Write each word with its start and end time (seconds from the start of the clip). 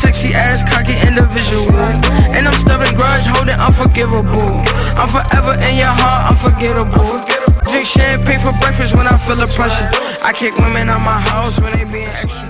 sexy 0.00 0.32
ass, 0.32 0.64
cocky 0.64 0.96
individual. 1.06 1.68
And 2.32 2.48
I'm 2.48 2.54
stubborn 2.54 2.94
grudge, 2.96 3.26
holding 3.26 3.60
unforgivable. 3.60 4.64
I'm 4.96 5.08
forever 5.08 5.54
in 5.60 5.76
your 5.76 5.92
heart, 5.92 6.32
unforgettable. 6.32 7.12
Drink 7.68 7.86
champagne 7.86 8.40
for 8.40 8.56
breakfast 8.60 8.96
when 8.96 9.06
I 9.06 9.16
feel 9.18 9.36
the 9.36 9.46
pressure. 9.46 9.90
I 10.24 10.32
kick 10.32 10.56
women 10.56 10.88
out 10.88 11.00
my 11.00 11.20
house 11.20 11.60
when 11.60 11.72
they 11.76 11.84
being 11.84 12.08
extra. 12.08 12.49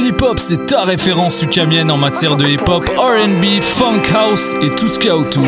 Hip-Hop, 0.00 0.38
c'est 0.38 0.66
ta 0.66 0.84
référence 0.84 1.42
ukamienne 1.42 1.90
en 1.90 1.96
matière 1.96 2.36
de 2.36 2.46
hip-hop, 2.46 2.88
RB, 2.96 3.60
funk 3.60 4.02
house 4.14 4.54
et 4.62 4.70
tout 4.70 4.88
ce 4.88 4.98
qu'il 4.98 5.08
y 5.08 5.10
a 5.10 5.16
autour. 5.16 5.44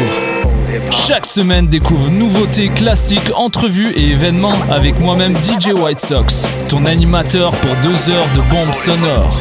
Chaque 0.90 1.26
semaine, 1.26 1.68
découvre 1.68 2.10
nouveautés, 2.10 2.68
classiques, 2.68 3.30
entrevues 3.34 3.92
et 3.92 4.10
événements 4.10 4.54
avec 4.70 5.00
moi-même 5.00 5.34
DJ 5.36 5.72
White 5.72 6.00
Sox, 6.00 6.46
ton 6.68 6.84
animateur 6.84 7.52
pour 7.52 7.70
deux 7.82 8.10
heures 8.10 8.28
de 8.34 8.40
bombes 8.50 8.74
sonores. 8.74 9.40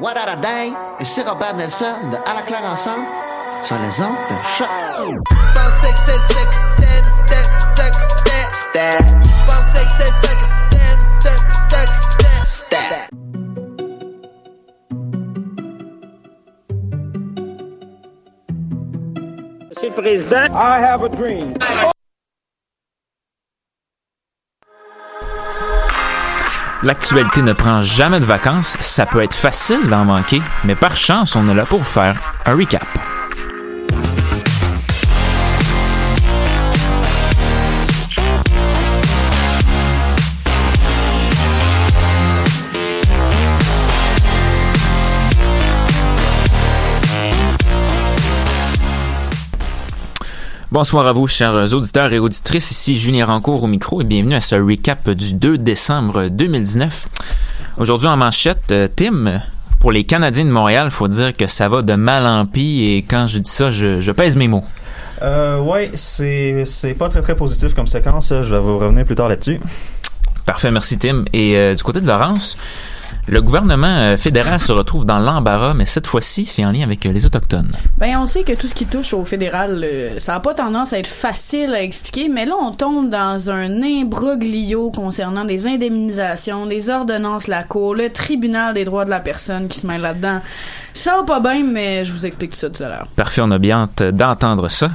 What 0.00 0.14
a 0.16 0.36
day? 0.36 0.72
Et 1.00 1.04
c'est 1.04 1.28
Robert 1.28 1.56
Nelson 1.56 1.84
de 2.10 2.16
À 2.30 2.34
la 2.34 2.42
claire 2.42 2.64
ensemble 2.70 3.04
sur 3.62 3.76
les 3.76 4.00
ondes 4.00 4.16
de 4.30 4.36
choc. 4.56 4.68
Monsieur 19.70 19.88
le 19.88 19.94
Président, 19.94 20.44
I 20.54 20.82
have 20.84 21.04
a 21.04 21.08
dream. 21.08 21.54
L'actualité 26.82 27.40
ne 27.40 27.54
prend 27.54 27.80
jamais 27.80 28.20
de 28.20 28.26
vacances, 28.26 28.76
ça 28.80 29.06
peut 29.06 29.22
être 29.22 29.34
facile 29.34 29.88
d'en 29.88 30.04
manquer, 30.04 30.42
mais 30.64 30.74
par 30.74 30.98
chance, 30.98 31.34
on 31.34 31.48
est 31.48 31.54
là 31.54 31.64
pour 31.64 31.86
faire 31.86 32.20
un 32.44 32.54
recap. 32.54 32.86
Bonsoir 50.76 51.06
à 51.06 51.14
vous, 51.14 51.26
chers 51.26 51.72
auditeurs 51.72 52.12
et 52.12 52.18
auditrices. 52.18 52.70
Ici 52.70 52.98
Julien 52.98 53.24
Rancourt 53.24 53.64
au 53.64 53.66
micro 53.66 54.02
et 54.02 54.04
bienvenue 54.04 54.34
à 54.34 54.42
ce 54.42 54.56
recap 54.56 55.08
du 55.08 55.32
2 55.32 55.56
décembre 55.56 56.28
2019. 56.28 57.08
Aujourd'hui 57.78 58.08
en 58.08 58.18
manchette, 58.18 58.72
euh, 58.72 58.86
Tim, 58.94 59.40
pour 59.80 59.90
les 59.90 60.04
Canadiens 60.04 60.44
de 60.44 60.50
Montréal, 60.50 60.90
faut 60.90 61.08
dire 61.08 61.34
que 61.34 61.46
ça 61.46 61.70
va 61.70 61.80
de 61.80 61.94
mal 61.94 62.26
en 62.26 62.44
pis 62.44 62.90
et 62.90 62.98
quand 62.98 63.26
je 63.26 63.38
dis 63.38 63.48
ça, 63.48 63.70
je, 63.70 64.10
pèse 64.10 64.36
mes 64.36 64.48
mots. 64.48 64.64
Euh, 65.22 65.58
ouais, 65.60 65.92
c'est, 65.94 66.66
c'est 66.66 66.92
pas 66.92 67.08
très 67.08 67.22
très 67.22 67.34
positif 67.34 67.72
comme 67.72 67.86
séquence. 67.86 68.34
Je 68.42 68.54
vais 68.54 68.60
vous 68.60 68.76
revenir 68.76 69.06
plus 69.06 69.14
tard 69.14 69.30
là-dessus. 69.30 69.58
Parfait, 70.44 70.70
merci 70.70 70.98
Tim. 70.98 71.24
Et 71.32 71.56
euh, 71.56 71.74
du 71.74 71.82
côté 71.82 72.02
de 72.02 72.06
Laurence, 72.06 72.58
le 73.28 73.42
gouvernement 73.42 73.86
euh, 73.88 74.16
fédéral 74.16 74.60
se 74.60 74.72
retrouve 74.72 75.04
dans 75.04 75.18
l'embarras, 75.18 75.74
mais 75.74 75.86
cette 75.86 76.06
fois-ci, 76.06 76.44
c'est 76.44 76.64
en 76.64 76.70
lien 76.70 76.82
avec 76.82 77.04
euh, 77.06 77.12
les 77.12 77.26
Autochtones. 77.26 77.70
Ben, 77.98 78.16
on 78.18 78.26
sait 78.26 78.44
que 78.44 78.52
tout 78.52 78.68
ce 78.68 78.74
qui 78.74 78.86
touche 78.86 79.12
au 79.14 79.24
fédéral, 79.24 79.82
euh, 79.82 80.18
ça 80.18 80.34
n'a 80.34 80.40
pas 80.40 80.54
tendance 80.54 80.92
à 80.92 80.98
être 80.98 81.08
facile 81.08 81.74
à 81.74 81.82
expliquer, 81.82 82.28
mais 82.28 82.46
là, 82.46 82.54
on 82.60 82.70
tombe 82.70 83.10
dans 83.10 83.50
un 83.50 83.82
imbroglio 83.82 84.90
concernant 84.90 85.44
des 85.44 85.66
indemnisations, 85.66 86.66
des 86.66 86.88
ordonnances 86.88 87.48
la 87.48 87.64
cour, 87.64 87.94
le 87.94 88.10
tribunal 88.10 88.74
des 88.74 88.84
droits 88.84 89.04
de 89.04 89.10
la 89.10 89.20
personne 89.20 89.66
qui 89.68 89.80
se 89.80 89.86
mêle 89.86 90.02
là-dedans. 90.02 90.40
Ça 90.94 91.16
va 91.16 91.22
pas 91.24 91.40
bien, 91.40 91.64
mais 91.64 92.04
je 92.04 92.12
vous 92.12 92.26
explique 92.26 92.52
tout 92.52 92.58
ça 92.58 92.70
tout 92.70 92.82
à 92.82 92.88
l'heure. 92.88 93.06
Parfait, 93.16 93.42
on 93.44 93.50
a 93.50 93.58
bien 93.58 93.82
hâte 93.82 94.14
d'entendre 94.14 94.68
ça. 94.68 94.90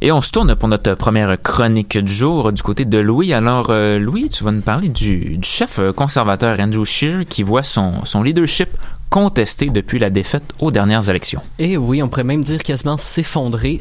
Et 0.00 0.12
on 0.12 0.20
se 0.20 0.30
tourne 0.30 0.54
pour 0.54 0.68
notre 0.68 0.94
première 0.94 1.42
chronique 1.42 1.98
du 1.98 2.12
jour 2.12 2.52
du 2.52 2.62
côté 2.62 2.84
de 2.84 2.98
Louis. 2.98 3.32
Alors, 3.32 3.70
euh, 3.70 3.98
Louis, 3.98 4.28
tu 4.28 4.44
vas 4.44 4.52
nous 4.52 4.60
parler 4.60 4.88
du, 4.88 5.40
chef 5.42 5.80
euh, 5.80 5.92
conservateur 5.92 6.60
Andrew 6.60 6.84
Scheer 6.84 7.24
qui 7.28 7.42
voit 7.42 7.64
son, 7.64 8.04
son 8.04 8.22
leadership 8.22 8.68
contesté 9.10 9.70
depuis 9.70 9.98
la 9.98 10.10
défaite 10.10 10.44
aux 10.60 10.70
dernières 10.70 11.10
élections. 11.10 11.42
Et 11.58 11.76
oui, 11.76 12.00
on 12.00 12.08
pourrait 12.08 12.22
même 12.22 12.44
dire 12.44 12.58
quasiment 12.58 12.96
s'effondrer. 12.96 13.80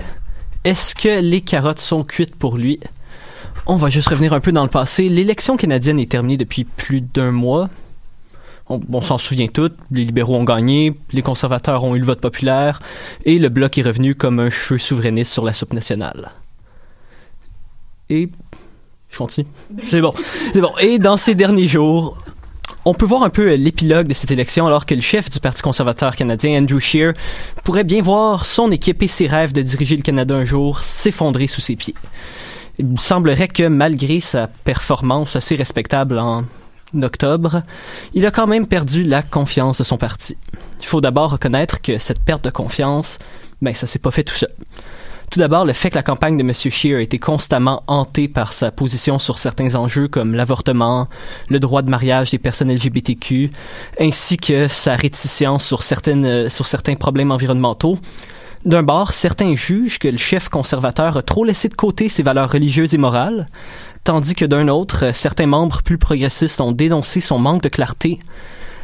Est-ce 0.63 0.95
que 0.95 1.22
les 1.22 1.41
carottes 1.41 1.79
sont 1.79 2.03
cuites 2.03 2.35
pour 2.35 2.57
lui? 2.57 2.79
On 3.67 3.75
va 3.75 3.91
juste 3.91 4.07
revenir 4.07 4.33
un 4.33 4.39
peu 4.39 4.51
dans 4.51 4.63
le 4.63 4.69
passé. 4.69 5.09
L'élection 5.09 5.56
canadienne 5.56 6.00
est 6.00 6.09
terminée 6.09 6.38
depuis 6.38 6.63
plus 6.63 7.01
d'un 7.01 7.31
mois 7.31 7.67
on, 8.69 9.01
s'en 9.01 9.17
souvient 9.17 9.47
tous, 9.47 9.72
les 9.91 10.05
libéraux 10.05 10.35
ont 10.35 10.44
gagné, 10.44 10.94
les 11.11 11.22
conservateurs 11.22 11.83
ont 11.83 11.95
eu 11.95 12.00
le 12.00 12.05
vote 12.05 12.19
populaire, 12.19 12.81
et 13.25 13.39
le 13.39 13.50
bloc 13.50 13.77
est 13.77 13.81
revenu 13.81 14.15
comme 14.15 14.39
un 14.39 14.50
cheveu 14.50 14.77
souverainiste 14.77 15.31
sur 15.31 15.45
la 15.45 15.53
soupe 15.53 15.74
nationale. 15.74 16.31
Et 18.09 18.30
je 19.09 19.18
continue. 19.18 19.47
C'est 19.86 20.01
bon. 20.01 20.13
C'est 20.53 20.62
bon. 20.62 20.74
Et 20.80 21.00
dans 21.00 21.18
ces 21.18 21.36
derniers 21.36 21.65
jours, 21.65 22.18
on 22.86 22.94
peut 22.94 23.06
voir 23.06 23.24
un 23.24 23.30
peu 23.30 23.53
l'épilogue 23.56 24.07
de 24.07 24.13
cette 24.13 24.31
élection 24.31 24.68
alors 24.68 24.86
que 24.86 24.95
le 24.95 25.01
chef 25.01 25.30
du 25.30 25.39
Parti 25.39 25.62
conservateur 25.62 26.15
canadien, 26.15 26.62
Andrew 26.62 26.80
Scheer, 26.80 27.13
pourrait 27.63 27.83
bien 27.83 28.01
voir 28.01 28.45
son 28.45 28.71
équipe 28.71 29.01
et 29.03 29.07
ses 29.07 29.27
rêves 29.27 29.53
de 29.53 29.62
diriger 29.62 29.97
le 29.97 30.03
Canada 30.03 30.36
un 30.36 30.45
jour 30.45 30.80
s'effondrer 30.80 31.47
sous 31.47 31.62
ses 31.62 31.75
pieds. 31.75 31.95
Il 32.80 32.88
semblerait 33.00 33.47
que 33.47 33.68
malgré 33.68 34.19
sa 34.21 34.47
performance 34.47 35.36
assez 35.36 35.56
respectable 35.56 36.19
en 36.19 36.44
octobre, 37.01 37.62
il 38.13 38.25
a 38.25 38.31
quand 38.31 38.48
même 38.48 38.68
perdu 38.68 39.04
la 39.04 39.22
confiance 39.22 39.80
de 39.80 39.84
son 39.84 39.98
parti. 39.98 40.38
Il 40.80 40.86
faut 40.86 41.01
d'abord 41.01 41.31
reconnaître 41.31 41.81
que 41.81 41.98
cette 41.98 42.24
perte 42.24 42.44
de 42.44 42.50
confiance, 42.50 43.19
ben 43.62 43.74
ça 43.74 43.88
s'est 43.88 44.00
pas 44.00 44.12
fait 44.12 44.24
tout 44.24 44.36
seul. 44.36 44.54
Tout 45.30 45.39
d'abord, 45.39 45.66
le 45.66 45.74
fait 45.74 45.89
que 45.89 45.95
la 45.95 46.04
campagne 46.04 46.38
de 46.38 46.42
M. 46.42 46.54
Scheer 46.54 46.95
a 46.95 47.01
été 47.01 47.19
constamment 47.19 47.84
hantée 47.88 48.30
par 48.30 48.54
sa 48.54 48.72
position 48.72 49.19
sur 49.19 49.39
certains 49.39 49.75
enjeux 49.75 50.07
comme 50.07 50.34
l'avortement, 50.34 51.06
le 51.50 51.60
droit 51.60 51.81
de 51.81 51.89
mariage 51.89 52.31
des 52.31 52.38
personnes 52.38 52.72
LGBTQ, 52.72 53.50
ainsi 54.00 54.38
que 54.38 54.69
sa 54.69 54.95
réticence 54.95 55.66
sur, 55.66 55.83
certaines, 55.83 56.48
sur 56.48 56.66
certains 56.66 56.95
problèmes 56.95 57.31
environnementaux. 57.31 57.98
D'un 58.66 58.83
bord, 58.83 59.13
certains 59.13 59.56
jugent 59.56 60.00
que 60.00 60.07
le 60.07 60.18
chef 60.18 60.48
conservateur 60.50 61.18
a 61.18 61.22
trop 61.22 61.44
laissé 61.44 61.68
de 61.68 61.75
côté 61.75 62.10
ses 62.10 62.24
valeurs 62.24 62.51
religieuses 62.51 62.94
et 62.94 62.98
morales, 62.98 63.45
tandis 64.07 64.36
que 64.36 64.45
d'un 64.45 64.69
autre, 64.69 65.13
certains 65.13 65.48
membres 65.48 65.83
plus 65.83 65.98
progressistes 65.98 66.62
ont 66.62 66.71
dénoncé 66.71 67.19
son 67.19 67.39
manque 67.39 67.62
de 67.62 67.68
clarté 67.68 68.19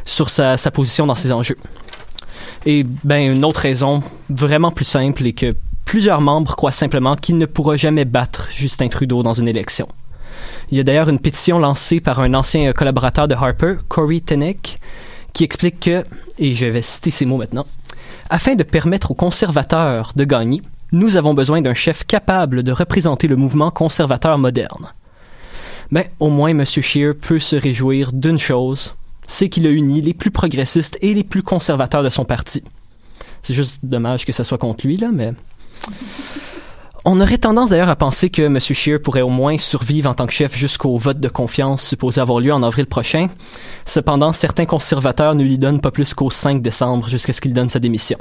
sur 0.04 0.28
sa, 0.28 0.58
sa 0.58 0.70
position 0.70 1.06
dans 1.06 1.14
ces 1.14 1.32
enjeux. 1.32 1.56
Et 2.66 2.84
ben 3.04 3.32
une 3.32 3.42
autre 3.42 3.60
raison 3.60 4.02
vraiment 4.28 4.70
plus 4.70 4.84
simple 4.84 5.24
est 5.26 5.32
que 5.32 5.54
plusieurs 5.86 6.20
membres 6.20 6.54
croient 6.56 6.72
simplement 6.72 7.16
qu'il 7.16 7.38
ne 7.38 7.46
pourra 7.46 7.78
jamais 7.78 8.04
battre 8.04 8.48
Justin 8.50 8.88
Trudeau 8.88 9.22
dans 9.22 9.32
une 9.32 9.48
élection. 9.48 9.86
Il 10.70 10.76
y 10.76 10.80
a 10.80 10.82
d'ailleurs 10.82 11.08
une 11.08 11.18
pétition 11.18 11.58
lancée 11.58 12.00
par 12.00 12.20
un 12.20 12.34
ancien 12.34 12.70
collaborateur 12.74 13.26
de 13.26 13.34
Harper, 13.34 13.76
Corey 13.88 14.20
Tenek, 14.20 14.76
qui 15.32 15.44
explique 15.44 15.80
que, 15.80 16.04
et 16.38 16.54
je 16.54 16.66
vais 16.66 16.82
citer 16.82 17.10
ces 17.10 17.24
mots 17.24 17.38
maintenant, 17.38 17.64
afin 18.28 18.56
de 18.56 18.62
permettre 18.62 19.10
aux 19.12 19.14
conservateurs 19.14 20.12
de 20.16 20.24
gagner, 20.24 20.60
nous 20.92 21.16
avons 21.16 21.32
besoin 21.32 21.62
d'un 21.62 21.72
chef 21.72 22.04
capable 22.04 22.62
de 22.62 22.72
représenter 22.72 23.26
le 23.26 23.36
mouvement 23.36 23.70
conservateur 23.70 24.36
moderne. 24.36 24.92
Mais 25.94 26.10
au 26.18 26.28
moins 26.28 26.48
M. 26.48 26.64
Scheer 26.64 27.14
peut 27.14 27.38
se 27.38 27.54
réjouir 27.54 28.12
d'une 28.12 28.40
chose, 28.40 28.96
c'est 29.28 29.48
qu'il 29.48 29.64
a 29.64 29.70
uni 29.70 30.00
les 30.00 30.12
plus 30.12 30.32
progressistes 30.32 30.98
et 31.02 31.14
les 31.14 31.22
plus 31.22 31.44
conservateurs 31.44 32.02
de 32.02 32.08
son 32.08 32.24
parti. 32.24 32.64
C'est 33.42 33.54
juste 33.54 33.78
dommage 33.84 34.26
que 34.26 34.32
ça 34.32 34.42
soit 34.42 34.58
contre 34.58 34.88
lui, 34.88 34.96
là, 34.96 35.10
mais... 35.12 35.34
On 37.06 37.20
aurait 37.20 37.38
tendance 37.38 37.70
d'ailleurs 37.70 37.90
à 37.90 37.96
penser 37.96 38.30
que 38.30 38.42
M. 38.42 38.58
Scheer 38.58 38.98
pourrait 39.00 39.20
au 39.20 39.28
moins 39.28 39.56
survivre 39.58 40.10
en 40.10 40.14
tant 40.14 40.26
que 40.26 40.32
chef 40.32 40.56
jusqu'au 40.56 40.96
vote 40.96 41.20
de 41.20 41.28
confiance 41.28 41.86
supposé 41.86 42.20
avoir 42.20 42.40
lieu 42.40 42.52
en 42.52 42.62
avril 42.62 42.86
prochain. 42.86 43.28
Cependant, 43.84 44.32
certains 44.32 44.64
conservateurs 44.64 45.34
ne 45.34 45.44
lui 45.44 45.58
donnent 45.58 45.82
pas 45.82 45.90
plus 45.90 46.14
qu'au 46.14 46.30
5 46.30 46.60
décembre 46.60 47.08
jusqu'à 47.08 47.34
ce 47.34 47.42
qu'il 47.42 47.52
donne 47.52 47.68
sa 47.68 47.78
démission. 47.78 48.18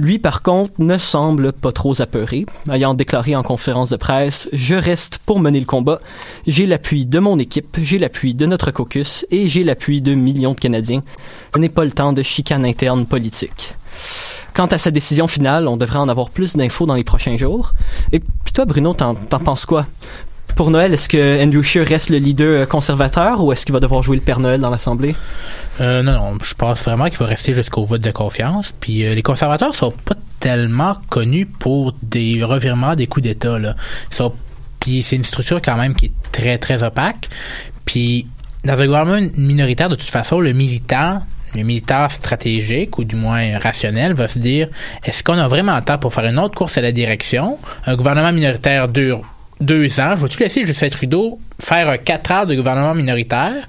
Lui, 0.00 0.20
par 0.20 0.42
contre, 0.42 0.74
ne 0.78 0.96
semble 0.96 1.52
pas 1.52 1.72
trop 1.72 2.00
apeuré, 2.00 2.46
ayant 2.70 2.94
déclaré 2.94 3.34
en 3.34 3.42
conférence 3.42 3.90
de 3.90 3.96
presse 3.96 4.48
Je 4.52 4.76
reste 4.76 5.18
pour 5.18 5.40
mener 5.40 5.58
le 5.58 5.66
combat. 5.66 5.98
J'ai 6.46 6.66
l'appui 6.66 7.04
de 7.04 7.18
mon 7.18 7.36
équipe, 7.40 7.76
j'ai 7.82 7.98
l'appui 7.98 8.34
de 8.34 8.46
notre 8.46 8.70
caucus 8.70 9.26
et 9.32 9.48
j'ai 9.48 9.64
l'appui 9.64 10.00
de 10.00 10.14
millions 10.14 10.52
de 10.52 10.60
Canadiens. 10.60 11.02
Ce 11.52 11.58
n'est 11.58 11.68
pas 11.68 11.84
le 11.84 11.90
temps 11.90 12.12
de 12.12 12.22
chicane 12.22 12.64
interne 12.64 13.06
politique. 13.06 13.74
Quant 14.54 14.66
à 14.66 14.78
sa 14.78 14.92
décision 14.92 15.26
finale, 15.26 15.66
on 15.66 15.76
devrait 15.76 15.98
en 15.98 16.08
avoir 16.08 16.30
plus 16.30 16.56
d'infos 16.56 16.86
dans 16.86 16.94
les 16.94 17.04
prochains 17.04 17.36
jours. 17.36 17.72
Et 18.12 18.20
puis 18.20 18.52
toi, 18.52 18.66
Bruno, 18.66 18.94
t'en, 18.94 19.16
t'en 19.16 19.40
penses 19.40 19.66
quoi? 19.66 19.86
Pour 20.58 20.72
Noël, 20.72 20.92
est-ce 20.92 21.08
que 21.08 21.40
Andrew 21.40 21.62
Scheer 21.62 21.86
reste 21.86 22.10
le 22.10 22.16
leader 22.16 22.66
conservateur 22.66 23.44
ou 23.44 23.52
est-ce 23.52 23.64
qu'il 23.64 23.72
va 23.72 23.78
devoir 23.78 24.02
jouer 24.02 24.16
le 24.16 24.22
Père 24.22 24.40
Noël 24.40 24.60
dans 24.60 24.70
l'Assemblée? 24.70 25.14
Euh, 25.80 26.02
non, 26.02 26.14
non, 26.14 26.38
je 26.42 26.52
pense 26.54 26.82
vraiment 26.82 27.08
qu'il 27.08 27.18
va 27.18 27.26
rester 27.26 27.54
jusqu'au 27.54 27.84
vote 27.84 28.00
de 28.00 28.10
confiance. 28.10 28.74
Puis 28.80 29.06
euh, 29.06 29.14
les 29.14 29.22
conservateurs 29.22 29.72
sont 29.76 29.92
pas 29.92 30.16
tellement 30.40 30.96
connus 31.10 31.46
pour 31.46 31.94
des 32.02 32.42
revirements, 32.42 32.96
des 32.96 33.06
coups 33.06 33.22
d'État. 33.22 33.56
Puis 34.80 35.04
c'est 35.04 35.14
une 35.14 35.24
structure 35.24 35.62
quand 35.62 35.76
même 35.76 35.94
qui 35.94 36.06
est 36.06 36.32
très, 36.32 36.58
très 36.58 36.82
opaque. 36.82 37.28
Puis 37.84 38.26
dans 38.64 38.80
un 38.80 38.86
gouvernement 38.86 39.30
minoritaire, 39.36 39.88
de 39.88 39.94
toute 39.94 40.10
façon, 40.10 40.40
le 40.40 40.54
militant 40.54 41.22
le 41.54 41.62
militaire 41.62 42.10
stratégique 42.10 42.98
ou 42.98 43.04
du 43.04 43.14
moins 43.14 43.58
rationnel 43.58 44.12
va 44.12 44.26
se 44.26 44.40
dire 44.40 44.66
est-ce 45.04 45.22
qu'on 45.22 45.38
a 45.38 45.46
vraiment 45.46 45.76
le 45.76 45.82
temps 45.82 45.98
pour 45.98 46.12
faire 46.12 46.24
une 46.24 46.40
autre 46.40 46.56
course 46.56 46.78
à 46.78 46.80
la 46.80 46.90
direction? 46.90 47.58
Un 47.86 47.94
gouvernement 47.94 48.32
minoritaire 48.32 48.88
dure 48.88 49.24
deux 49.60 50.00
ans. 50.00 50.16
Je 50.16 50.22
vais-tu 50.22 50.38
laisser 50.40 50.66
Justin 50.66 50.88
Trudeau 50.88 51.38
faire 51.58 52.02
quatre 52.02 52.30
ans 52.32 52.46
de 52.46 52.54
gouvernement 52.54 52.94
minoritaire, 52.94 53.66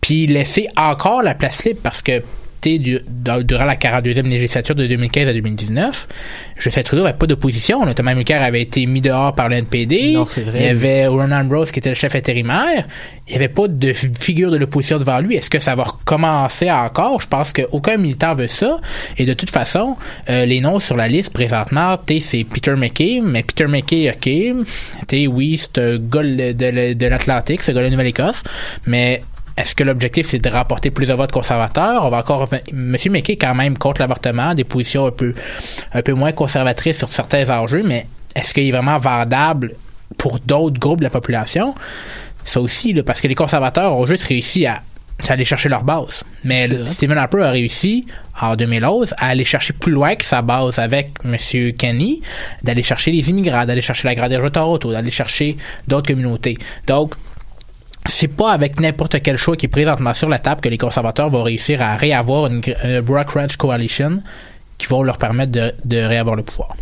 puis 0.00 0.26
laisser 0.26 0.68
encore 0.76 1.22
la 1.22 1.34
place 1.34 1.64
libre? 1.64 1.80
Parce 1.82 2.02
que 2.02 2.22
du, 2.62 3.00
durant 3.44 3.64
la 3.64 3.76
42e 3.76 4.28
législature 4.28 4.74
de 4.74 4.86
2015 4.86 5.28
à 5.28 5.32
2019, 5.32 6.08
Justin 6.56 6.82
Trudeau 6.82 7.02
n'avait 7.04 7.18
pas 7.18 7.26
d'opposition. 7.26 7.84
Thomas 7.94 8.14
Mulcair 8.14 8.42
avait 8.42 8.62
été 8.62 8.86
mis 8.86 9.00
dehors 9.00 9.34
par 9.34 9.48
le 9.48 9.56
NPD. 9.56 10.12
Non, 10.12 10.26
c'est 10.26 10.42
vrai. 10.42 10.60
Il 10.60 10.66
y 10.66 10.68
avait 10.68 11.06
Ronan 11.06 11.46
Rose 11.48 11.72
qui 11.72 11.80
était 11.80 11.88
le 11.88 11.94
chef 11.94 12.14
intérimaire. 12.14 12.86
Il 13.26 13.30
n'y 13.30 13.36
avait 13.36 13.48
pas 13.48 13.68
de 13.68 13.92
figure 13.92 14.50
de 14.50 14.56
l'opposition 14.56 14.98
devant 14.98 15.20
lui. 15.20 15.36
Est-ce 15.36 15.50
que 15.50 15.58
ça 15.58 15.74
va 15.74 15.84
recommencer 15.84 16.70
encore? 16.70 17.20
Je 17.20 17.28
pense 17.28 17.52
qu'aucun 17.52 17.96
militant 17.96 18.34
veut 18.34 18.48
ça. 18.48 18.78
Et 19.18 19.26
de 19.26 19.34
toute 19.34 19.50
façon, 19.50 19.96
euh, 20.28 20.44
les 20.44 20.60
noms 20.60 20.80
sur 20.80 20.96
la 20.96 21.08
liste 21.08 21.32
présentement, 21.32 21.98
c'est 22.20 22.44
Peter 22.44 22.74
McKay. 22.76 23.20
Mais 23.22 23.42
Peter 23.42 23.66
McKay, 23.66 24.10
OK. 24.10 24.66
T'es, 25.06 25.26
oui, 25.26 25.58
c'est 25.58 25.78
un 25.78 25.98
gars 25.98 26.22
de, 26.22 26.92
de 26.92 27.06
l'Atlantique, 27.06 27.62
ce 27.62 27.72
gars 27.72 27.80
de 27.80 27.84
la 27.84 27.90
Nouvelle-Écosse. 27.90 28.42
Mais 28.86 29.22
est-ce 29.56 29.74
que 29.74 29.84
l'objectif 29.84 30.28
c'est 30.28 30.38
de 30.38 30.48
rapporter 30.48 30.90
plus 30.90 31.06
de 31.06 31.14
votes 31.14 31.32
conservateurs? 31.32 32.04
On 32.04 32.10
va 32.10 32.18
encore 32.18 32.48
M. 32.52 32.96
McKay 33.10 33.36
quand 33.36 33.54
même 33.54 33.76
contre 33.76 34.00
l'avortement, 34.00 34.54
des 34.54 34.64
positions 34.64 35.06
un 35.06 35.10
peu 35.10 35.34
un 35.92 36.02
peu 36.02 36.12
moins 36.12 36.32
conservatrices 36.32 36.98
sur 36.98 37.12
certains 37.12 37.48
enjeux, 37.50 37.82
mais 37.82 38.06
est-ce 38.34 38.54
qu'il 38.54 38.66
est 38.66 38.70
vraiment 38.70 38.98
vendable 38.98 39.74
pour 40.16 40.38
d'autres 40.40 40.78
groupes 40.78 41.00
de 41.00 41.04
la 41.04 41.10
population? 41.10 41.74
Ça 42.44 42.60
aussi, 42.60 42.94
parce 43.02 43.20
que 43.20 43.28
les 43.28 43.34
conservateurs 43.34 43.94
ont 43.94 44.06
juste 44.06 44.24
réussi 44.24 44.66
à, 44.66 44.82
aller 45.28 45.44
chercher 45.44 45.68
leur 45.68 45.84
base. 45.84 46.24
Mais 46.42 46.68
Stephen 46.88 47.16
Harper 47.16 47.42
a 47.42 47.50
réussi 47.50 48.06
en 48.40 48.56
2011 48.56 49.14
à 49.18 49.28
aller 49.28 49.44
chercher 49.44 49.72
plus 49.72 49.92
loin 49.92 50.16
que 50.16 50.24
sa 50.24 50.42
base 50.42 50.80
avec 50.80 51.10
M. 51.24 51.36
Kenny, 51.74 52.22
d'aller 52.64 52.82
chercher 52.82 53.12
les 53.12 53.30
immigrants, 53.30 53.64
d'aller 53.64 53.82
chercher 53.82 54.08
la 54.08 54.16
Grande 54.16 54.32
de 54.32 54.48
Toronto, 54.48 54.90
d'aller 54.90 55.12
chercher 55.12 55.56
d'autres 55.86 56.08
communautés. 56.08 56.58
Donc, 56.88 57.14
c'est 58.06 58.28
pas 58.28 58.52
avec 58.52 58.80
n'importe 58.80 59.22
quel 59.22 59.36
choix 59.36 59.56
qui 59.56 59.66
est 59.66 59.68
présentement 59.68 60.14
sur 60.14 60.28
la 60.28 60.38
table 60.38 60.60
que 60.60 60.68
les 60.68 60.78
conservateurs 60.78 61.30
vont 61.30 61.42
réussir 61.42 61.82
à 61.82 61.96
réavoir 61.96 62.46
une, 62.46 62.60
Brock 63.02 63.30
Ranch 63.30 63.56
Coalition 63.56 64.22
qui 64.78 64.86
vont 64.88 65.02
leur 65.02 65.18
permettre 65.18 65.52
de, 65.52 65.96
réavoir 65.96 66.34
le 66.34 66.42
pouvoir. 66.42 66.76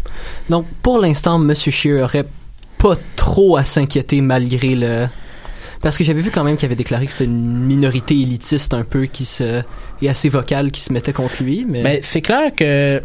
Donc, 0.48 0.66
pour 0.82 0.98
l'instant, 0.98 1.36
M. 1.40 1.54
Scheer 1.54 2.02
aurait 2.02 2.24
pas 2.78 2.96
trop 3.16 3.56
à 3.56 3.64
s'inquiéter 3.64 4.22
malgré 4.22 4.74
le... 4.74 5.06
Parce 5.82 5.96
que 5.96 6.04
j'avais 6.04 6.20
vu 6.20 6.30
quand 6.30 6.44
même 6.44 6.56
qu'il 6.56 6.66
avait 6.66 6.76
déclaré 6.76 7.06
que 7.06 7.12
c'était 7.12 7.24
une 7.24 7.64
minorité 7.66 8.14
élitiste 8.14 8.72
un 8.74 8.84
peu 8.84 9.04
qui 9.04 9.26
se... 9.26 9.62
et 10.00 10.08
assez 10.08 10.30
vocale 10.30 10.70
qui 10.70 10.80
se 10.80 10.92
mettait 10.92 11.12
contre 11.12 11.42
lui, 11.42 11.66
mais... 11.68 11.82
Ben, 11.82 12.00
c'est 12.02 12.22
clair 12.22 12.54
que 12.56 13.02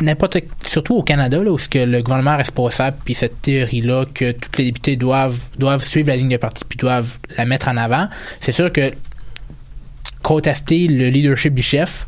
n'importe 0.00 0.38
surtout 0.66 0.96
au 0.96 1.02
Canada 1.02 1.42
là, 1.42 1.50
où 1.50 1.56
que 1.56 1.78
le 1.78 2.02
gouvernement 2.02 2.36
responsable 2.36 2.96
puis 3.04 3.14
cette 3.14 3.42
théorie 3.42 3.80
là 3.80 4.04
que 4.12 4.32
tous 4.32 4.50
les 4.58 4.64
députés 4.64 4.96
doivent 4.96 5.40
doivent 5.58 5.84
suivre 5.84 6.08
la 6.08 6.16
ligne 6.16 6.28
de 6.28 6.36
parti 6.36 6.64
puis 6.68 6.76
doivent 6.78 7.18
la 7.36 7.44
mettre 7.44 7.68
en 7.68 7.76
avant 7.76 8.08
c'est 8.40 8.52
sûr 8.52 8.72
que 8.72 8.92
contester 10.22 10.88
le 10.88 11.08
leadership 11.08 11.54
du 11.54 11.62
chef 11.62 12.06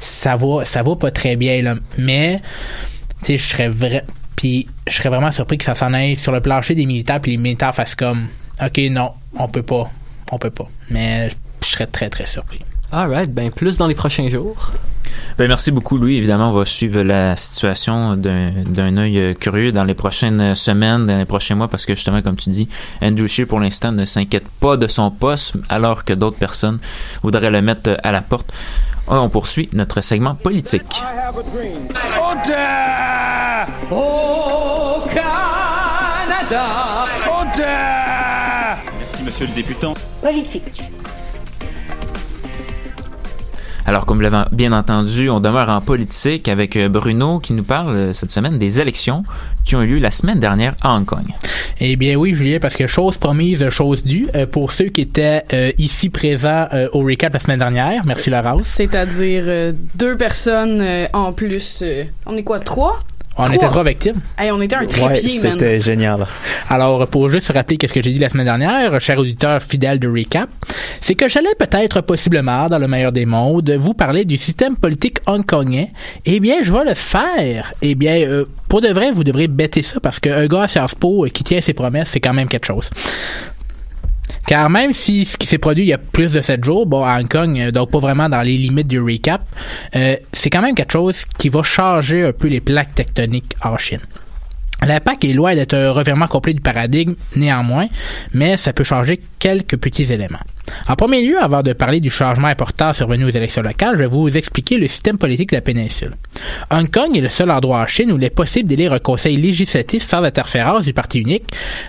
ça 0.00 0.36
va 0.36 0.64
ça 0.64 0.82
va 0.82 0.96
pas 0.96 1.10
très 1.10 1.36
bien 1.36 1.62
là. 1.62 1.76
Mais 1.98 2.40
tu 3.20 3.26
sais 3.26 3.38
je 3.38 3.48
serais 3.48 3.68
vrai 3.68 4.04
puis 4.36 4.66
je 4.86 4.92
serais 4.92 5.08
vraiment 5.08 5.32
surpris 5.32 5.58
que 5.58 5.64
ça 5.64 5.74
s'en 5.74 5.92
aille 5.92 6.16
sur 6.16 6.32
le 6.32 6.40
plancher 6.40 6.74
des 6.74 6.86
militaires 6.86 7.20
puis 7.20 7.32
les 7.32 7.38
militaires 7.38 7.74
fassent 7.74 7.94
comme 7.94 8.28
ok 8.62 8.78
non 8.90 9.12
on 9.38 9.48
peut 9.48 9.62
pas 9.62 9.90
on 10.32 10.38
peut 10.38 10.50
pas. 10.50 10.68
Mais 10.90 11.30
je 11.62 11.66
serais 11.66 11.86
très 11.86 12.10
très 12.10 12.26
surpris. 12.26 12.60
Alright, 12.92 13.30
ben 13.32 13.50
plus 13.50 13.78
dans 13.78 13.86
les 13.86 13.94
prochains 13.94 14.28
jours. 14.28 14.72
Ben 15.38 15.48
merci 15.48 15.70
beaucoup, 15.70 15.98
Louis. 15.98 16.16
Évidemment, 16.16 16.50
on 16.50 16.52
va 16.52 16.64
suivre 16.64 17.02
la 17.02 17.36
situation 17.36 18.16
d'un 18.16 18.96
œil 18.96 19.18
euh, 19.18 19.34
curieux 19.34 19.72
dans 19.72 19.84
les 19.84 19.94
prochaines 19.94 20.54
semaines, 20.54 21.06
dans 21.06 21.18
les 21.18 21.24
prochains 21.24 21.54
mois, 21.54 21.68
parce 21.68 21.84
que 21.84 21.94
justement, 21.94 22.22
comme 22.22 22.36
tu 22.36 22.48
dis, 22.50 22.68
Andrew 23.02 23.26
Scheer, 23.26 23.46
pour 23.46 23.60
l'instant, 23.60 23.92
ne 23.92 24.04
s'inquiète 24.04 24.48
pas 24.60 24.76
de 24.76 24.88
son 24.88 25.10
poste, 25.10 25.54
alors 25.68 26.04
que 26.04 26.14
d'autres 26.14 26.38
personnes 26.38 26.78
voudraient 27.22 27.50
le 27.50 27.60
mettre 27.60 27.96
à 28.02 28.12
la 28.12 28.22
porte. 28.22 28.52
On 29.08 29.28
poursuit 29.28 29.68
notre 29.72 30.00
segment 30.00 30.34
politique. 30.34 31.02
Au 33.90 35.02
Canada! 35.14 37.04
Merci, 37.56 39.22
monsieur 39.24 39.46
le 39.46 39.52
députant. 39.52 39.94
Politique. 40.20 40.82
Alors, 43.88 44.04
comme 44.04 44.18
vous 44.18 44.24
l'avez 44.24 44.48
bien 44.50 44.72
entendu, 44.72 45.30
on 45.30 45.38
demeure 45.38 45.70
en 45.70 45.80
politique 45.80 46.48
avec 46.48 46.74
euh, 46.74 46.88
Bruno 46.88 47.38
qui 47.38 47.52
nous 47.52 47.62
parle 47.62 47.96
euh, 47.96 48.12
cette 48.12 48.32
semaine 48.32 48.58
des 48.58 48.80
élections 48.80 49.22
qui 49.64 49.76
ont 49.76 49.82
eu 49.82 49.86
lieu 49.86 49.98
la 50.00 50.10
semaine 50.10 50.40
dernière 50.40 50.74
à 50.82 50.96
Hong 50.96 51.04
Kong. 51.04 51.24
Eh 51.78 51.94
bien 51.94 52.16
oui, 52.16 52.34
Julien, 52.34 52.58
parce 52.60 52.74
que 52.74 52.88
chose 52.88 53.16
promise, 53.16 53.68
chose 53.70 54.02
due. 54.02 54.26
Euh, 54.34 54.44
pour 54.44 54.72
ceux 54.72 54.86
qui 54.86 55.02
étaient 55.02 55.44
ici 55.78 56.10
présents 56.10 56.66
au 56.92 57.00
recap 57.00 57.32
la 57.32 57.38
semaine 57.38 57.60
dernière, 57.60 58.02
merci 58.06 58.28
Laurence. 58.30 58.64
C'est-à-dire 58.64 59.74
deux 59.94 60.16
personnes 60.16 60.84
en 61.12 61.32
plus. 61.32 61.84
on 62.26 62.36
est 62.36 62.42
quoi, 62.42 62.58
trois? 62.60 63.04
On 63.38 63.42
Trois. 63.44 63.54
était 63.54 63.66
trois 63.66 63.84
victimes. 63.84 64.20
Hey, 64.38 64.50
on 64.50 64.60
était 64.62 64.76
un 64.76 64.86
trépied, 64.86 65.28
c'était 65.28 65.78
génial. 65.78 66.26
Alors, 66.70 67.06
pour 67.06 67.28
juste 67.28 67.52
rappeler 67.52 67.76
qu'est-ce 67.76 67.92
que 67.92 68.00
j'ai 68.02 68.12
dit 68.12 68.18
la 68.18 68.30
semaine 68.30 68.46
dernière, 68.46 68.98
cher 68.98 69.18
auditeur 69.18 69.60
fidèle 69.62 69.98
de 69.98 70.08
Recap, 70.08 70.48
c'est 71.02 71.14
que 71.14 71.28
j'allais 71.28 71.54
peut-être, 71.58 72.00
possiblement, 72.00 72.66
dans 72.68 72.78
le 72.78 72.88
meilleur 72.88 73.12
des 73.12 73.26
mondes, 73.26 73.70
vous 73.72 73.92
parler 73.92 74.24
du 74.24 74.38
système 74.38 74.76
politique 74.76 75.18
hongkongais. 75.26 75.90
Eh 76.24 76.40
bien, 76.40 76.56
je 76.62 76.72
vais 76.72 76.84
le 76.84 76.94
faire. 76.94 77.74
Eh 77.82 77.94
bien, 77.94 78.16
euh, 78.26 78.46
pour 78.68 78.80
de 78.80 78.88
vrai, 78.88 79.10
vous 79.12 79.22
devrez 79.22 79.48
bêter 79.48 79.82
ça 79.82 80.00
parce 80.00 80.18
qu'un 80.18 80.46
gars 80.46 80.62
à 80.62 80.68
Sciences 80.68 80.94
Po 80.94 81.26
euh, 81.26 81.28
qui 81.28 81.44
tient 81.44 81.60
ses 81.60 81.74
promesses, 81.74 82.08
c'est 82.08 82.20
quand 82.20 82.32
même 82.34 82.48
quelque 82.48 82.66
chose. 82.66 82.88
Car 84.46 84.70
même 84.70 84.92
si 84.92 85.24
ce 85.24 85.36
qui 85.36 85.46
s'est 85.46 85.58
produit 85.58 85.84
il 85.84 85.88
y 85.88 85.92
a 85.92 85.98
plus 85.98 86.32
de 86.32 86.40
7 86.40 86.64
jours, 86.64 86.86
bon, 86.86 87.04
à 87.04 87.18
Hong 87.18 87.28
Kong, 87.28 87.58
euh, 87.58 87.70
donc 87.72 87.90
pas 87.90 87.98
vraiment 87.98 88.28
dans 88.28 88.42
les 88.42 88.56
limites 88.56 88.86
du 88.86 89.00
recap, 89.00 89.42
euh, 89.96 90.16
c'est 90.32 90.50
quand 90.50 90.62
même 90.62 90.74
quelque 90.74 90.92
chose 90.92 91.24
qui 91.36 91.48
va 91.48 91.62
changer 91.62 92.24
un 92.24 92.32
peu 92.32 92.46
les 92.46 92.60
plaques 92.60 92.94
tectoniques 92.94 93.54
en 93.62 93.76
Chine. 93.76 94.00
L'impact 94.86 95.24
est 95.24 95.32
loin 95.32 95.54
d'être 95.54 95.74
un 95.74 95.90
revirement 95.90 96.28
complet 96.28 96.52
du 96.52 96.60
paradigme, 96.60 97.14
néanmoins, 97.34 97.86
mais 98.34 98.56
ça 98.56 98.72
peut 98.72 98.84
changer 98.84 99.20
quelques 99.38 99.78
petits 99.78 100.12
éléments. 100.12 100.38
En 100.86 100.96
premier 100.96 101.22
lieu, 101.22 101.42
avant 101.42 101.62
de 101.62 101.72
parler 101.72 102.00
du 102.00 102.10
changement 102.10 102.48
important 102.48 102.92
survenu 102.92 103.24
aux 103.24 103.30
élections 103.30 103.62
locales, 103.62 103.94
je 103.94 104.00
vais 104.00 104.06
vous 104.06 104.36
expliquer 104.36 104.76
le 104.76 104.86
système 104.86 105.18
politique 105.18 105.50
de 105.50 105.56
la 105.56 105.62
péninsule. 105.62 106.14
Hong 106.70 106.90
Kong 106.90 107.16
est 107.16 107.20
le 107.20 107.30
seul 107.30 107.50
endroit 107.50 107.80
en 107.80 107.86
Chine 107.86 108.12
où 108.12 108.16
il 108.16 108.24
est 108.24 108.30
possible 108.30 108.68
d'élire 108.68 108.92
un 108.92 108.98
conseil 108.98 109.36
législatif 109.36 110.02
sans 110.02 110.22
interférence 110.22 110.84
du 110.84 110.92
parti 110.92 111.20
unique, 111.20 111.44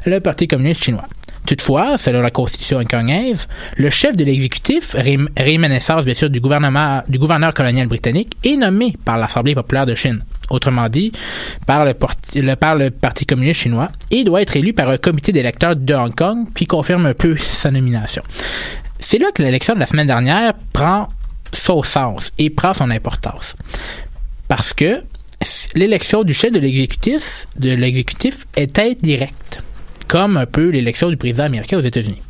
le 0.06 0.20
Parti 0.20 0.48
communiste 0.48 0.84
chinois. 0.84 1.06
Toutefois, 1.48 1.98
selon 1.98 2.20
la 2.22 2.30
constitution 2.30 2.78
hongkongaise, 2.80 3.48
le 3.78 3.90
chef 3.90 4.18
de 4.18 4.26
l'exécutif, 4.26 4.94
rém- 4.96 5.30
réminiscence 5.38 6.04
bien 6.04 6.14
sûr 6.14 6.30
du 6.30 6.42
gouvernement, 6.42 7.02
du 7.08 7.18
gouverneur 7.18 7.54
colonial 7.54 7.88
britannique, 7.88 8.34
est 8.44 8.58
nommé 8.58 8.98
par 9.06 9.18
l'Assemblée 9.18 9.56
populaire 9.56 9.86
de 9.86 9.96
Chine. 9.96 10.24
Autrement 10.50 10.90
dit, 10.90 11.14
par 11.66 11.86
le, 11.86 12.90
Parti 12.90 13.26
communiste 13.26 13.62
chinois, 13.62 13.88
et 14.12 14.26
doit 14.26 14.42
être 14.42 14.58
élu 14.58 14.74
par 14.74 14.90
un 14.90 14.98
comité 14.98 15.32
d'électeurs 15.32 15.78
de 15.78 15.94
Hong 15.94 16.14
Kong, 16.14 16.48
puis 16.54 16.66
confirme 16.66 17.06
un 17.06 17.14
peu 17.14 17.38
sa 17.40 17.72
nomination. 17.72 18.24
C'est 19.00 19.18
là 19.18 19.28
que 19.34 19.42
l'élection 19.42 19.74
de 19.74 19.80
la 19.80 19.86
semaine 19.86 20.08
dernière 20.08 20.54
prend 20.74 21.08
son 21.54 21.82
sens 21.82 22.34
et 22.38 22.50
prend 22.50 22.74
son 22.74 22.92
importance. 22.92 23.56
Parce 24.50 24.74
que 24.74 25.02
l'élection 25.76 26.24
du 26.24 26.34
chef 26.34 26.52
de 26.52 26.60
l'exécutif, 26.60 27.48
de 27.58 27.74
l'exécutif 27.74 28.48
est 28.58 28.78
indirecte 28.80 29.64
comme 30.08 30.38
un 30.38 30.46
peu 30.46 30.70
l'élection 30.70 31.10
du 31.10 31.18
président 31.18 31.44
américain 31.44 31.78
aux 31.78 31.82
États-Unis. 31.82 32.22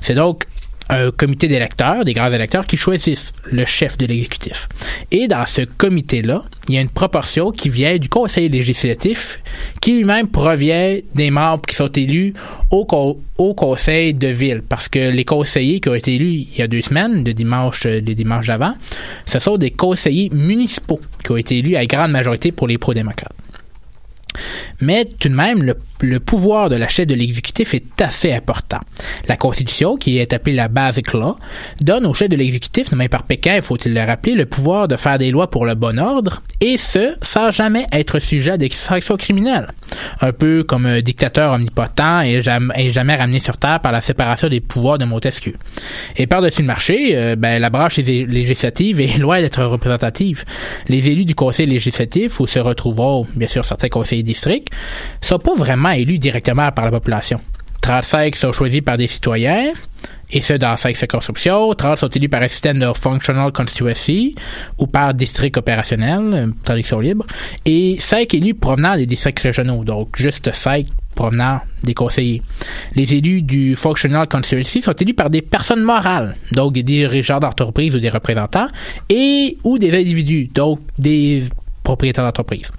C'est 0.00 0.14
donc 0.14 0.44
un 0.92 1.12
comité 1.12 1.46
d'électeurs, 1.46 2.04
des 2.04 2.14
grands 2.14 2.32
électeurs, 2.32 2.66
qui 2.66 2.76
choisissent 2.76 3.32
le 3.44 3.64
chef 3.64 3.96
de 3.96 4.06
l'exécutif. 4.06 4.68
Et 5.12 5.28
dans 5.28 5.46
ce 5.46 5.60
comité-là, 5.62 6.42
il 6.68 6.74
y 6.74 6.78
a 6.78 6.80
une 6.80 6.88
proportion 6.88 7.52
qui 7.52 7.68
vient 7.68 7.96
du 7.96 8.08
conseil 8.08 8.48
législatif, 8.48 9.38
qui 9.80 9.92
lui-même 9.92 10.26
provient 10.26 10.98
des 11.14 11.30
membres 11.30 11.62
qui 11.64 11.76
sont 11.76 11.92
élus 11.92 12.34
au, 12.70 12.84
co- 12.86 13.20
au 13.38 13.54
conseil 13.54 14.14
de 14.14 14.26
ville. 14.26 14.62
Parce 14.68 14.88
que 14.88 15.10
les 15.10 15.24
conseillers 15.24 15.78
qui 15.78 15.88
ont 15.90 15.94
été 15.94 16.16
élus 16.16 16.32
il 16.32 16.58
y 16.58 16.62
a 16.62 16.66
deux 16.66 16.82
semaines, 16.82 17.22
le 17.24 17.34
dimanche, 17.34 17.84
le 17.84 18.00
dimanche 18.00 18.48
d'avant, 18.48 18.74
ce 19.26 19.38
sont 19.38 19.58
des 19.58 19.70
conseillers 19.70 20.30
municipaux 20.32 21.00
qui 21.24 21.30
ont 21.30 21.36
été 21.36 21.58
élus 21.58 21.76
à 21.76 21.86
grande 21.86 22.10
majorité 22.10 22.50
pour 22.50 22.66
les 22.66 22.78
pro-démocrates. 22.78 23.32
Mais 24.80 25.04
tout 25.04 25.28
de 25.28 25.34
même, 25.34 25.74
le, 26.00 26.20
pouvoir 26.20 26.70
de 26.70 26.76
la 26.76 26.88
chef 26.88 27.06
de 27.06 27.14
l'exécutif 27.14 27.74
est 27.74 28.00
assez 28.00 28.32
important. 28.32 28.80
La 29.28 29.36
Constitution, 29.36 29.96
qui 29.96 30.18
est 30.18 30.32
appelée 30.32 30.54
la 30.54 30.68
Basic 30.68 31.12
Law, 31.12 31.36
donne 31.80 32.06
au 32.06 32.14
chef 32.14 32.28
de 32.28 32.36
l'exécutif, 32.36 32.90
nommé 32.90 33.08
par 33.08 33.24
Pékin, 33.24 33.60
faut-il 33.60 33.94
le 33.94 34.00
rappeler, 34.00 34.34
le 34.34 34.46
pouvoir 34.46 34.88
de 34.88 34.96
faire 34.96 35.18
des 35.18 35.30
lois 35.30 35.50
pour 35.50 35.66
le 35.66 35.74
bon 35.74 35.98
ordre, 35.98 36.42
et 36.60 36.78
ce, 36.78 37.16
sans 37.22 37.50
jamais 37.50 37.86
être 37.92 38.18
sujet 38.18 38.52
à 38.52 38.56
des 38.56 38.70
sanctions 38.70 39.16
criminelles. 39.16 39.68
Un 40.20 40.32
peu 40.32 40.62
comme 40.64 40.86
un 40.86 41.00
dictateur 41.00 41.52
omnipotent 41.52 42.22
et 42.22 42.40
jamais, 42.42 43.16
ramené 43.16 43.40
sur 43.40 43.56
terre 43.56 43.80
par 43.80 43.92
la 43.92 44.00
séparation 44.00 44.48
des 44.48 44.60
pouvoirs 44.60 44.98
de 44.98 45.04
Montesquieu. 45.04 45.54
Et 46.16 46.26
par-dessus 46.26 46.62
le 46.62 46.66
marché, 46.68 47.16
euh, 47.16 47.36
ben, 47.36 47.60
la 47.60 47.70
branche 47.70 47.98
lég- 47.98 48.26
législative 48.26 49.00
est 49.00 49.18
loin 49.18 49.40
d'être 49.40 49.62
représentative. 49.64 50.44
Les 50.88 51.08
élus 51.08 51.24
du 51.24 51.34
conseil 51.34 51.66
législatif, 51.66 52.40
où 52.40 52.46
se 52.46 52.58
retrouveront 52.58 53.26
bien 53.34 53.48
sûr 53.48 53.64
certains 53.64 53.88
conseillers 53.88 54.22
districts, 54.22 54.68
sont 55.20 55.38
pas 55.38 55.54
vraiment 55.54 55.90
élus 55.90 56.18
directement 56.18 56.70
par 56.72 56.84
la 56.84 56.90
population. 56.90 57.40
35 57.80 58.36
sont 58.36 58.52
choisis 58.52 58.82
par 58.82 58.96
des 58.98 59.06
citoyens, 59.06 59.72
et 60.32 60.42
ce 60.42 60.54
dans 60.54 60.76
5 60.76 60.96
circonscriptions. 60.96 61.74
30 61.74 61.98
sont 61.98 62.08
élus 62.08 62.28
par 62.28 62.42
un 62.42 62.48
système 62.48 62.78
de 62.78 62.92
functional 62.94 63.52
constituency 63.52 64.34
ou 64.78 64.86
par 64.86 65.14
district 65.14 65.56
opérationnel, 65.56 66.52
traduction 66.64 67.00
libre, 67.00 67.26
et 67.64 67.96
5 67.98 68.34
élus 68.34 68.54
provenant 68.54 68.96
des 68.96 69.06
districts 69.06 69.40
régionaux, 69.40 69.84
donc 69.84 70.16
juste 70.16 70.52
5 70.52 70.86
provenant 71.14 71.60
des 71.82 71.94
conseillers. 71.94 72.42
Les 72.94 73.12
élus 73.14 73.42
du 73.42 73.76
functional 73.76 74.28
constituency 74.28 74.80
sont 74.80 74.92
élus 74.92 75.14
par 75.14 75.30
des 75.30 75.42
personnes 75.42 75.82
morales, 75.82 76.36
donc 76.52 76.72
des 76.72 76.82
dirigeants 76.82 77.40
d'entreprise 77.40 77.94
ou 77.94 77.98
des 77.98 78.08
représentants, 78.08 78.68
et 79.08 79.58
ou 79.64 79.78
des 79.78 79.92
individus, 79.92 80.48
donc 80.54 80.80
des 80.98 81.44
propriétaires 81.82 82.24
d'entreprise. 82.24 82.70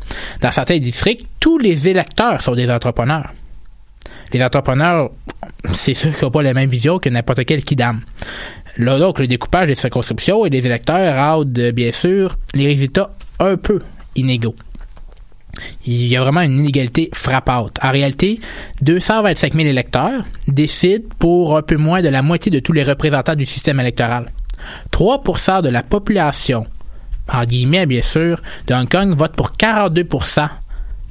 Dans 0.42 0.52
certains 0.52 0.80
districts, 0.80 1.26
tous 1.40 1.58
les 1.58 1.88
électeurs 1.90 2.42
sont 2.42 2.56
des 2.56 2.70
entrepreneurs. 2.70 3.32
Les 4.34 4.44
entrepreneurs, 4.44 5.12
c'est 5.74 5.94
sûr 5.94 6.12
qu'ils 6.16 6.26
n'ont 6.26 6.32
pas 6.32 6.42
la 6.42 6.54
même 6.54 6.70
vision 6.70 7.00
que 7.00 7.10
n'importe 7.10 7.46
quel 7.46 7.64
kidam. 7.64 8.02
Là, 8.78 8.98
donc, 8.98 9.20
le 9.20 9.28
découpage 9.28 9.68
des 9.68 9.76
circonscriptions 9.76 10.46
et 10.46 10.50
des 10.50 10.66
électeurs 10.66 11.44
euh, 11.58 11.72
bien 11.72 11.92
sûr, 11.92 12.38
les 12.54 12.68
résultats 12.68 13.12
un 13.40 13.58
peu 13.58 13.82
inégaux. 14.16 14.56
Il 15.86 16.08
y 16.08 16.16
a 16.16 16.22
vraiment 16.22 16.42
une 16.42 16.60
inégalité 16.60 17.10
frappante. 17.14 17.78
En 17.84 17.92
réalité, 17.92 18.40
225 18.82 19.54
000 19.54 19.68
électeurs 19.68 20.24
décident 20.48 21.10
pour 21.20 21.58
un 21.58 21.62
peu 21.62 21.76
moins 21.76 22.02
de 22.02 22.08
la 22.10 22.22
moitié 22.22 22.52
de 22.52 22.60
tous 22.60 22.72
les 22.72 22.84
représentants 22.84 23.36
du 23.36 23.46
système 23.46 23.80
électoral. 23.80 24.32
3% 24.92 25.62
de 25.62 25.70
la 25.70 25.84
population, 25.84 26.66
en 27.32 27.44
guillemets 27.44 27.86
bien 27.86 28.02
sûr, 28.02 28.42
de 28.68 28.74
Hong 28.74 28.88
Kong 28.88 29.16
vote 29.16 29.36
pour 29.36 29.52
42% 29.52 30.48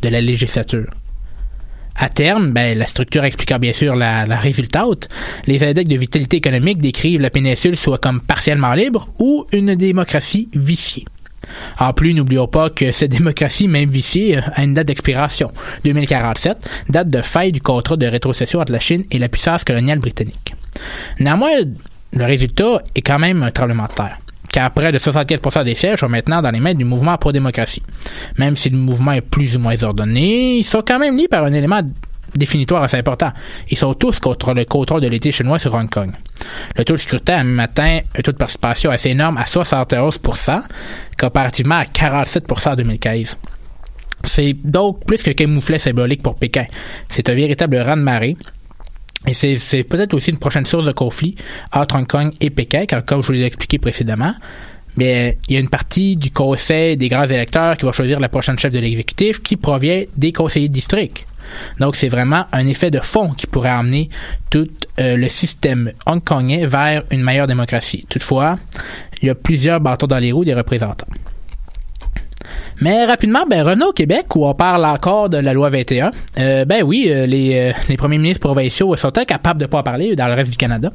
de 0.03 0.09
la 0.09 0.21
législature. 0.21 0.89
À 2.03 2.09
terme, 2.09 2.53
ben, 2.53 2.79
la 2.79 2.87
structure 2.87 3.25
expliquant 3.25 3.59
bien 3.59 3.75
sûr 3.75 3.95
la, 3.95 4.25
la 4.25 4.39
résultante, 4.39 5.09
les 5.47 5.63
index 5.63 5.87
de 5.87 5.97
vitalité 5.99 6.39
économique 6.39 6.81
décrivent 6.81 7.21
la 7.21 7.29
péninsule 7.29 7.77
soit 7.77 7.99
comme 7.99 8.23
partiellement 8.23 8.73
libre 8.73 9.09
ou 9.19 9.45
une 9.53 9.75
démocratie 9.75 10.49
viciée. 10.55 11.05
En 11.79 11.93
plus, 11.93 12.15
n'oublions 12.15 12.47
pas 12.47 12.71
que 12.71 12.91
cette 12.91 13.11
démocratie, 13.11 13.69
même 13.69 13.91
viciée, 13.91 14.39
a 14.55 14.63
une 14.63 14.73
date 14.73 14.87
d'expiration, 14.87 15.53
2047, 15.85 16.57
date 16.89 17.11
de 17.11 17.21
faille 17.21 17.53
du 17.53 17.61
contrat 17.61 17.97
de 17.97 18.07
rétrocession 18.07 18.61
entre 18.61 18.73
la 18.73 18.81
Chine 18.81 19.05
et 19.11 19.19
la 19.19 19.29
puissance 19.29 19.65
coloniale 19.65 19.99
britannique. 19.99 20.55
Néanmoins, 21.19 21.51
le 22.15 22.25
résultat 22.25 22.83
est 22.95 23.03
quand 23.03 23.19
même 23.19 23.43
un 23.43 23.51
tremblement 23.51 23.87
de 23.89 23.93
terre 23.93 24.19
car 24.53 24.71
près 24.73 24.93
de 24.93 24.99
75% 24.99 25.65
des 25.65 25.75
sièges 25.75 26.01
sont 26.01 26.09
maintenant 26.09 26.43
dans 26.43 26.51
les 26.51 26.61
mains 26.61 26.75
du 26.75 26.85
mouvement 26.85 27.17
pro-démocratie. 27.17 27.83
Même 28.39 28.57
si 28.57 28.71
le 28.71 28.79
mouvement 28.79 29.13
est 29.13 29.21
plus 29.21 29.57
ou 29.57 29.61
moins 29.61 29.81
ordonné, 29.83 30.59
ils 30.59 30.65
sont 30.65 30.83
quand 30.87 30.99
même 30.99 31.17
liés 31.17 31.29
par 31.29 31.45
un 31.45 31.53
élément 31.53 31.83
définitoire 32.35 32.83
assez 32.83 32.97
important. 32.97 33.33
Ils 33.71 33.79
sont 33.79 33.95
tous 33.95 34.19
contre 34.19 34.55
le 34.55 34.65
contrôle 34.65 35.01
de 35.01 35.09
l'État 35.09 35.31
chinois 35.31 35.59
sur 35.59 35.75
Hong 35.75 35.89
Kong. 35.89 36.13
Le 36.77 36.85
taux 36.85 36.95
de 36.95 36.99
scrutin 36.99 37.45
même 37.45 37.61
atteint 37.61 38.01
un 38.17 38.23
taux 38.23 38.33
de 38.33 38.37
participation 38.37 38.91
assez 38.91 39.11
énorme 39.11 39.37
à 39.37 39.45
71%, 39.45 40.63
comparativement 41.19 41.77
à 41.77 41.85
47% 41.85 42.73
en 42.73 42.77
2015. 42.77 43.37
C'est 44.25 44.53
donc 44.53 45.05
plus 45.07 45.23
que 45.23 45.31
camouflet 45.31 45.79
symbolique 45.79 46.23
pour 46.23 46.35
Pékin. 46.35 46.67
C'est 47.09 47.29
un 47.29 47.35
véritable 47.35 47.77
raz-de-marée. 47.79 48.37
Et 49.27 49.35
c'est, 49.35 49.85
peut-être 49.85 50.15
aussi 50.15 50.31
une 50.31 50.39
prochaine 50.39 50.65
source 50.65 50.85
de 50.85 50.93
conflit 50.93 51.35
entre 51.73 51.97
Hong 51.97 52.07
Kong 52.07 52.33
et 52.41 52.51
Pékin, 52.51 52.87
car 52.87 53.05
comme 53.05 53.23
je 53.23 53.29
vous 53.29 53.33
l'ai 53.35 53.45
expliqué 53.45 53.79
précédemment, 53.79 54.35
mais 54.97 55.39
il 55.49 55.55
y 55.55 55.57
a 55.57 55.61
une 55.61 55.69
partie 55.69 56.17
du 56.17 56.31
conseil 56.31 56.97
des 56.97 57.09
grands 57.09 57.25
électeurs 57.25 57.77
qui 57.77 57.85
va 57.85 57.93
choisir 57.93 58.19
la 58.19 58.29
prochaine 58.29 58.59
chef 58.59 58.73
de 58.73 58.79
l'exécutif 58.79 59.43
qui 59.43 59.57
provient 59.57 60.05
des 60.17 60.33
conseillers 60.33 60.69
de 60.69 60.73
district. 60.73 61.27
Donc 61.79 61.97
c'est 61.97 62.09
vraiment 62.09 62.47
un 62.53 62.67
effet 62.67 62.91
de 62.91 63.01
fond 63.01 63.31
qui 63.31 63.47
pourrait 63.47 63.71
amener 63.71 64.09
tout 64.51 64.69
euh, 64.99 65.17
le 65.17 65.29
système 65.29 65.93
hongkongais 66.07 66.67
vers 66.67 67.05
une 67.11 67.23
meilleure 67.23 67.47
démocratie. 67.47 68.07
Toutefois, 68.09 68.59
il 69.21 69.27
y 69.27 69.31
a 69.31 69.35
plusieurs 69.35 69.81
bâtons 69.81 70.07
dans 70.07 70.19
les 70.19 70.33
roues 70.33 70.45
des 70.45 70.55
représentants. 70.55 71.07
Mais 72.81 73.05
rapidement, 73.05 73.45
ben, 73.49 73.63
revenons 73.63 73.89
au 73.89 73.93
Québec 73.93 74.35
où 74.35 74.47
on 74.47 74.55
parle 74.55 74.85
encore 74.87 75.29
de 75.29 75.37
la 75.37 75.53
loi 75.53 75.69
21. 75.69 76.11
Euh, 76.39 76.65
ben 76.65 76.83
oui, 76.83 77.07
euh, 77.09 77.27
les, 77.27 77.59
euh, 77.59 77.73
les 77.89 77.97
premiers 77.97 78.19
ministres 78.19 78.47
provinciaux 78.47 78.97
sont 78.97 79.17
incapables 79.19 79.61
de 79.61 79.67
pas 79.67 79.79
en 79.79 79.83
parler 79.83 80.17
dans 80.17 80.29
le 80.29 80.35
reste 80.35 80.51
du 80.51 80.57
Canada. 80.57 80.91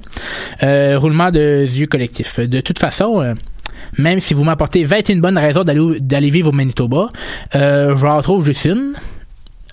Euh, 0.64 0.98
roulement 0.98 1.30
de 1.32 1.66
yeux 1.66 1.88
collectif. 1.88 2.40
De 2.40 2.60
toute 2.62 2.80
façon, 2.80 3.22
euh, 3.22 3.34
même 3.98 4.20
si 4.20 4.34
vous 4.34 4.44
m'apportez 4.44 4.84
21 4.84 5.18
bonnes 5.18 5.38
raisons 5.38 5.64
d'aller 5.64 6.30
vivre 6.30 6.50
au 6.50 6.52
Manitoba, 6.52 7.10
euh, 7.56 7.96
j'en 7.98 8.22
trouve 8.22 8.46
juste 8.46 8.66
une. 8.66 8.94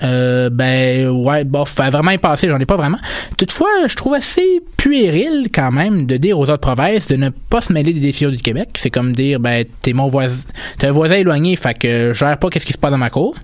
Euh, 0.02 0.50
ben 0.50 1.09
ouais, 1.09 1.44
bof, 1.44 1.76
vraiment 1.76 2.11
y 2.11 2.18
passer, 2.18 2.49
j'en 2.49 2.59
ai 2.59 2.66
pas 2.66 2.76
vraiment. 2.76 2.99
Toutefois, 3.37 3.68
je 3.87 3.94
trouve 3.94 4.14
assez 4.14 4.62
puéril 4.76 5.49
quand 5.52 5.71
même 5.71 6.06
de 6.06 6.16
dire 6.16 6.38
aux 6.38 6.44
autres 6.44 6.56
provinces 6.56 7.09
de 7.09 7.16
ne 7.16 7.28
pas 7.28 7.61
se 7.61 7.73
mêler 7.73 7.92
des 7.92 8.00
décisions 8.00 8.30
du 8.30 8.38
Québec. 8.38 8.71
C'est 8.75 8.90
comme 8.90 9.12
dire 9.12 9.38
ben 9.40 9.64
t'es 9.80 9.92
mon 9.92 10.09
voisin, 10.09 10.37
t'es 10.78 10.88
un 10.88 10.92
voisin 10.92 11.16
éloigné, 11.16 11.56
fait 11.56 11.75
que 11.75 12.12
je 12.12 12.18
gère 12.18 12.38
pas 12.38 12.50
qu'est-ce 12.50 12.66
qui 12.66 12.73
se 12.73 12.78
passe 12.78 12.90
dans 12.90 12.99
ma 12.99 13.11
cour. 13.11 13.37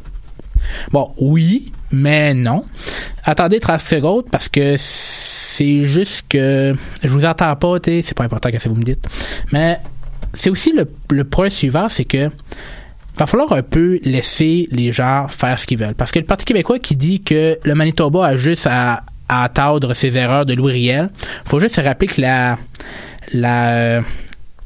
Bon, 0.92 1.10
oui, 1.18 1.72
mais 1.92 2.34
non. 2.34 2.64
Attendez 3.24 3.60
Gold 3.92 4.26
parce 4.30 4.48
que 4.48 4.76
c'est 4.78 5.84
juste 5.84 6.24
que 6.28 6.74
je 7.02 7.08
vous 7.08 7.24
entends 7.24 7.54
pas, 7.56 7.76
c'est 7.84 8.14
pas 8.14 8.24
important 8.24 8.50
que 8.50 8.58
ça 8.58 8.68
vous 8.68 8.76
me 8.76 8.82
dites. 8.82 9.06
Mais 9.52 9.78
c'est 10.34 10.50
aussi 10.50 10.72
le, 10.72 10.88
le 11.10 11.24
point 11.24 11.48
suivant, 11.48 11.88
c'est 11.88 12.04
que 12.04 12.30
va 13.18 13.26
falloir 13.26 13.52
un 13.52 13.62
peu 13.62 13.98
laisser 14.04 14.68
les 14.70 14.92
gens 14.92 15.26
faire 15.28 15.58
ce 15.58 15.66
qu'ils 15.66 15.78
veulent. 15.78 15.94
Parce 15.94 16.12
que 16.12 16.18
le 16.18 16.24
Parti 16.24 16.44
québécois 16.44 16.78
qui 16.78 16.96
dit 16.96 17.20
que 17.20 17.58
le 17.62 17.74
Manitoba 17.74 18.26
a 18.26 18.36
juste 18.36 18.66
à, 18.70 19.02
attendre 19.28 19.92
ses 19.92 20.16
erreurs 20.16 20.46
de 20.46 20.54
Louis 20.54 20.72
Riel, 20.72 21.10
faut 21.44 21.60
juste 21.60 21.74
se 21.74 21.82
rappeler 21.82 22.06
que 22.06 22.18
la, 22.18 22.56
la, 23.34 24.00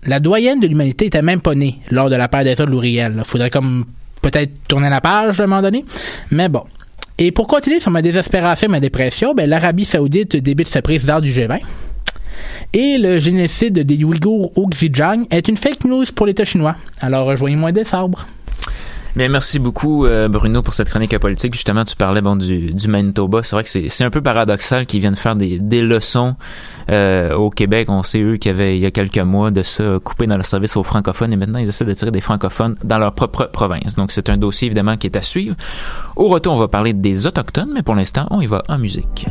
la 0.06 0.20
doyenne 0.20 0.60
de 0.60 0.68
l'humanité 0.68 1.06
était 1.06 1.22
même 1.22 1.40
pas 1.40 1.56
née 1.56 1.80
lors 1.90 2.08
de 2.08 2.14
la 2.14 2.28
paire 2.28 2.44
d'État 2.44 2.64
de 2.64 2.70
Louis 2.70 2.92
Riel. 2.92 3.22
Faudrait 3.24 3.50
comme 3.50 3.86
peut-être 4.20 4.52
tourner 4.68 4.88
la 4.88 5.00
page 5.00 5.40
à 5.40 5.44
un 5.44 5.46
moment 5.48 5.62
donné. 5.62 5.84
Mais 6.30 6.48
bon. 6.48 6.62
Et 7.18 7.32
pour 7.32 7.46
continuer 7.46 7.80
sur 7.80 7.90
ma 7.90 8.02
désespération 8.02 8.68
et 8.68 8.70
ma 8.70 8.80
dépression, 8.80 9.34
ben, 9.34 9.48
l'Arabie 9.48 9.84
Saoudite 9.84 10.36
débute 10.36 10.68
sa 10.68 10.80
président 10.80 11.20
du 11.20 11.32
G20. 11.32 11.58
Et 12.72 12.98
le 12.98 13.18
génocide 13.18 13.80
des 13.80 14.04
Ouïghours 14.04 14.56
au 14.56 14.66
Xinjiang 14.66 15.26
est 15.30 15.48
une 15.48 15.56
fake 15.56 15.84
news 15.84 16.06
pour 16.14 16.26
l'État 16.26 16.44
chinois. 16.44 16.76
Alors 17.00 17.26
rejoignez-moi 17.26 17.72
décembre. 17.72 18.26
Merci 19.14 19.58
beaucoup, 19.58 20.06
euh, 20.06 20.28
Bruno, 20.28 20.62
pour 20.62 20.72
cette 20.74 20.88
chronique 20.88 21.16
politique. 21.18 21.54
Justement, 21.54 21.84
tu 21.84 21.96
parlais 21.96 22.22
bon, 22.22 22.36
du, 22.36 22.60
du 22.60 22.88
Manitoba. 22.88 23.42
C'est 23.42 23.54
vrai 23.54 23.64
que 23.64 23.68
c'est 23.68 24.04
un 24.04 24.10
peu 24.10 24.22
paradoxal 24.22 24.86
qu'ils 24.86 25.00
viennent 25.00 25.16
faire 25.16 25.36
des, 25.36 25.58
des 25.58 25.82
leçons 25.82 26.34
euh, 26.90 27.34
au 27.34 27.50
Québec. 27.50 27.88
On 27.90 28.02
sait, 28.02 28.20
eux, 28.20 28.36
qu'il 28.36 28.50
y 28.50 28.54
avait, 28.54 28.76
il 28.76 28.80
y 28.80 28.86
a 28.86 28.90
quelques 28.90 29.18
mois, 29.18 29.50
de 29.50 29.62
se 29.62 29.98
couper 29.98 30.26
dans 30.26 30.38
le 30.38 30.42
service 30.42 30.76
aux 30.76 30.82
francophones 30.82 31.32
et 31.32 31.36
maintenant, 31.36 31.58
ils 31.58 31.68
essaient 31.68 31.84
de 31.84 31.94
tirer 31.94 32.10
des 32.10 32.22
francophones 32.22 32.76
dans 32.84 32.98
leur 32.98 33.12
propre 33.12 33.50
province. 33.52 33.96
Donc, 33.96 34.12
c'est 34.12 34.30
un 34.30 34.38
dossier, 34.38 34.66
évidemment, 34.66 34.96
qui 34.96 35.08
est 35.08 35.16
à 35.16 35.22
suivre. 35.22 35.56
Au 36.16 36.28
retour, 36.28 36.54
on 36.54 36.58
va 36.58 36.68
parler 36.68 36.94
des 36.94 37.26
Autochtones, 37.26 37.70
mais 37.74 37.82
pour 37.82 37.94
l'instant, 37.94 38.26
on 38.30 38.40
y 38.40 38.46
va 38.46 38.62
en 38.68 38.78
musique. 38.78 39.26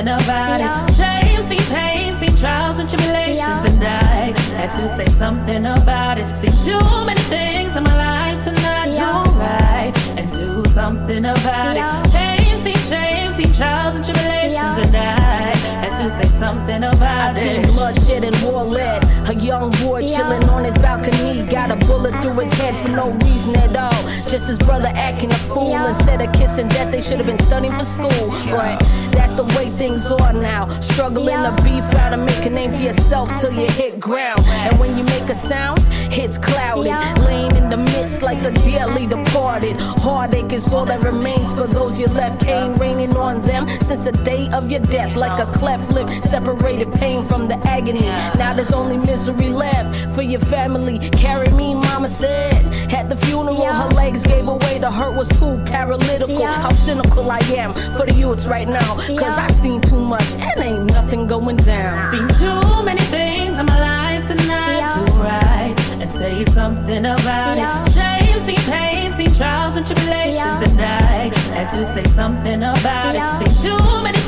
Something 0.00 0.24
about 0.24 0.60
it. 0.60 0.94
Shame, 0.94 1.42
seen 1.42 1.74
pain, 1.74 2.16
seen 2.16 2.36
trials 2.36 2.78
and 2.78 2.88
tribulations, 2.88 3.64
and 3.64 3.84
I 3.84 4.32
had 4.56 4.72
to 4.72 4.88
say 4.88 5.06
something 5.06 5.66
about 5.66 6.18
it. 6.18 6.36
Seen 6.36 6.52
too 6.64 6.80
many 7.04 7.20
things 7.22 7.76
in 7.76 7.84
my 7.84 7.96
life 7.96 8.44
to 8.44 8.52
not 8.52 8.86
do 8.86 9.38
right 9.38 9.92
and 10.18 10.32
do 10.32 10.64
something 10.70 11.24
about 11.24 11.76
it. 11.76 12.12
Pain, 12.12 12.58
seen 12.58 12.74
shame, 12.88 13.20
trials 13.52 13.96
and 13.96 14.04
tribulations, 14.04 14.86
and 14.86 14.96
I 14.96 15.52
had 15.52 15.59
to 16.02 16.10
say 16.10 16.28
something 16.28 16.82
about 16.82 17.02
I 17.02 17.30
it. 17.30 17.36
I 17.36 17.42
seen 17.42 17.62
bloodshed 17.74 18.24
and 18.24 18.42
war 18.42 18.64
led. 18.64 19.04
A 19.28 19.34
young 19.34 19.70
boy 19.82 20.02
chilling 20.02 20.44
on 20.48 20.64
his 20.64 20.76
balcony, 20.78 21.44
got 21.44 21.70
a 21.70 21.76
bullet 21.86 22.14
through 22.22 22.38
his 22.40 22.52
head 22.54 22.74
for 22.76 22.88
no 22.88 23.10
reason 23.10 23.54
at 23.56 23.76
all. 23.76 24.02
Just 24.28 24.48
his 24.48 24.58
brother 24.58 24.90
acting 24.94 25.30
a 25.30 25.34
fool. 25.34 25.74
Instead 25.86 26.22
of 26.22 26.32
kissing 26.32 26.68
death, 26.68 26.90
they 26.90 27.00
should 27.00 27.18
have 27.18 27.26
been 27.26 27.42
studying 27.42 27.72
for 27.74 27.84
school. 27.84 28.30
But 28.50 28.78
that's 29.12 29.34
the 29.34 29.44
way 29.56 29.70
things 29.70 30.10
are 30.10 30.32
now. 30.32 30.68
Struggling 30.80 31.42
to 31.42 31.52
be 31.62 31.80
found 31.92 32.14
and 32.14 32.24
make 32.24 32.46
a 32.46 32.50
name 32.50 32.72
for 32.72 32.82
yourself 32.82 33.28
till 33.40 33.52
you 33.52 33.66
hit 33.66 34.00
ground. 34.00 34.40
And 34.46 34.78
when 34.80 34.96
you 34.96 35.04
make 35.04 35.28
a 35.28 35.34
sound, 35.34 35.80
it's 36.12 36.38
clouded. 36.38 36.92
Laying 37.24 37.56
in 37.56 37.68
the 37.68 37.76
midst 37.76 38.22
like 38.22 38.42
the 38.42 38.52
dearly 38.64 39.06
departed. 39.06 39.76
Heartache 39.78 40.52
is 40.52 40.72
all 40.72 40.86
that 40.86 41.00
remains 41.00 41.52
for 41.54 41.66
those 41.66 42.00
you 42.00 42.06
left. 42.06 42.42
Pain 42.42 42.74
raining 42.76 43.16
on 43.16 43.42
them 43.42 43.68
since 43.80 44.04
the 44.04 44.12
day 44.12 44.48
of 44.50 44.70
your 44.70 44.80
death, 44.80 45.16
like 45.16 45.38
a 45.38 45.50
cleft 45.52 45.89
lip, 45.90 46.08
separated 46.24 46.92
pain 46.94 47.24
from 47.24 47.48
the 47.48 47.56
agony. 47.66 48.06
Now 48.38 48.54
there's 48.54 48.72
only 48.72 48.96
misery 48.96 49.50
left 49.50 50.14
for 50.14 50.22
your 50.22 50.40
family. 50.40 50.98
Carry 51.10 51.48
me, 51.50 51.74
mama 51.74 52.08
said. 52.08 52.64
At 52.92 53.08
the 53.08 53.16
funeral, 53.16 53.64
her 53.64 53.88
legs 53.88 54.26
gave 54.26 54.48
away. 54.48 54.78
The 54.78 54.90
hurt 54.90 55.14
was 55.14 55.28
too 55.28 55.56
paralytical. 55.66 56.44
How 56.44 56.72
cynical 56.72 57.30
I 57.30 57.38
am 57.56 57.72
for 57.96 58.06
the 58.06 58.14
youths 58.14 58.46
right 58.46 58.68
now. 58.68 58.94
Cause 59.16 59.38
I 59.38 59.50
seen 59.62 59.80
too 59.80 60.00
much 60.00 60.28
and 60.34 60.60
ain't 60.62 60.86
nothing 60.86 61.26
going 61.26 61.56
down. 61.56 62.10
Seen 62.12 62.28
too 62.38 62.82
many 62.84 63.00
things 63.02 63.58
in 63.58 63.66
my 63.66 63.80
life 63.80 64.26
tonight 64.26 64.94
to 64.94 65.12
write 65.18 65.80
and 66.00 66.12
say 66.12 66.44
something 66.46 67.04
about 67.06 67.58
it. 67.58 67.92
Shame, 67.92 68.38
seen 68.40 68.72
pain, 68.72 69.12
seen 69.12 69.32
trials 69.34 69.76
and 69.76 69.86
tribulations, 69.86 70.60
and 70.68 70.80
I 70.80 71.30
had 71.54 71.70
to 71.70 71.86
say 71.94 72.04
something 72.04 72.62
about 72.62 73.14
it. 73.14 73.46
Seen 73.46 73.54
too 73.70 74.02
many 74.02 74.19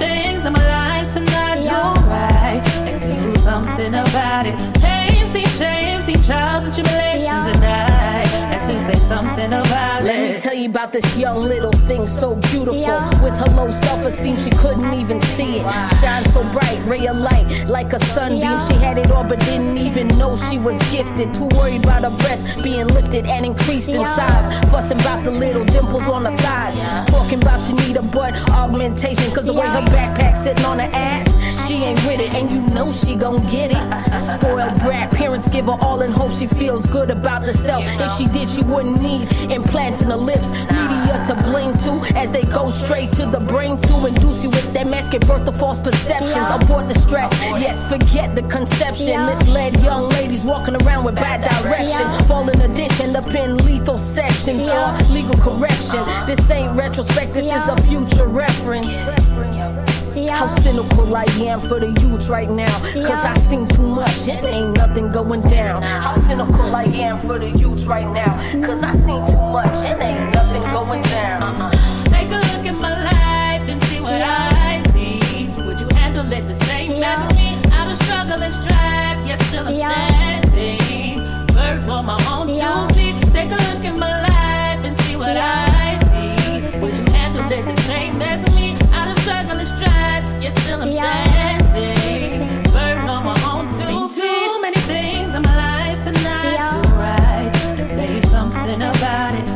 something 3.52 3.94
about 3.94 4.46
it. 4.46 4.56
Pain, 4.80 5.26
seen 5.28 5.46
shame, 5.60 6.00
seen 6.00 6.20
trials 6.22 6.64
and 6.64 6.74
tribulations, 6.74 7.46
and 7.52 7.62
I 7.62 8.24
had 8.50 8.62
to 8.64 8.74
say 8.86 8.98
something 9.00 9.52
about 9.52 10.04
Let 10.04 10.14
it. 10.14 10.22
Let 10.22 10.32
me 10.32 10.38
tell 10.38 10.54
you 10.54 10.70
about 10.70 10.90
this 10.90 11.18
young 11.18 11.42
little 11.42 11.76
thing, 11.88 12.06
so 12.06 12.36
beautiful. 12.50 13.00
With 13.22 13.36
her 13.42 13.50
low 13.54 13.70
self 13.70 14.06
esteem, 14.06 14.38
she 14.38 14.50
couldn't 14.62 14.94
even 14.94 15.20
see 15.36 15.58
it. 15.58 15.64
Shine 16.00 16.24
so 16.30 16.42
bright, 16.50 16.80
ray 16.86 17.06
of 17.08 17.18
light, 17.18 17.46
like 17.68 17.92
a 17.92 18.00
sunbeam. 18.14 18.58
She 18.66 18.74
had 18.86 18.96
it 18.96 19.10
all, 19.10 19.24
but 19.24 19.38
didn't 19.40 19.76
even 19.76 20.06
know 20.16 20.34
she 20.34 20.58
was 20.58 20.78
gifted. 20.90 21.34
Too 21.34 21.48
worried 21.58 21.84
about 21.84 22.04
her 22.04 22.16
breasts 22.22 22.56
being 22.62 22.86
lifted 22.86 23.26
and 23.26 23.44
increased 23.44 23.90
in 23.90 24.02
size. 24.16 24.46
Fussing 24.70 25.00
about 25.00 25.24
the 25.24 25.30
little 25.30 25.64
dimples 25.66 26.08
on 26.08 26.24
her 26.24 26.36
thighs. 26.38 26.78
Talking 27.10 27.42
about 27.42 27.60
she 27.60 27.74
need 27.84 27.96
a 27.98 28.02
butt 28.02 28.32
augmentation, 28.50 29.30
cause 29.34 29.44
the 29.44 29.52
way 29.52 29.66
her 29.66 29.84
backpack 29.92 30.38
sitting 30.38 30.64
on 30.64 30.78
her 30.78 30.90
ass, 30.94 31.28
she 31.66 31.74
ain't 31.74 31.98
with 32.06 32.20
it, 32.20 32.32
and 32.32 32.50
you 32.50 32.60
know 32.74 32.90
she 32.92 33.14
gon' 33.14 33.40
get 33.50 33.70
it. 33.70 34.20
Spoiled 34.20 34.78
brat, 34.80 35.10
parents 35.12 35.48
give 35.48 35.66
her 35.66 35.76
all 35.80 36.02
in 36.02 36.10
hope 36.10 36.32
she 36.32 36.46
feels 36.46 36.86
good 36.86 37.10
about 37.10 37.42
herself. 37.42 37.84
If 37.86 38.12
she 38.16 38.26
did, 38.26 38.48
she 38.48 38.62
wouldn't 38.62 39.00
need 39.00 39.30
implants 39.50 40.02
in 40.02 40.08
the 40.08 40.16
lips. 40.16 40.50
Media 40.50 41.22
to 41.26 41.34
blame 41.42 41.76
too, 41.78 42.00
as 42.16 42.32
they 42.32 42.42
go 42.42 42.70
straight 42.70 43.12
to 43.12 43.26
the 43.26 43.40
brain 43.40 43.76
to 43.76 44.06
induce 44.06 44.44
you 44.44 44.50
with 44.50 44.72
that 44.74 44.86
mask 44.86 45.14
and 45.14 45.26
birth 45.26 45.48
of 45.48 45.56
false 45.56 45.80
perceptions. 45.80 46.48
Abort 46.50 46.88
the 46.88 46.98
stress, 46.98 47.30
yes, 47.60 47.88
forget 47.88 48.34
the 48.34 48.42
conception. 48.42 49.26
Misled 49.26 49.80
young 49.82 50.08
ladies 50.10 50.44
walking 50.44 50.76
around 50.82 51.04
with 51.04 51.14
bad 51.14 51.40
direction. 51.62 52.06
Fall 52.26 52.48
in 52.48 52.60
a 52.60 52.68
ditch, 52.74 53.00
end 53.00 53.16
up 53.16 53.32
in 53.34 53.56
lethal 53.58 53.98
sections 53.98 54.66
or 54.66 54.72
uh, 54.72 55.08
legal 55.10 55.36
correction. 55.36 56.04
This 56.26 56.50
ain't 56.50 56.76
retrospect, 56.76 57.34
this 57.34 57.44
is 57.44 57.68
a 57.68 57.76
future 57.82 58.26
reference. 58.26 59.91
How 60.14 60.46
cynical 60.46 61.16
I 61.16 61.24
am 61.40 61.58
for 61.58 61.80
the 61.80 61.88
youth 62.02 62.28
right 62.28 62.50
now. 62.50 62.78
Cause 62.92 63.24
I 63.24 63.34
seen 63.38 63.66
too 63.66 63.82
much 63.82 64.28
and 64.28 64.44
ain't 64.44 64.76
nothing 64.76 65.10
going 65.10 65.40
down. 65.42 65.80
How 65.82 66.14
cynical 66.16 66.76
I 66.76 66.84
am 66.84 67.18
for 67.18 67.38
the 67.38 67.50
youth 67.50 67.86
right 67.86 68.06
now. 68.06 68.36
Cause 68.66 68.82
I 68.82 68.92
seen 68.92 69.24
too 69.26 69.40
much 69.40 69.74
and 69.86 70.02
ain't 70.02 70.34
nothing 70.34 70.62
going 70.70 71.00
down. 71.02 71.72
Take 72.04 72.28
a 72.28 72.36
look 72.36 72.66
at 72.66 72.74
my 72.74 73.02
life 73.04 73.68
and 73.70 73.80
see 73.84 74.00
what 74.00 74.20
I 74.20 74.82
see. 74.92 75.48
Would 75.64 75.80
you 75.80 75.88
handle 75.96 76.30
it 76.30 76.46
the 76.46 76.62
same 76.66 77.02
as 77.02 77.34
me? 77.34 77.70
Out 77.72 77.90
of 77.90 77.96
struggle 78.04 78.42
and 78.42 78.52
strife, 78.52 79.26
yet 79.26 79.40
still 79.42 79.66
I'm 79.66 79.74
standing. 79.74 81.20
Bird 81.54 81.88
on 81.88 82.04
my 82.04 82.18
own 82.28 82.48
two 82.48 82.94
feet. 82.94 83.16
Take 83.32 83.50
a 83.50 83.56
look 83.56 83.84
at 83.84 83.96
my 83.96 84.20
life 84.28 84.84
and 84.84 84.98
see 85.00 85.16
what 85.16 85.38
I 85.38 85.98
see. 86.04 86.78
Would 86.80 86.98
you 86.98 87.04
handle 87.12 87.50
it 87.50 87.64
the 87.64 87.82
same 87.82 88.20
as 88.20 88.44
me? 88.54 88.61
Yet 90.42 90.56
still 90.58 90.82
I'm 90.82 90.90
standing. 90.90 92.72
Bird 92.72 92.98
on 93.08 93.24
my 93.24 93.36
own 93.52 93.66
two 93.70 94.08
feet. 94.10 94.22
Too 94.22 94.60
many 94.60 94.80
things 94.80 95.34
in 95.34 95.42
my 95.42 95.56
life 95.56 96.04
tonight 96.04 96.82
to 96.82 97.80
and 97.80 97.88
say 97.88 98.20
something 98.28 98.82
about 98.82 99.34
it. 99.36 99.51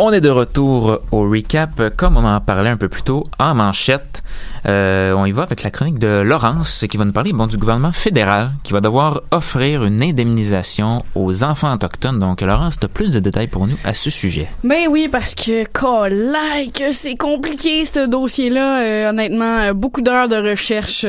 On 0.00 0.12
est 0.12 0.20
de 0.20 0.30
retour 0.30 1.00
au 1.10 1.28
recap, 1.28 1.96
comme 1.96 2.16
on 2.16 2.24
en 2.24 2.40
parlait 2.40 2.70
un 2.70 2.76
peu 2.76 2.88
plus 2.88 3.02
tôt, 3.02 3.24
en 3.40 3.56
manchette. 3.56 4.22
Euh, 4.64 5.12
on 5.14 5.26
y 5.26 5.32
va 5.32 5.42
avec 5.42 5.64
la 5.64 5.72
chronique 5.72 5.98
de 5.98 6.20
Laurence 6.20 6.84
qui 6.88 6.96
va 6.96 7.04
nous 7.04 7.10
parler 7.10 7.32
du 7.32 7.56
gouvernement 7.56 7.90
fédéral 7.90 8.50
qui 8.62 8.72
va 8.72 8.80
devoir 8.80 9.22
offrir 9.32 9.82
une 9.82 10.00
indemnisation 10.00 11.04
aux 11.16 11.42
enfants 11.42 11.74
autochtones. 11.74 12.20
Donc, 12.20 12.42
Laurence, 12.42 12.78
tu 12.78 12.86
as 12.86 12.88
plus 12.88 13.10
de 13.10 13.18
détails 13.18 13.48
pour 13.48 13.66
nous 13.66 13.76
à 13.82 13.92
ce 13.92 14.08
sujet. 14.08 14.48
Ben 14.62 14.86
oui, 14.88 15.08
parce 15.10 15.34
que, 15.34 15.64
like, 16.08 16.84
c'est 16.92 17.16
compliqué 17.16 17.84
ce 17.84 18.06
dossier-là. 18.06 18.82
Euh, 18.82 19.10
honnêtement, 19.10 19.58
euh, 19.58 19.72
beaucoup 19.72 20.00
d'heures 20.00 20.28
de 20.28 20.36
recherche 20.36 21.04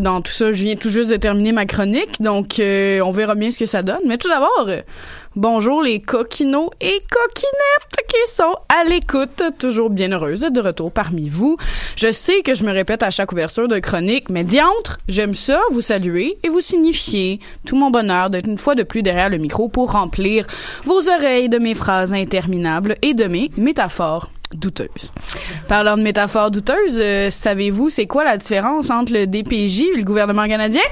dans 0.00 0.20
tout 0.20 0.32
ça. 0.32 0.52
Je 0.52 0.64
viens 0.64 0.74
tout 0.74 0.90
juste 0.90 1.10
de 1.10 1.16
terminer 1.16 1.52
ma 1.52 1.66
chronique, 1.66 2.20
donc 2.20 2.60
on 2.60 3.10
verra 3.12 3.36
bien 3.36 3.52
ce 3.52 3.60
que 3.60 3.66
ça 3.66 3.84
donne. 3.84 4.00
Mais 4.04 4.18
tout 4.18 4.28
d'abord, 4.28 4.66
bonjour 5.36 5.82
les 5.82 6.00
coquinots 6.00 6.70
et 6.80 7.00
coquinettes 7.10 8.06
qui 8.08 8.32
sont 8.32 8.54
à 8.68 8.84
l'écoute, 8.84 9.42
toujours 9.58 9.90
bien 9.90 10.12
heureuses 10.12 10.40
de 10.40 10.60
retour 10.60 10.92
parmi 10.92 11.28
vous. 11.28 11.56
Je 11.96 12.12
sais 12.12 12.42
que 12.42 12.54
je 12.54 12.64
me 12.64 12.72
répète 12.72 13.02
à 13.02 13.10
chaque 13.10 13.32
ouverture 13.32 13.68
de 13.68 13.78
chronique, 13.78 14.28
mais 14.28 14.44
diantre, 14.44 14.98
j'aime 15.08 15.34
ça, 15.34 15.60
vous 15.70 15.80
saluer 15.80 16.36
et 16.42 16.48
vous 16.48 16.60
signifier 16.60 17.40
tout 17.66 17.76
mon 17.76 17.90
bonheur 17.90 18.30
d'être 18.30 18.48
une 18.48 18.58
fois 18.58 18.74
de 18.74 18.82
plus 18.82 19.02
derrière 19.02 19.30
le 19.30 19.38
micro 19.38 19.68
pour 19.68 19.92
remplir 19.92 20.46
vos 20.84 21.08
oreilles 21.08 21.48
de 21.48 21.58
mes 21.58 21.74
phrases 21.74 22.12
interminables 22.12 22.96
et 23.02 23.14
de 23.14 23.24
mes 23.24 23.50
métaphores 23.56 24.30
douteuses. 24.54 25.12
Parlant 25.68 25.96
de 25.96 26.02
métaphores 26.02 26.50
douteuses, 26.50 26.98
euh, 27.00 27.30
savez-vous 27.30 27.88
c'est 27.88 28.06
quoi 28.06 28.24
la 28.24 28.36
différence 28.36 28.90
entre 28.90 29.12
le 29.12 29.26
DPJ 29.26 29.82
et 29.94 29.96
le 29.96 30.04
gouvernement 30.04 30.46
canadien? 30.46 30.82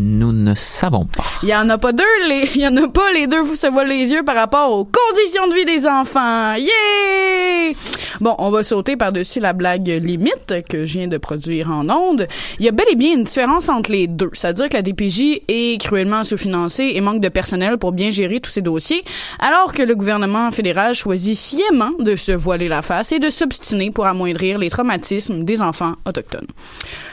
Nous 0.00 0.30
ne 0.30 0.54
savons 0.54 1.06
pas. 1.06 1.24
Il 1.42 1.48
y 1.48 1.54
en 1.56 1.68
a 1.70 1.76
pas 1.76 1.92
deux, 1.92 2.04
les, 2.28 2.48
y 2.56 2.68
en 2.68 2.76
a 2.76 2.88
pas 2.88 3.10
les 3.10 3.26
deux 3.26 3.40
vous 3.40 3.56
se 3.56 3.66
voilent 3.66 3.88
les 3.88 4.12
yeux 4.12 4.22
par 4.22 4.36
rapport 4.36 4.70
aux 4.70 4.84
conditions 4.84 5.48
de 5.48 5.54
vie 5.54 5.64
des 5.64 5.88
enfants. 5.88 6.54
Yeah! 6.54 7.74
Bon, 8.20 8.36
on 8.38 8.50
va 8.50 8.62
sauter 8.62 8.96
par-dessus 8.96 9.40
la 9.40 9.54
blague 9.54 9.88
limite 9.88 10.54
que 10.68 10.86
je 10.86 10.98
viens 10.98 11.08
de 11.08 11.18
produire 11.18 11.72
en 11.72 11.90
ondes. 11.90 12.28
Il 12.60 12.64
y 12.64 12.68
a 12.68 12.72
bel 12.72 12.86
et 12.92 12.94
bien 12.94 13.12
une 13.14 13.24
différence 13.24 13.68
entre 13.68 13.90
les 13.90 14.06
deux. 14.06 14.30
C'est-à-dire 14.34 14.68
que 14.68 14.76
la 14.76 14.82
DPJ 14.82 15.42
est 15.48 15.80
cruellement 15.80 16.22
sous-financée 16.22 16.92
et 16.94 17.00
manque 17.00 17.20
de 17.20 17.28
personnel 17.28 17.76
pour 17.76 17.90
bien 17.90 18.10
gérer 18.10 18.38
tous 18.38 18.50
ces 18.50 18.62
dossiers, 18.62 19.02
alors 19.40 19.72
que 19.72 19.82
le 19.82 19.96
gouvernement 19.96 20.52
fédéral 20.52 20.94
choisit 20.94 21.36
sciemment 21.36 21.90
de 21.98 22.14
se 22.14 22.30
voiler 22.30 22.68
la 22.68 22.82
face 22.82 23.10
et 23.10 23.18
de 23.18 23.30
s'obstiner 23.30 23.90
pour 23.90 24.06
amoindrir 24.06 24.58
les 24.58 24.70
traumatismes 24.70 25.44
des 25.44 25.60
enfants 25.60 25.94
autochtones. 26.06 26.46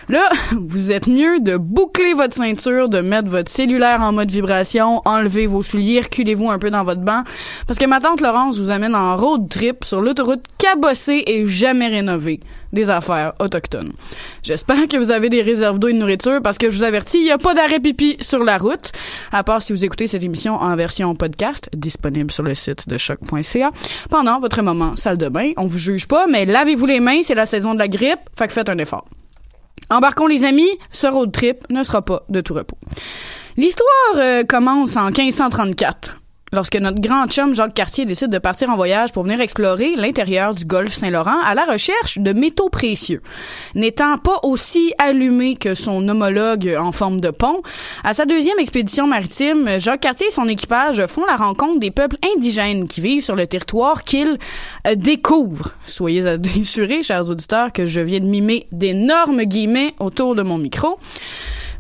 Là, 0.08 0.30
vous 0.52 0.92
êtes 0.92 1.08
mieux 1.08 1.40
de 1.40 1.58
boucler 1.58 2.14
votre 2.14 2.36
ceinture, 2.36 2.90
de 2.90 3.02
mettre 3.02 3.30
votre 3.30 3.52
cellulaire 3.52 4.02
en 4.02 4.12
mode 4.12 4.30
vibration, 4.30 5.02
enlever 5.06 5.48
vos 5.48 5.64
souliers, 5.64 6.02
reculez-vous 6.02 6.50
un 6.50 6.60
peu 6.60 6.70
dans 6.70 6.84
votre 6.84 7.02
banc, 7.02 7.24
parce 7.66 7.80
que 7.80 7.86
ma 7.86 8.00
tante 8.00 8.22
Laurence 8.22 8.60
vous 8.60 8.70
amène 8.70 8.96
en 8.96 9.18
road 9.18 9.50
trip 9.50 9.84
sur 9.84 10.02
l'autoroute 10.02 10.44
cabossée 10.58 11.24
et 11.26 11.48
jamais 11.48 11.88
rénovée 11.88 12.40
des 12.72 12.90
affaires 12.90 13.34
autochtones. 13.40 13.94
J'espère 14.44 14.88
que 14.88 14.98
vous 14.98 15.12
avez 15.12 15.30
des 15.30 15.42
réserves 15.42 15.80
d'eau 15.80 15.88
et 15.88 15.94
de 15.94 15.98
nourriture 15.98 16.42
parce 16.44 16.58
que 16.58 16.70
je 16.70 16.78
vous 16.78 16.84
avertis, 16.84 17.18
il 17.18 17.24
n'y 17.24 17.32
a 17.32 17.38
pas 17.38 17.54
d'arrêt 17.54 17.80
pipi 17.80 18.18
sur 18.20 18.44
la 18.44 18.58
route, 18.58 18.92
à 19.32 19.44
part 19.44 19.62
si 19.62 19.74
vous 19.74 19.86
écoutez 19.86 20.08
cette 20.08 20.24
émission 20.24 20.56
en 20.56 20.76
version 20.76 21.16
podcast, 21.16 21.70
disponible 21.74 22.32
sur 22.32 22.44
le 22.44 22.54
site 22.54 22.88
de 22.88 22.98
choc.ca. 22.98 23.72
Pendant 24.10 24.40
votre 24.40 24.62
moment 24.62 24.96
salle 24.98 25.18
de 25.18 25.30
bain, 25.30 25.54
on 25.58 25.66
vous 25.66 25.80
juge 25.80 26.08
pas, 26.08 26.28
mais 26.28 26.46
lavez-vous 26.46 26.86
les 26.86 27.00
mains, 27.00 27.22
c'est 27.24 27.34
la 27.34 27.48
saison 27.48 27.74
de 27.74 27.80
la 27.80 27.88
grippe, 27.88 28.20
que 28.38 28.48
faites 28.50 28.70
un 28.70 28.78
effort. 28.78 29.06
Embarquons 29.90 30.28
les 30.28 30.44
amis, 30.44 30.70
ce 30.92 31.08
road 31.08 31.32
trip 31.32 31.64
ne 31.70 31.84
sera 31.84 32.04
pas 32.04 32.24
de 32.30 32.42
tout 32.42 32.54
repos. 32.54 32.78
L'histoire 33.58 34.16
euh, 34.18 34.44
commence 34.44 34.98
en 34.98 35.12
1534 35.12 36.22
lorsque 36.56 36.78
notre 36.78 37.02
grand 37.02 37.28
chum 37.28 37.54
Jacques 37.54 37.74
Cartier 37.74 38.06
décide 38.06 38.30
de 38.30 38.40
partir 38.40 38.70
en 38.70 38.78
voyage 38.78 39.12
pour 39.12 39.24
venir 39.24 39.42
explorer 39.42 39.96
l'intérieur 39.98 40.54
du 40.54 40.64
golfe 40.66 40.94
Saint-Laurent 40.94 41.40
à 41.44 41.54
la 41.54 41.66
recherche 41.66 42.18
de 42.18 42.32
métaux 42.32 42.70
précieux. 42.70 43.22
N'étant 43.76 44.18
pas 44.18 44.40
aussi 44.44 44.94
allumé 44.98 45.58
que 45.58 45.76
son 45.76 46.08
homologue 46.08 46.76
en 46.80 46.94
forme 46.94 47.20
de 47.20 47.30
pont, 47.30 47.62
à 48.04 48.14
sa 48.14 48.26
deuxième 48.26 48.58
expédition 48.58 49.06
maritime, 49.06 49.80
Jacques 49.80 50.00
Cartier 50.00 50.28
et 50.28 50.32
son 50.32 50.48
équipage 50.48 51.06
font 51.08 51.26
la 51.26 51.36
rencontre 51.36 51.80
des 51.80 51.92
peuples 51.92 52.18
indigènes 52.36 52.88
qui 52.88 53.02
vivent 53.02 53.24
sur 53.24 53.36
le 53.36 53.46
territoire 53.46 54.06
qu'ils 54.06 54.38
découvrent. 54.96 55.74
Soyez 55.86 56.26
assurés, 56.26 57.04
chers 57.04 57.30
auditeurs, 57.30 57.74
que 57.74 57.86
je 57.86 58.00
viens 58.00 58.22
de 58.22 58.26
mimer 58.26 58.68
d'énormes 58.72 59.44
guillemets 59.44 59.94
autour 60.00 60.36
de 60.36 60.42
mon 60.42 60.58
micro. 60.58 60.98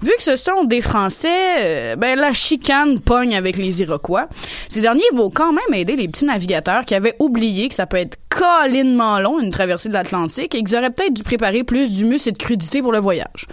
Vu 0.01 0.11
que 0.17 0.23
ce 0.23 0.35
sont 0.35 0.63
des 0.63 0.81
Français, 0.81 1.57
euh, 1.59 1.95
ben 1.95 2.17
la 2.19 2.33
chicane 2.33 2.99
pogne 2.99 3.35
avec 3.35 3.57
les 3.57 3.81
Iroquois. 3.81 4.27
Ces 4.69 4.81
derniers 4.81 5.03
vont 5.13 5.29
quand 5.29 5.53
même 5.53 5.73
aider 5.73 5.95
les 5.95 6.07
petits 6.07 6.25
navigateurs 6.25 6.85
qui 6.85 6.95
avaient 6.95 7.15
oublié 7.19 7.69
que 7.69 7.75
ça 7.75 7.85
peut 7.85 7.97
être 7.97 8.17
collinement 8.29 9.19
long 9.19 9.39
une 9.39 9.51
traversée 9.51 9.87
de 9.87 9.93
l'Atlantique 9.93 10.53
et 10.55 10.63
qu'ils 10.63 10.75
auraient 10.75 10.89
peut-être 10.89 11.13
dû 11.13 11.23
préparer 11.23 11.63
plus 11.63 11.91
d'humus 11.91 12.27
et 12.27 12.31
de 12.31 12.37
crudité 12.37 12.81
pour 12.81 12.91
le 12.91 12.99
voyage. 12.99 13.47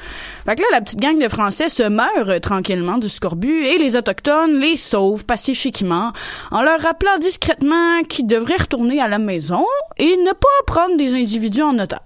Fait 0.44 0.57
que 0.57 0.62
là, 0.62 0.66
la 0.72 0.81
petite 0.81 0.98
gang 0.98 1.18
de 1.18 1.28
Français 1.28 1.68
se 1.68 1.85
meurt 1.85 2.28
euh, 2.28 2.40
tranquillement 2.40 2.98
du 2.98 3.09
scorbut 3.09 3.64
et 3.66 3.78
les 3.78 3.96
Autochtones 3.96 4.59
les 4.59 4.76
sauvent 4.76 5.24
pacifiquement 5.24 6.12
en 6.50 6.62
leur 6.62 6.81
rappelant 6.81 7.16
discrètement 7.20 8.02
qu'ils 8.09 8.26
devraient 8.26 8.57
retourner 8.57 9.00
à 9.00 9.09
la 9.09 9.18
maison 9.18 9.64
et 9.98 10.16
ne 10.16 10.33
pas 10.33 10.48
prendre 10.66 10.96
des 10.96 11.14
individus 11.14 11.62
en 11.62 11.78
otage. 11.78 12.00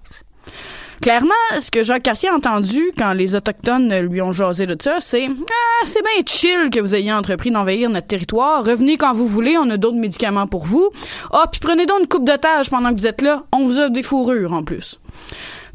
Clairement, 1.01 1.33
ce 1.59 1.69
que 1.69 1.83
Jacques 1.83 2.03
Cartier 2.03 2.29
a 2.29 2.33
entendu 2.35 2.91
quand 2.97 3.13
les 3.13 3.35
Autochtones 3.35 3.99
lui 4.01 4.21
ont 4.21 4.31
jasé 4.31 4.65
de 4.65 4.75
ça, 4.79 4.97
c'est 4.99 5.27
Ah, 5.29 5.85
c'est 5.85 6.01
bien 6.01 6.23
chill 6.25 6.69
que 6.71 6.79
vous 6.79 6.95
ayez 6.95 7.13
entrepris 7.13 7.51
d'envahir 7.51 7.89
notre 7.89 8.07
territoire. 8.07 8.65
Revenez 8.65 8.97
quand 8.97 9.13
vous 9.13 9.27
voulez, 9.27 9.57
on 9.57 9.69
a 9.69 9.77
d'autres 9.77 9.97
médicaments 9.97 10.47
pour 10.47 10.65
vous. 10.65 10.89
Ah, 11.31 11.45
puis 11.51 11.59
prenez 11.59 11.85
donc 11.85 11.99
une 12.01 12.07
coupe 12.07 12.25
d'otages 12.25 12.69
pendant 12.69 12.93
que 12.93 12.99
vous 12.99 13.07
êtes 13.07 13.21
là. 13.21 13.43
On 13.53 13.65
vous 13.65 13.77
offre 13.77 13.91
des 13.91 14.03
fourrures 14.03 14.53
en 14.53 14.63
plus. 14.63 14.99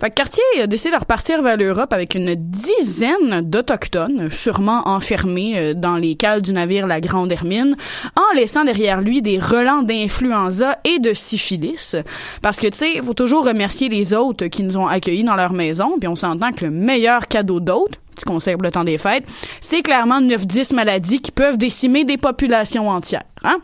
Fait 0.03 0.11
que 0.11 0.15
Cartier 0.15 0.43
a 0.61 0.67
décidé 0.67 0.97
de 0.97 0.99
repartir 0.99 1.43
vers 1.43 1.57
l'Europe 1.57 1.93
avec 1.93 2.17
une 2.17 2.35
dizaine 2.35 3.43
d'Autochtones, 3.43 4.33
sûrement 4.33 4.83
enfermés 4.89 5.57
euh, 5.57 5.75
dans 5.75 5.95
les 5.95 6.17
cales 6.17 6.43
du 6.43 6.53
navire 6.53 6.89
La 6.89 7.01
Grande 7.01 7.31
Hermine, 7.31 7.77
en 8.17 8.35
laissant 8.35 8.65
derrière 8.65 9.01
lui 9.01 9.23
des 9.23 9.39
relents 9.39 9.83
d'influenza 9.83 10.77
et 10.83 10.99
de 10.99 11.15
syphilis. 11.15 11.95
Parce 12.43 12.59
que, 12.59 12.67
tu 12.67 12.79
sais, 12.79 13.01
faut 13.01 13.15
toujours 13.15 13.47
remercier 13.47 13.89
les 13.89 14.13
hôtes 14.13 14.49
qui 14.49 14.65
nous 14.65 14.77
ont 14.77 14.89
accueillis 14.89 15.23
dans 15.23 15.37
leur 15.37 15.53
maison, 15.53 15.95
puis 16.01 16.09
on 16.09 16.17
s'entend 16.17 16.51
que 16.51 16.65
le 16.65 16.73
meilleur 16.73 17.29
cadeau 17.29 17.61
d'hôte, 17.61 18.01
petit 18.17 18.25
conseil 18.25 18.55
pour 18.55 18.65
le 18.65 18.73
temps 18.73 18.83
des 18.83 18.99
fêtes, 18.99 19.25
c'est 19.61 19.83
clairement 19.83 20.21
9-10 20.21 20.75
maladies 20.75 21.21
qui 21.21 21.31
peuvent 21.31 21.59
décimer 21.59 22.03
des 22.03 22.17
populations 22.17 22.89
entières. 22.89 23.23
Hein? 23.45 23.59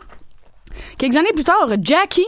Quelques 0.97 1.15
années 1.15 1.33
plus 1.33 1.43
tard, 1.43 1.69
Jackie 1.81 2.25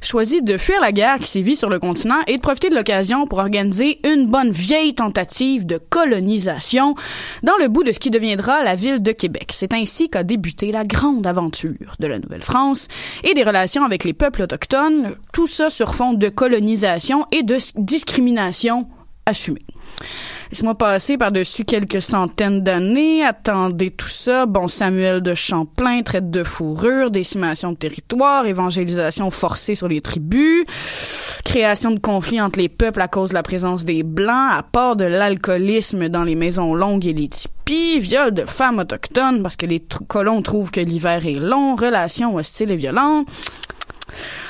choisit 0.00 0.44
de 0.44 0.56
fuir 0.56 0.80
la 0.80 0.92
guerre 0.92 1.18
qui 1.18 1.26
sévit 1.26 1.56
sur 1.56 1.68
le 1.68 1.78
continent 1.78 2.20
et 2.26 2.36
de 2.36 2.42
profiter 2.42 2.70
de 2.70 2.74
l'occasion 2.74 3.26
pour 3.26 3.38
organiser 3.38 3.98
une 4.04 4.26
bonne 4.26 4.50
vieille 4.50 4.94
tentative 4.94 5.66
de 5.66 5.78
colonisation 5.78 6.94
dans 7.42 7.56
le 7.58 7.68
bout 7.68 7.84
de 7.84 7.92
ce 7.92 7.98
qui 7.98 8.10
deviendra 8.10 8.62
la 8.62 8.74
ville 8.74 9.02
de 9.02 9.12
Québec. 9.12 9.50
C'est 9.52 9.72
ainsi 9.72 10.08
qu'a 10.08 10.22
débuté 10.22 10.72
la 10.72 10.84
grande 10.84 11.26
aventure 11.26 11.96
de 11.98 12.06
la 12.06 12.18
Nouvelle-France 12.18 12.88
et 13.24 13.34
des 13.34 13.44
relations 13.44 13.84
avec 13.84 14.04
les 14.04 14.12
peuples 14.12 14.42
autochtones, 14.42 15.16
tout 15.32 15.46
ça 15.46 15.70
sur 15.70 15.94
fond 15.94 16.12
de 16.12 16.28
colonisation 16.28 17.26
et 17.32 17.42
de 17.42 17.58
discrimination 17.76 18.88
assumée. 19.26 19.66
Laisse-moi 20.52 20.74
passer 20.74 21.16
par-dessus 21.16 21.64
quelques 21.64 22.02
centaines 22.02 22.60
d'années. 22.60 23.24
Attendez 23.24 23.88
tout 23.88 24.10
ça. 24.10 24.44
Bon, 24.44 24.68
Samuel 24.68 25.22
de 25.22 25.34
Champlain, 25.34 26.02
traite 26.02 26.30
de 26.30 26.44
fourrure, 26.44 27.10
décimation 27.10 27.72
de 27.72 27.78
territoire, 27.78 28.44
évangélisation 28.44 29.30
forcée 29.30 29.74
sur 29.74 29.88
les 29.88 30.02
tribus, 30.02 30.66
création 31.42 31.90
de 31.90 31.98
conflits 31.98 32.42
entre 32.42 32.58
les 32.58 32.68
peuples 32.68 33.00
à 33.00 33.08
cause 33.08 33.30
de 33.30 33.34
la 33.34 33.42
présence 33.42 33.86
des 33.86 34.02
Blancs, 34.02 34.52
apport 34.54 34.96
de 34.96 35.06
l'alcoolisme 35.06 36.10
dans 36.10 36.22
les 36.22 36.34
maisons 36.34 36.74
longues 36.74 37.06
et 37.06 37.14
les 37.14 37.28
tipis, 37.28 37.98
viol 37.98 38.34
de 38.34 38.44
femmes 38.44 38.80
autochtones 38.80 39.42
parce 39.42 39.56
que 39.56 39.64
les 39.64 39.82
colons 40.06 40.42
trouvent 40.42 40.70
que 40.70 40.80
l'hiver 40.80 41.24
est 41.24 41.40
long, 41.40 41.76
relations 41.76 42.36
hostiles 42.36 42.72
et 42.72 42.76
violentes. 42.76 43.26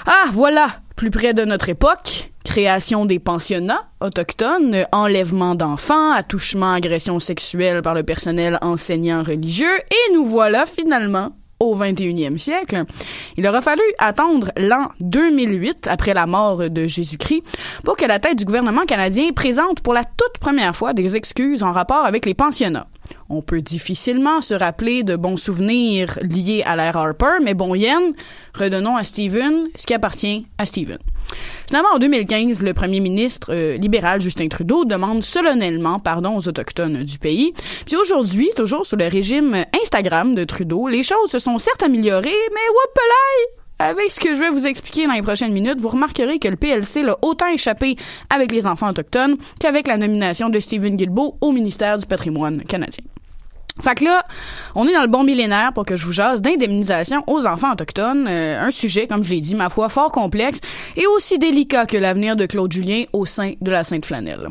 Ah, 0.06 0.30
voilà, 0.32 0.68
plus 0.96 1.10
près 1.10 1.34
de 1.34 1.44
notre 1.44 1.68
époque, 1.68 2.32
création 2.44 3.06
des 3.06 3.18
pensionnats 3.18 3.82
autochtones, 4.00 4.86
enlèvement 4.92 5.54
d'enfants, 5.54 6.12
attouchement, 6.12 6.72
agression 6.72 7.20
sexuelle 7.20 7.82
par 7.82 7.94
le 7.94 8.02
personnel 8.02 8.58
enseignant 8.62 9.22
religieux, 9.22 9.78
et 9.90 10.14
nous 10.14 10.24
voilà 10.24 10.66
finalement 10.66 11.32
au 11.62 11.76
21e 11.76 12.38
siècle. 12.38 12.84
Il 13.36 13.46
aura 13.46 13.60
fallu 13.60 13.82
attendre 13.98 14.50
l'an 14.56 14.90
2008, 15.00 15.86
après 15.88 16.12
la 16.12 16.26
mort 16.26 16.68
de 16.68 16.86
Jésus-Christ, 16.86 17.44
pour 17.84 17.96
que 17.96 18.04
la 18.04 18.18
tête 18.18 18.36
du 18.36 18.44
gouvernement 18.44 18.84
canadien 18.84 19.30
présente 19.32 19.80
pour 19.80 19.94
la 19.94 20.02
toute 20.04 20.38
première 20.40 20.74
fois 20.74 20.92
des 20.92 21.14
excuses 21.14 21.62
en 21.62 21.70
rapport 21.70 22.04
avec 22.04 22.26
les 22.26 22.34
pensionnats. 22.34 22.86
On 23.28 23.42
peut 23.42 23.62
difficilement 23.62 24.40
se 24.40 24.54
rappeler 24.54 25.02
de 25.02 25.16
bons 25.16 25.36
souvenirs 25.36 26.18
liés 26.22 26.62
à 26.64 26.76
l'ère 26.76 26.96
Harper, 26.96 27.38
mais 27.42 27.54
bon 27.54 27.74
yen, 27.74 28.12
redonnons 28.54 28.96
à 28.96 29.04
Stephen 29.04 29.68
ce 29.76 29.86
qui 29.86 29.94
appartient 29.94 30.46
à 30.58 30.66
Stephen. 30.66 30.98
Finalement, 31.66 31.90
en 31.94 31.98
2015, 31.98 32.62
le 32.62 32.74
premier 32.74 33.00
ministre 33.00 33.54
euh, 33.54 33.76
libéral 33.78 34.20
Justin 34.20 34.48
Trudeau 34.48 34.84
demande 34.84 35.22
solennellement 35.22 35.98
pardon 35.98 36.36
aux 36.36 36.48
Autochtones 36.48 37.04
du 37.04 37.18
pays. 37.18 37.54
Puis 37.86 37.96
aujourd'hui, 37.96 38.50
toujours 38.54 38.84
sous 38.84 38.96
le 38.96 39.06
régime 39.06 39.64
Instagram 39.82 40.34
de 40.34 40.44
Trudeau, 40.44 40.88
les 40.88 41.02
choses 41.02 41.30
se 41.30 41.38
sont 41.38 41.58
certes 41.58 41.82
améliorées, 41.82 42.28
mais 42.28 42.68
whoopalaï! 42.74 43.61
Avec 43.78 44.10
ce 44.10 44.20
que 44.20 44.34
je 44.34 44.40
vais 44.40 44.50
vous 44.50 44.66
expliquer 44.66 45.06
dans 45.06 45.14
les 45.14 45.22
prochaines 45.22 45.52
minutes, 45.52 45.80
vous 45.80 45.88
remarquerez 45.88 46.38
que 46.38 46.48
le 46.48 46.56
PLC 46.56 47.02
l'a 47.02 47.16
autant 47.22 47.48
échappé 47.48 47.96
avec 48.30 48.52
les 48.52 48.66
enfants 48.66 48.90
autochtones 48.90 49.36
qu'avec 49.58 49.88
la 49.88 49.96
nomination 49.96 50.48
de 50.48 50.60
Stephen 50.60 50.96
Guilbeault 50.96 51.36
au 51.40 51.52
ministère 51.52 51.98
du 51.98 52.06
patrimoine 52.06 52.62
canadien. 52.62 53.04
Fait 53.80 53.94
que 53.94 54.04
là, 54.04 54.26
on 54.74 54.86
est 54.86 54.92
dans 54.92 55.00
le 55.00 55.06
bon 55.06 55.24
millénaire 55.24 55.72
pour 55.72 55.86
que 55.86 55.96
je 55.96 56.04
vous 56.04 56.12
jase 56.12 56.42
d'indemnisation 56.42 57.24
aux 57.26 57.46
enfants 57.46 57.72
autochtones, 57.72 58.26
euh, 58.28 58.60
un 58.60 58.70
sujet, 58.70 59.06
comme 59.06 59.24
je 59.24 59.30
l'ai 59.30 59.40
dit, 59.40 59.54
ma 59.54 59.70
foi, 59.70 59.88
fort 59.88 60.12
complexe 60.12 60.60
et 60.96 61.06
aussi 61.06 61.38
délicat 61.38 61.86
que 61.86 61.96
l'avenir 61.96 62.36
de 62.36 62.44
Claude 62.44 62.70
Julien 62.70 63.04
au 63.14 63.24
sein 63.24 63.52
de 63.60 63.70
la 63.70 63.82
Sainte-Flanelle. 63.82 64.48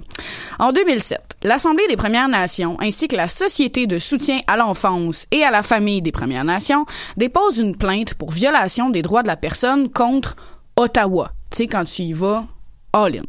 En 0.58 0.72
2007, 0.72 1.20
l'Assemblée 1.44 1.88
des 1.88 1.98
Premières 1.98 2.30
Nations 2.30 2.78
ainsi 2.80 3.08
que 3.08 3.16
la 3.16 3.28
Société 3.28 3.86
de 3.86 4.00
soutien 4.00 4.40
à 4.48 4.58
l'enfance 4.58 5.28
et 5.32 5.44
à 5.44 5.52
la 5.52 5.62
famille 5.62 6.02
des 6.02 6.12
Premières 6.12 6.46
Nations 6.46 6.86
déposent 7.16 7.60
une 7.60 7.78
plainte 7.78 8.16
pour 8.16 8.32
violation 8.32 8.90
des 8.90 9.04
droits 9.04 9.22
de 9.22 9.28
la 9.28 9.38
personne 9.38 9.90
contre 9.90 10.36
Ottawa. 10.78 11.32
Tu 11.52 11.58
sais, 11.58 11.68
quand 11.68 11.84
tu 11.84 12.02
y 12.04 12.14
vas, 12.14 12.46
all-in. 12.94 13.24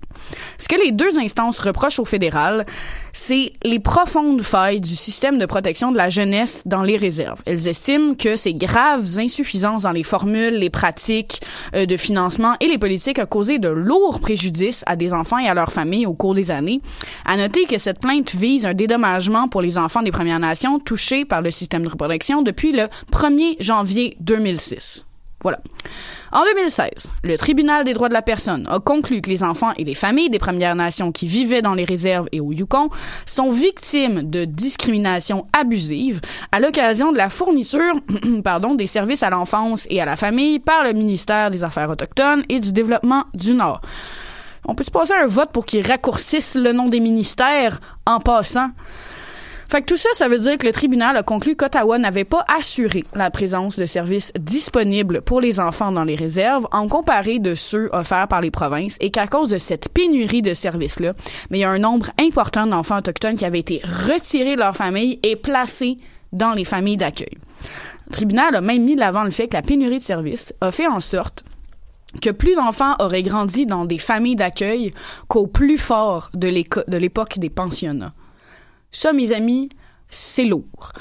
Ce 0.58 0.68
que 0.68 0.76
les 0.76 0.92
deux 0.92 1.18
instances 1.18 1.58
reprochent 1.58 1.98
au 1.98 2.04
fédéral, 2.04 2.66
c'est 3.12 3.52
les 3.62 3.78
profondes 3.78 4.42
failles 4.42 4.80
du 4.80 4.96
système 4.96 5.38
de 5.38 5.46
protection 5.46 5.92
de 5.92 5.96
la 5.96 6.08
jeunesse 6.08 6.62
dans 6.66 6.82
les 6.82 6.96
réserves. 6.96 7.40
Elles 7.46 7.68
estiment 7.68 8.14
que 8.14 8.36
ces 8.36 8.54
graves 8.54 9.18
insuffisances 9.18 9.82
dans 9.82 9.90
les 9.90 10.02
formules, 10.02 10.54
les 10.54 10.70
pratiques 10.70 11.40
euh, 11.74 11.86
de 11.86 11.96
financement 11.96 12.54
et 12.60 12.68
les 12.68 12.78
politiques 12.78 13.18
ont 13.18 13.26
causé 13.26 13.58
de 13.58 13.68
lourds 13.68 14.20
préjudices 14.20 14.82
à 14.86 14.96
des 14.96 15.12
enfants 15.12 15.38
et 15.38 15.48
à 15.48 15.54
leurs 15.54 15.72
familles 15.72 16.06
au 16.06 16.14
cours 16.14 16.34
des 16.34 16.50
années. 16.50 16.80
À 17.24 17.36
noter 17.36 17.66
que 17.66 17.78
cette 17.78 18.00
plainte 18.00 18.34
vise 18.34 18.66
un 18.66 18.74
dédommagement 18.74 19.48
pour 19.48 19.62
les 19.62 19.78
enfants 19.78 20.02
des 20.02 20.12
Premières 20.12 20.40
Nations 20.40 20.78
touchés 20.78 21.24
par 21.24 21.42
le 21.42 21.50
système 21.50 21.84
de 21.84 21.88
protection 21.88 22.42
depuis 22.42 22.72
le 22.72 22.88
1er 23.12 23.56
janvier 23.60 24.16
2006. 24.20 25.04
Voilà. 25.42 25.60
En 26.34 26.44
2016, 26.44 27.12
le 27.24 27.36
tribunal 27.36 27.84
des 27.84 27.92
droits 27.92 28.08
de 28.08 28.14
la 28.14 28.22
personne 28.22 28.66
a 28.70 28.80
conclu 28.80 29.20
que 29.20 29.28
les 29.28 29.42
enfants 29.42 29.72
et 29.76 29.84
les 29.84 29.94
familles 29.94 30.30
des 30.30 30.38
Premières 30.38 30.74
Nations 30.74 31.12
qui 31.12 31.26
vivaient 31.26 31.60
dans 31.60 31.74
les 31.74 31.84
réserves 31.84 32.26
et 32.32 32.40
au 32.40 32.52
Yukon 32.52 32.88
sont 33.26 33.52
victimes 33.52 34.22
de 34.22 34.46
discrimination 34.46 35.46
abusive 35.52 36.22
à 36.50 36.58
l'occasion 36.58 37.12
de 37.12 37.18
la 37.18 37.28
fourniture 37.28 37.92
pardon, 38.44 38.74
des 38.74 38.86
services 38.86 39.22
à 39.22 39.28
l'enfance 39.28 39.86
et 39.90 40.00
à 40.00 40.06
la 40.06 40.16
famille 40.16 40.58
par 40.58 40.84
le 40.84 40.94
ministère 40.94 41.50
des 41.50 41.64
Affaires 41.64 41.90
autochtones 41.90 42.44
et 42.48 42.60
du 42.60 42.72
Développement 42.72 43.24
du 43.34 43.52
Nord. 43.52 43.82
On 44.66 44.74
peut 44.74 44.84
se 44.84 44.90
passer 44.90 45.12
un 45.12 45.26
vote 45.26 45.52
pour 45.52 45.66
qu'ils 45.66 45.86
raccourcissent 45.86 46.54
le 46.54 46.72
nom 46.72 46.88
des 46.88 47.00
ministères 47.00 47.78
en 48.06 48.20
passant? 48.20 48.70
Fait 49.72 49.80
que 49.80 49.86
tout 49.86 49.96
ça, 49.96 50.10
ça 50.12 50.28
veut 50.28 50.38
dire 50.38 50.58
que 50.58 50.66
le 50.66 50.72
tribunal 50.72 51.16
a 51.16 51.22
conclu 51.22 51.56
qu'Ottawa 51.56 51.96
n'avait 51.96 52.26
pas 52.26 52.44
assuré 52.54 53.04
la 53.14 53.30
présence 53.30 53.78
de 53.78 53.86
services 53.86 54.30
disponibles 54.38 55.22
pour 55.22 55.40
les 55.40 55.60
enfants 55.60 55.92
dans 55.92 56.04
les 56.04 56.14
réserves 56.14 56.68
en 56.72 56.88
comparé 56.88 57.38
de 57.38 57.54
ceux 57.54 57.88
offerts 57.94 58.28
par 58.28 58.42
les 58.42 58.50
provinces 58.50 58.98
et 59.00 59.10
qu'à 59.10 59.26
cause 59.26 59.48
de 59.48 59.56
cette 59.56 59.88
pénurie 59.88 60.42
de 60.42 60.52
services-là, 60.52 61.14
mais 61.48 61.56
il 61.56 61.60
y 61.62 61.64
a 61.64 61.70
un 61.70 61.78
nombre 61.78 62.10
important 62.20 62.66
d'enfants 62.66 62.98
autochtones 62.98 63.36
qui 63.36 63.46
avaient 63.46 63.60
été 63.60 63.80
retirés 63.82 64.56
de 64.56 64.60
leur 64.60 64.76
famille 64.76 65.18
et 65.22 65.36
placés 65.36 65.96
dans 66.34 66.52
les 66.52 66.66
familles 66.66 66.98
d'accueil. 66.98 67.38
Le 68.08 68.12
tribunal 68.12 68.54
a 68.54 68.60
même 68.60 68.84
mis 68.84 68.94
de 68.94 69.00
l'avant 69.00 69.24
le 69.24 69.30
fait 69.30 69.48
que 69.48 69.56
la 69.56 69.62
pénurie 69.62 70.00
de 70.00 70.04
services 70.04 70.52
a 70.60 70.70
fait 70.70 70.86
en 70.86 71.00
sorte 71.00 71.44
que 72.20 72.28
plus 72.28 72.54
d'enfants 72.56 72.94
auraient 72.98 73.22
grandi 73.22 73.64
dans 73.64 73.86
des 73.86 73.96
familles 73.96 74.36
d'accueil 74.36 74.92
qu'au 75.28 75.46
plus 75.46 75.78
fort 75.78 76.28
de 76.34 76.48
l'époque 76.98 77.38
des 77.38 77.48
pensionnats. 77.48 78.12
Ça, 78.92 79.14
mes 79.14 79.32
amis, 79.32 79.70
c'est 80.10 80.44
lourd. 80.44 80.92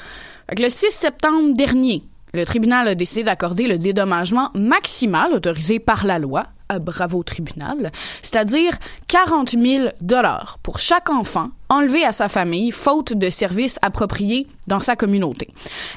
Le 0.58 0.68
6 0.68 0.90
septembre 0.90 1.54
dernier, 1.54 2.02
le 2.32 2.44
tribunal 2.44 2.88
a 2.88 2.94
décidé 2.94 3.22
d'accorder 3.22 3.66
le 3.66 3.76
dédommagement 3.76 4.50
maximal 4.54 5.34
autorisé 5.34 5.78
par 5.78 6.06
la 6.06 6.18
loi 6.18 6.46
Bravo 6.78 7.22
Tribunal, 7.22 7.90
c'est-à-dire 8.22 8.72
40 9.08 9.50
000 9.50 9.88
dollars 10.00 10.58
pour 10.62 10.78
chaque 10.78 11.10
enfant 11.10 11.50
enlevé 11.68 12.04
à 12.04 12.12
sa 12.12 12.28
famille 12.28 12.70
faute 12.70 13.14
de 13.14 13.30
services 13.30 13.78
appropriés 13.80 14.46
dans 14.66 14.80
sa 14.80 14.94
communauté. 14.94 15.48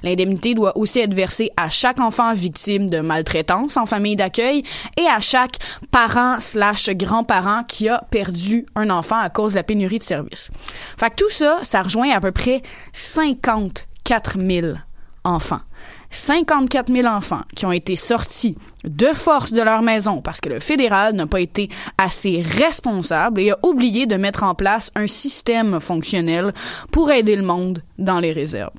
L'indemnité 0.03 0.53
doit 0.53 0.77
aussi 0.77 0.99
être 0.99 1.13
versée 1.13 1.51
à 1.57 1.69
chaque 1.69 1.99
enfant 1.99 2.33
victime 2.33 2.89
de 2.89 2.99
maltraitance 2.99 3.75
en 3.75 3.85
famille 3.85 4.15
d'accueil 4.15 4.63
et 4.97 5.05
à 5.07 5.19
chaque 5.19 5.57
parent 5.91 6.39
slash 6.39 6.89
grand-parent 6.91 7.63
qui 7.65 7.89
a 7.89 8.03
perdu 8.09 8.65
un 8.75 8.89
enfant 8.89 9.19
à 9.19 9.29
cause 9.29 9.53
de 9.53 9.57
la 9.57 9.63
pénurie 9.63 9.99
de 9.99 10.03
services. 10.03 10.49
Fait 10.97 11.13
tout 11.15 11.29
ça, 11.29 11.59
ça 11.63 11.81
rejoint 11.81 12.09
à 12.11 12.21
peu 12.21 12.31
près 12.31 12.61
54 12.93 14.39
000 14.39 14.67
enfants. 15.25 15.59
54 16.11 16.91
000 16.91 17.07
enfants 17.07 17.41
qui 17.55 17.65
ont 17.65 17.71
été 17.71 17.95
sortis 17.97 18.55
de 18.85 19.07
force 19.07 19.51
de 19.51 19.61
leur 19.61 19.81
maison 19.81 20.21
parce 20.21 20.41
que 20.41 20.49
le 20.49 20.59
fédéral 20.59 21.15
n'a 21.15 21.27
pas 21.27 21.41
été 21.41 21.69
assez 21.97 22.41
responsable 22.41 23.41
et 23.41 23.51
a 23.51 23.57
oublié 23.63 24.05
de 24.05 24.15
mettre 24.15 24.43
en 24.43 24.55
place 24.55 24.91
un 24.95 25.07
système 25.07 25.79
fonctionnel 25.79 26.53
pour 26.91 27.11
aider 27.11 27.35
le 27.35 27.43
monde 27.43 27.81
dans 27.97 28.19
les 28.19 28.31
réserves. 28.31 28.71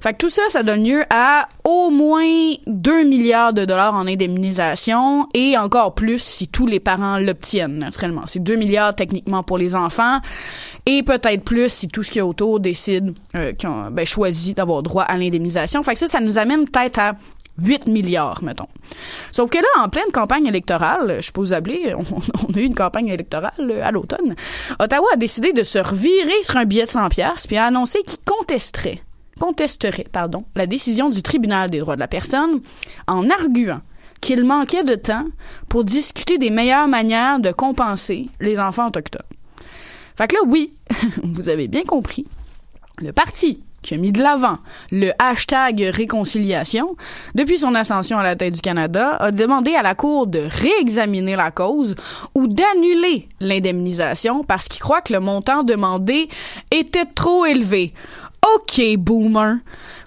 Fait 0.00 0.12
que 0.12 0.18
tout 0.18 0.28
ça, 0.28 0.42
ça 0.48 0.62
donne 0.62 0.84
lieu 0.84 1.02
à 1.10 1.48
au 1.64 1.90
moins 1.90 2.54
2 2.66 3.04
milliards 3.04 3.52
de 3.52 3.64
dollars 3.64 3.94
en 3.94 4.06
indemnisation 4.06 5.28
et 5.34 5.58
encore 5.58 5.94
plus 5.94 6.22
si 6.22 6.48
tous 6.48 6.66
les 6.66 6.80
parents 6.80 7.18
l'obtiennent, 7.18 7.78
naturellement. 7.78 8.22
C'est 8.26 8.42
2 8.42 8.56
milliards 8.56 8.94
techniquement 8.94 9.42
pour 9.42 9.58
les 9.58 9.74
enfants 9.74 10.18
et 10.86 11.02
peut-être 11.02 11.42
plus 11.42 11.68
si 11.68 11.88
tout 11.88 12.02
ce 12.02 12.10
qui 12.10 12.18
est 12.18 12.22
autour 12.22 12.60
décide, 12.60 13.14
euh, 13.34 13.52
qui 13.52 13.66
ont 13.66 13.90
ben, 13.90 14.06
choisi 14.06 14.54
d'avoir 14.54 14.82
droit 14.82 15.02
à 15.02 15.16
l'indemnisation. 15.16 15.82
Fait 15.82 15.94
que 15.94 16.00
ça, 16.00 16.06
ça 16.06 16.20
nous 16.20 16.38
amène 16.38 16.68
peut-être 16.68 16.98
à 16.98 17.12
8 17.60 17.88
milliards, 17.88 18.42
mettons. 18.42 18.68
Sauf 19.32 19.50
que 19.50 19.58
là, 19.58 19.84
en 19.84 19.88
pleine 19.88 20.10
campagne 20.12 20.46
électorale, 20.46 21.18
je 21.20 21.32
peux 21.32 21.40
vous 21.40 21.52
appeler, 21.52 21.94
on, 22.48 22.52
a 22.52 22.58
eu 22.58 22.64
une 22.64 22.74
campagne 22.74 23.08
électorale 23.08 23.52
euh, 23.58 23.84
à 23.84 23.90
l'automne, 23.90 24.34
Ottawa 24.78 25.08
a 25.12 25.16
décidé 25.16 25.52
de 25.52 25.62
se 25.62 25.78
revirer 25.78 26.42
sur 26.42 26.56
un 26.56 26.64
billet 26.64 26.84
de 26.84 26.90
100 26.90 27.08
pièces 27.08 27.46
puis 27.46 27.56
a 27.56 27.66
annoncé 27.66 28.02
qu'il 28.02 28.18
contesterait, 28.24 29.02
contesterait, 29.40 30.06
pardon, 30.10 30.44
la 30.54 30.66
décision 30.66 31.10
du 31.10 31.22
tribunal 31.22 31.70
des 31.70 31.80
droits 31.80 31.96
de 31.96 32.00
la 32.00 32.08
personne 32.08 32.60
en 33.06 33.28
arguant 33.30 33.80
qu'il 34.20 34.44
manquait 34.44 34.84
de 34.84 34.94
temps 34.94 35.26
pour 35.68 35.84
discuter 35.84 36.38
des 36.38 36.50
meilleures 36.50 36.88
manières 36.88 37.40
de 37.40 37.52
compenser 37.52 38.28
les 38.40 38.58
enfants 38.58 38.88
autochtones. 38.88 39.22
Fait 40.16 40.26
que 40.26 40.34
là, 40.34 40.40
oui, 40.46 40.72
vous 41.22 41.48
avez 41.48 41.68
bien 41.68 41.84
compris, 41.84 42.26
le 42.98 43.12
parti 43.12 43.62
qui 43.82 43.94
a 43.94 43.96
mis 43.96 44.12
de 44.12 44.22
l'avant 44.22 44.58
le 44.90 45.12
hashtag 45.18 45.80
réconciliation, 45.92 46.96
depuis 47.34 47.58
son 47.58 47.74
ascension 47.74 48.18
à 48.18 48.22
la 48.22 48.36
tête 48.36 48.54
du 48.54 48.60
Canada, 48.60 49.16
a 49.16 49.30
demandé 49.30 49.74
à 49.74 49.82
la 49.82 49.94
Cour 49.94 50.26
de 50.26 50.40
réexaminer 50.50 51.36
la 51.36 51.50
cause 51.50 51.94
ou 52.34 52.46
d'annuler 52.46 53.28
l'indemnisation 53.40 54.44
parce 54.44 54.68
qu'il 54.68 54.80
croit 54.80 55.00
que 55.00 55.12
le 55.12 55.20
montant 55.20 55.62
demandé 55.62 56.28
était 56.70 57.06
trop 57.06 57.46
élevé. 57.46 57.92
OK, 58.54 58.80
boomer. 58.98 59.56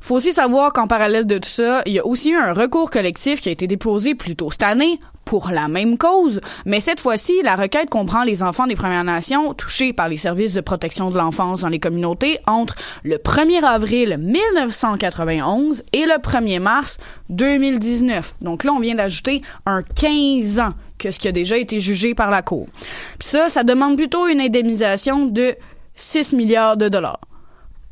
Faut 0.01 0.15
aussi 0.15 0.33
savoir 0.33 0.73
qu'en 0.73 0.87
parallèle 0.87 1.25
de 1.25 1.37
tout 1.37 1.49
ça, 1.49 1.83
il 1.85 1.93
y 1.93 1.99
a 1.99 2.05
aussi 2.05 2.31
eu 2.31 2.35
un 2.35 2.53
recours 2.53 2.89
collectif 2.89 3.41
qui 3.41 3.49
a 3.49 3.51
été 3.51 3.67
déposé 3.67 4.15
plus 4.15 4.35
tôt 4.35 4.49
cette 4.51 4.63
année 4.63 4.99
pour 5.25 5.49
la 5.49 5.67
même 5.67 5.97
cause, 5.97 6.41
mais 6.65 6.79
cette 6.79 6.99
fois-ci, 6.99 7.41
la 7.43 7.55
requête 7.55 7.89
comprend 7.89 8.23
les 8.23 8.43
enfants 8.43 8.67
des 8.67 8.75
Premières 8.75 9.03
Nations 9.03 9.53
touchés 9.53 9.93
par 9.93 10.09
les 10.09 10.17
services 10.17 10.53
de 10.53 10.61
protection 10.61 11.09
de 11.09 11.17
l'enfance 11.17 11.61
dans 11.61 11.69
les 11.69 11.79
communautés 11.79 12.39
entre 12.47 12.75
le 13.03 13.17
1er 13.17 13.63
avril 13.63 14.17
1991 14.19 15.83
et 15.93 16.05
le 16.05 16.19
1er 16.19 16.59
mars 16.59 16.97
2019. 17.29 18.35
Donc 18.41 18.63
là, 18.63 18.73
on 18.73 18.79
vient 18.79 18.95
d'ajouter 18.95 19.41
un 19.65 19.83
15 19.83 20.59
ans 20.59 20.73
que 20.97 21.11
ce 21.11 21.19
qui 21.19 21.27
a 21.27 21.31
déjà 21.31 21.57
été 21.57 21.79
jugé 21.79 22.13
par 22.13 22.29
la 22.29 22.41
Cour. 22.41 22.67
Puis 23.19 23.29
ça, 23.29 23.49
ça 23.49 23.63
demande 23.63 23.97
plutôt 23.97 24.27
une 24.27 24.39
indemnisation 24.39 25.25
de 25.25 25.55
6 25.95 26.33
milliards 26.33 26.77
de 26.77 26.89
dollars. 26.89 27.19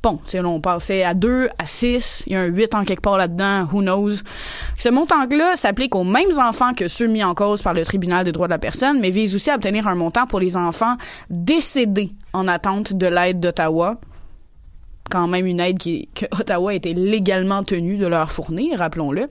Bon, 0.02 0.22
on 0.46 0.62
passait 0.62 1.04
à 1.04 1.14
2, 1.14 1.50
à 1.58 1.66
6, 1.66 2.24
il 2.28 2.32
y 2.32 2.36
a 2.38 2.40
un 2.40 2.46
8 2.46 2.74
en 2.74 2.86
quelque 2.86 3.02
part 3.02 3.18
là-dedans, 3.18 3.68
who 3.70 3.82
knows. 3.82 4.12
Ce 4.78 4.88
montant-là 4.88 5.58
s'applique 5.58 5.94
aux 5.94 6.06
mêmes 6.06 6.40
enfants 6.40 6.74
que 6.74 6.88
ceux 6.88 7.08
mis 7.08 7.22
en 7.22 7.34
cause 7.34 7.62
par 7.62 7.74
le 7.74 7.84
tribunal 7.84 8.24
des 8.24 8.32
droits 8.32 8.48
de 8.48 8.54
la 8.54 8.60
personne, 8.60 9.02
mais 9.02 9.10
vise 9.10 9.36
aussi 9.36 9.50
à 9.50 9.56
obtenir 9.56 9.90
un 9.90 9.96
montant 9.96 10.26
pour 10.26 10.40
les 10.40 10.56
enfants 10.56 10.96
décédés 11.30 12.14
en 12.32 12.48
attente 12.48 12.94
de 12.94 13.08
l'aide 13.08 13.42
d'Ottawa. 13.42 14.00
Quand 15.10 15.28
même 15.28 15.46
une 15.46 15.60
aide 15.60 15.78
qui, 15.78 16.08
que 16.16 16.28
Ottawa 16.40 16.74
était 16.74 16.94
légalement 16.94 17.64
tenu 17.64 17.98
de 17.98 18.08
leur 18.08 18.32
fournir, 18.32 18.80
rappelons-le. 18.80 19.28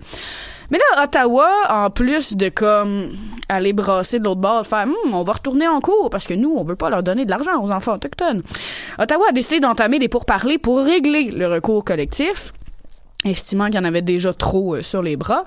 Mais 0.70 0.78
là, 0.78 1.04
Ottawa, 1.04 1.48
en 1.70 1.90
plus 1.90 2.36
de 2.36 2.48
comme 2.50 3.08
aller 3.48 3.72
brasser 3.72 4.18
de 4.18 4.24
l'autre 4.24 4.40
bord, 4.40 4.66
faire 4.66 4.84
hum, 4.86 5.14
on 5.14 5.22
va 5.22 5.32
retourner 5.32 5.66
en 5.66 5.80
cours 5.80 6.10
parce 6.10 6.26
que 6.26 6.34
nous, 6.34 6.54
on 6.56 6.64
veut 6.64 6.76
pas 6.76 6.90
leur 6.90 7.02
donner 7.02 7.24
de 7.24 7.30
l'argent 7.30 7.62
aux 7.62 7.70
enfants 7.70 7.94
autochtones. 7.94 8.42
Ottawa 8.98 9.26
a 9.30 9.32
décidé 9.32 9.60
d'entamer 9.60 9.98
des 9.98 10.08
pourparlers 10.08 10.58
pour 10.58 10.80
régler 10.80 11.30
le 11.30 11.46
recours 11.46 11.84
collectif, 11.84 12.52
estimant 13.24 13.66
qu'il 13.66 13.76
y 13.76 13.78
en 13.78 13.84
avait 13.84 14.02
déjà 14.02 14.32
trop 14.32 14.76
euh, 14.76 14.82
sur 14.82 15.02
les 15.02 15.16
bras. 15.16 15.44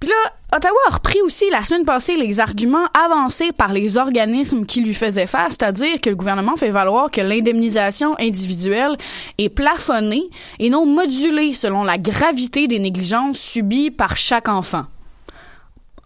Puis 0.00 0.08
là, 0.08 0.56
Ottawa 0.56 0.78
a 0.88 0.94
repris 0.94 1.20
aussi 1.22 1.50
la 1.50 1.62
semaine 1.62 1.84
passée 1.84 2.16
les 2.16 2.40
arguments 2.40 2.86
avancés 2.94 3.52
par 3.52 3.72
les 3.72 3.96
organismes 3.96 4.64
qui 4.64 4.80
lui 4.80 4.94
faisaient 4.94 5.26
face, 5.26 5.56
c'est-à-dire 5.58 6.00
que 6.00 6.08
le 6.08 6.16
gouvernement 6.16 6.56
fait 6.56 6.70
valoir 6.70 7.10
que 7.10 7.20
l'indemnisation 7.20 8.14
individuelle 8.18 8.96
est 9.38 9.48
plafonnée 9.48 10.30
et 10.58 10.70
non 10.70 10.86
modulée 10.86 11.52
selon 11.52 11.82
la 11.82 11.98
gravité 11.98 12.68
des 12.68 12.78
négligences 12.78 13.38
subies 13.38 13.90
par 13.90 14.16
chaque 14.16 14.48
enfant. 14.48 14.84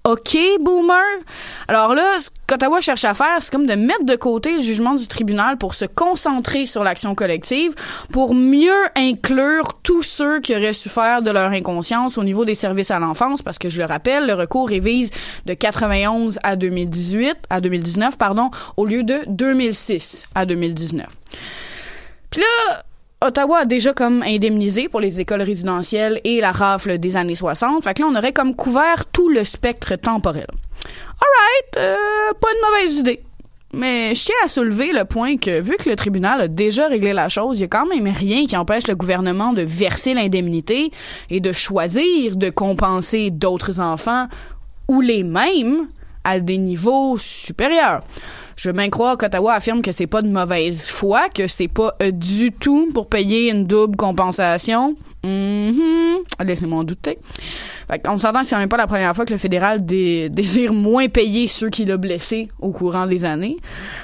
OK, 0.05 0.37
boomer? 0.61 0.97
Alors 1.69 1.95
là, 1.95 2.19
ce 2.19 2.29
qu'Ottawa 2.49 2.81
cherche 2.81 3.05
à 3.05 3.15
faire, 3.15 3.37
c'est 3.39 3.53
comme 3.53 3.67
de 3.67 3.75
mettre 3.75 4.05
de 4.05 4.17
côté 4.17 4.55
le 4.55 4.61
jugement 4.61 4.95
du 4.95 5.07
tribunal 5.07 5.59
pour 5.59 5.75
se 5.75 5.85
concentrer 5.85 6.67
sur 6.67 6.83
l'action 6.83 7.15
collective, 7.15 7.73
pour 8.13 8.35
mieux 8.35 8.89
inclure 8.97 9.63
tous 9.85 10.03
ceux 10.03 10.41
qui 10.41 10.57
auraient 10.57 10.73
souffert 10.73 11.23
de 11.23 11.31
leur 11.31 11.51
inconscience 11.51 12.19
au 12.19 12.25
niveau 12.25 12.45
des 12.45 12.57
services 12.57 12.91
à 12.91 12.99
l'enfance, 12.99 13.43
parce 13.43 13.59
que 13.59 13.71
je 13.71 13.79
le 13.79 13.85
rappelle, 13.85 14.27
le 14.27 14.35
recours 14.35 14.69
révise 14.69 15.13
de 15.47 15.55
91 15.55 16.41
à 16.43 16.57
2018, 16.57 17.37
à 17.49 17.61
2019, 17.61 18.19
pardon, 18.19 18.51
au 18.77 18.87
lieu 18.87 19.05
de 19.05 19.21
2006 19.29 20.25
à 20.35 20.47
2019. 20.47 21.07
Puis 22.31 22.41
là, 22.41 22.83
Ottawa 23.23 23.59
a 23.59 23.65
déjà 23.65 23.93
comme 23.93 24.23
indemnisé 24.25 24.89
pour 24.89 25.01
les 25.01 25.21
écoles 25.21 25.43
résidentielles 25.43 26.21
et 26.25 26.41
la 26.41 26.51
rafle 26.51 26.99
des 26.99 27.17
années 27.17 27.37
60. 27.37 27.85
Fait 27.85 27.95
que 27.95 28.03
là, 28.03 28.09
on 28.11 28.17
aurait 28.17 28.33
comme 28.33 28.57
couvert 28.57 29.07
tout 29.13 29.29
le 29.29 29.45
spectre 29.45 29.95
temporel. 29.95 30.49
Alright, 31.21 31.77
euh, 31.77 32.33
pas 32.41 32.49
une 32.53 32.69
mauvaise 32.69 32.99
idée. 32.99 33.23
Mais 33.75 34.15
je 34.15 34.25
tiens 34.25 34.35
à 34.45 34.49
soulever 34.49 34.93
le 34.93 35.05
point 35.05 35.37
que, 35.37 35.61
vu 35.61 35.77
que 35.77 35.89
le 35.89 35.97
tribunal 35.97 36.41
a 36.41 36.49
déjà 36.49 36.89
réglé 36.89 37.13
la 37.13 37.29
chose, 37.29 37.59
il 37.59 37.63
y 37.63 37.65
a 37.65 37.69
quand 37.69 37.87
même 37.87 38.07
rien 38.07 38.45
qui 38.45 38.57
empêche 38.57 38.87
le 38.89 38.97
gouvernement 38.97 39.53
de 39.53 39.63
verser 39.63 40.15
l'indemnité 40.15 40.91
et 41.31 41.41
de 41.41 41.53
choisir 41.53 42.37
de 42.37 42.51
compenser 42.51 43.31
d'autres 43.31 43.81
enfants 43.81 44.27
ou 44.89 45.01
les 45.01 45.23
mêmes 45.23 45.87
à 46.25 46.41
des 46.41 46.59
niveaux 46.59 47.17
supérieurs. 47.19 48.03
Je 48.57 48.69
veux 48.69 48.73
bien 48.75 48.89
qu'Ottawa 48.91 49.55
affirme 49.55 49.83
que 49.83 49.93
c'est 49.93 50.07
pas 50.07 50.23
de 50.23 50.29
mauvaise 50.29 50.89
foi, 50.89 51.29
que 51.29 51.49
c'est 51.49 51.69
pas 51.69 51.95
euh, 52.03 52.11
du 52.11 52.53
tout 52.53 52.91
pour 52.93 53.09
payer 53.09 53.51
une 53.51 53.65
double 53.67 53.97
compensation. 53.97 54.95
Mhm. 55.25 56.19
Laissez-moi 56.45 56.81
en 56.81 56.85
douter. 56.85 57.19
Fait 57.89 58.03
on 58.09 58.19
s'entend 58.19 58.41
que 58.41 58.47
c'est 58.47 58.57
même 58.57 58.69
pas 58.69 58.77
la 58.77 58.87
première 58.87 59.15
fois 59.15 59.25
que 59.25 59.33
le 59.33 59.39
fédéral 59.39 59.85
dé- 59.85 60.29
désire 60.31 60.73
moins 60.73 61.09
payer 61.09 61.47
ceux 61.47 61.69
qui 61.71 61.85
l'ont 61.85 61.97
blessé 61.97 62.49
au 62.61 62.73
courant 62.73 63.07
des 63.07 63.25
années. 63.25 63.57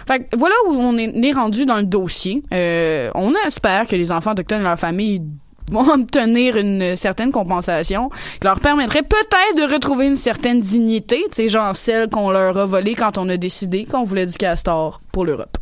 Fait 0.07 0.21
que 0.21 0.37
voilà 0.37 0.55
où 0.69 0.75
on 0.75 0.97
est, 0.97 1.13
est 1.25 1.33
rendu 1.33 1.67
dans 1.67 1.77
le 1.77 1.85
dossier. 1.85 2.43
Euh, 2.53 3.11
on 3.15 3.35
espère 3.47 3.87
que 3.87 3.97
les 3.97 4.13
enfants 4.13 4.33
autochtones 4.33 4.61
et 4.61 4.65
leurs 4.65 4.79
familles 4.79 5.23
vont 5.71 5.89
obtenir 5.93 6.57
une 6.57 6.97
certaine 6.97 7.33
compensation 7.33 8.11
qui 8.11 8.45
leur 8.45 8.61
permettrait 8.61 9.03
peut-être 9.03 9.69
de 9.69 9.73
retrouver 9.73 10.07
une 10.07 10.17
certaine 10.17 10.61
dignité, 10.61 11.25
tu 11.29 11.35
sais, 11.35 11.49
genre 11.49 11.77
celle 11.77 12.09
qu'on 12.09 12.31
leur 12.31 12.57
a 12.57 12.67
volée 12.67 12.95
quand 12.95 13.19
on 13.19 13.29
a 13.29 13.37
décidé 13.37 13.85
qu'on 13.85 14.05
voulait 14.05 14.27
du 14.27 14.37
castor 14.37 15.01
pour 15.13 15.25
l'Europe. 15.25 15.57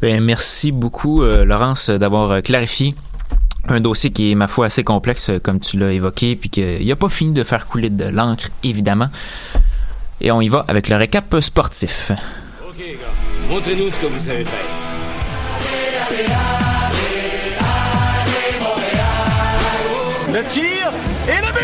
Ben, 0.00 0.22
merci 0.22 0.70
beaucoup, 0.70 1.22
euh, 1.22 1.44
Laurence, 1.44 1.90
d'avoir 1.90 2.30
euh, 2.30 2.40
clarifié 2.40 2.94
un 3.68 3.80
dossier 3.80 4.10
qui 4.10 4.30
est, 4.30 4.34
ma 4.34 4.46
foi, 4.46 4.66
assez 4.66 4.84
complexe, 4.84 5.30
euh, 5.30 5.40
comme 5.40 5.60
tu 5.60 5.76
l'as 5.76 5.92
évoqué, 5.92 6.36
puis 6.36 6.50
qu'il 6.50 6.86
n'a 6.86 6.96
pas 6.96 7.08
fini 7.08 7.32
de 7.32 7.44
faire 7.44 7.66
couler 7.66 7.90
de 7.90 8.04
l'encre, 8.04 8.48
évidemment. 8.62 9.08
Et 10.20 10.30
on 10.30 10.40
y 10.40 10.48
va 10.48 10.64
avec 10.68 10.88
le 10.88 10.96
récap 10.96 11.36
sportif. 11.40 12.12
Ok, 12.68 12.78
gars, 12.78 13.50
montrez-nous 13.50 13.90
ce 13.90 13.98
que 13.98 14.06
vous 14.06 14.20
savez 14.20 14.44
faire. 14.44 14.77
Le 20.48 20.54
tir 20.54 20.92
et 21.28 21.40
le 21.42 21.52
but! 21.52 21.62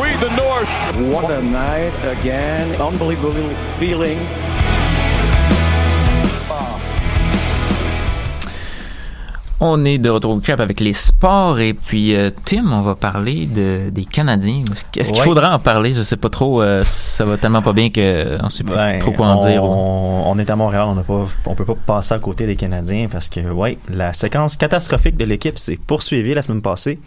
We 0.00 0.14
the 0.16 0.28
North. 0.36 0.68
What 1.10 1.30
a 1.30 1.40
night 1.42 1.94
again. 2.04 2.78
Unbelievable 2.78 3.48
feeling. 3.78 4.18
On 9.58 9.86
est 9.86 9.96
de 9.96 10.10
retour 10.10 10.32
au 10.32 10.38
cap 10.38 10.60
avec 10.60 10.80
les 10.80 10.92
sports 10.92 11.58
et 11.60 11.72
puis 11.72 12.14
euh, 12.14 12.30
Tim, 12.44 12.70
on 12.70 12.82
va 12.82 12.94
parler 12.94 13.46
de, 13.46 13.88
des 13.88 14.04
Canadiens. 14.04 14.62
Est-ce 14.94 15.10
qu'il 15.12 15.20
Ouais. 15.20 15.24
faudra 15.24 15.54
en 15.54 15.58
parler? 15.58 15.94
Je 15.94 16.02
sais 16.02 16.18
pas 16.18 16.28
trop. 16.28 16.60
euh, 16.60 16.82
ça 16.84 17.24
va 17.24 17.38
tellement 17.38 17.62
pas 17.62 17.72
bien 17.72 17.88
que 17.88 18.36
on 18.42 18.50
sait 18.50 18.64
pas 18.64 18.74
Ben, 18.74 18.98
trop 18.98 19.12
quoi 19.12 19.28
en 19.28 19.38
on, 19.38 19.46
dire. 19.46 19.64
On 19.64 20.38
est 20.38 20.50
à 20.50 20.56
Montréal, 20.56 20.84
on 20.88 21.24
on 21.46 21.54
peut 21.54 21.64
pas 21.64 21.74
passer 21.86 22.12
à 22.12 22.18
côté 22.18 22.46
des 22.46 22.56
Canadiens 22.56 23.06
parce 23.10 23.30
que, 23.30 23.40
ouais, 23.50 23.78
la 23.88 24.12
séquence 24.12 24.56
catastrophique 24.56 25.16
de 25.16 25.24
l'équipe 25.24 25.58
s'est 25.58 25.78
poursuivie 25.86 26.34
la 26.34 26.42
semaine 26.42 26.60
passée. 26.60 26.98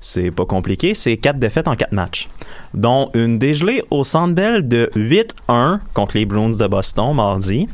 C'est 0.00 0.30
pas 0.30 0.44
compliqué, 0.44 0.94
c'est 0.94 1.16
quatre 1.16 1.40
défaites 1.40 1.66
en 1.66 1.74
quatre 1.74 1.90
matchs, 1.92 2.28
dont 2.72 3.10
une 3.14 3.38
dégelée 3.40 3.82
au 3.90 4.04
Centre 4.04 4.32
Bell 4.32 4.68
de 4.68 4.90
8-1 4.94 5.80
contre 5.92 6.16
les 6.16 6.24
Bruins 6.24 6.56
de 6.56 6.66
Boston 6.68 7.14
mardi. 7.16 7.66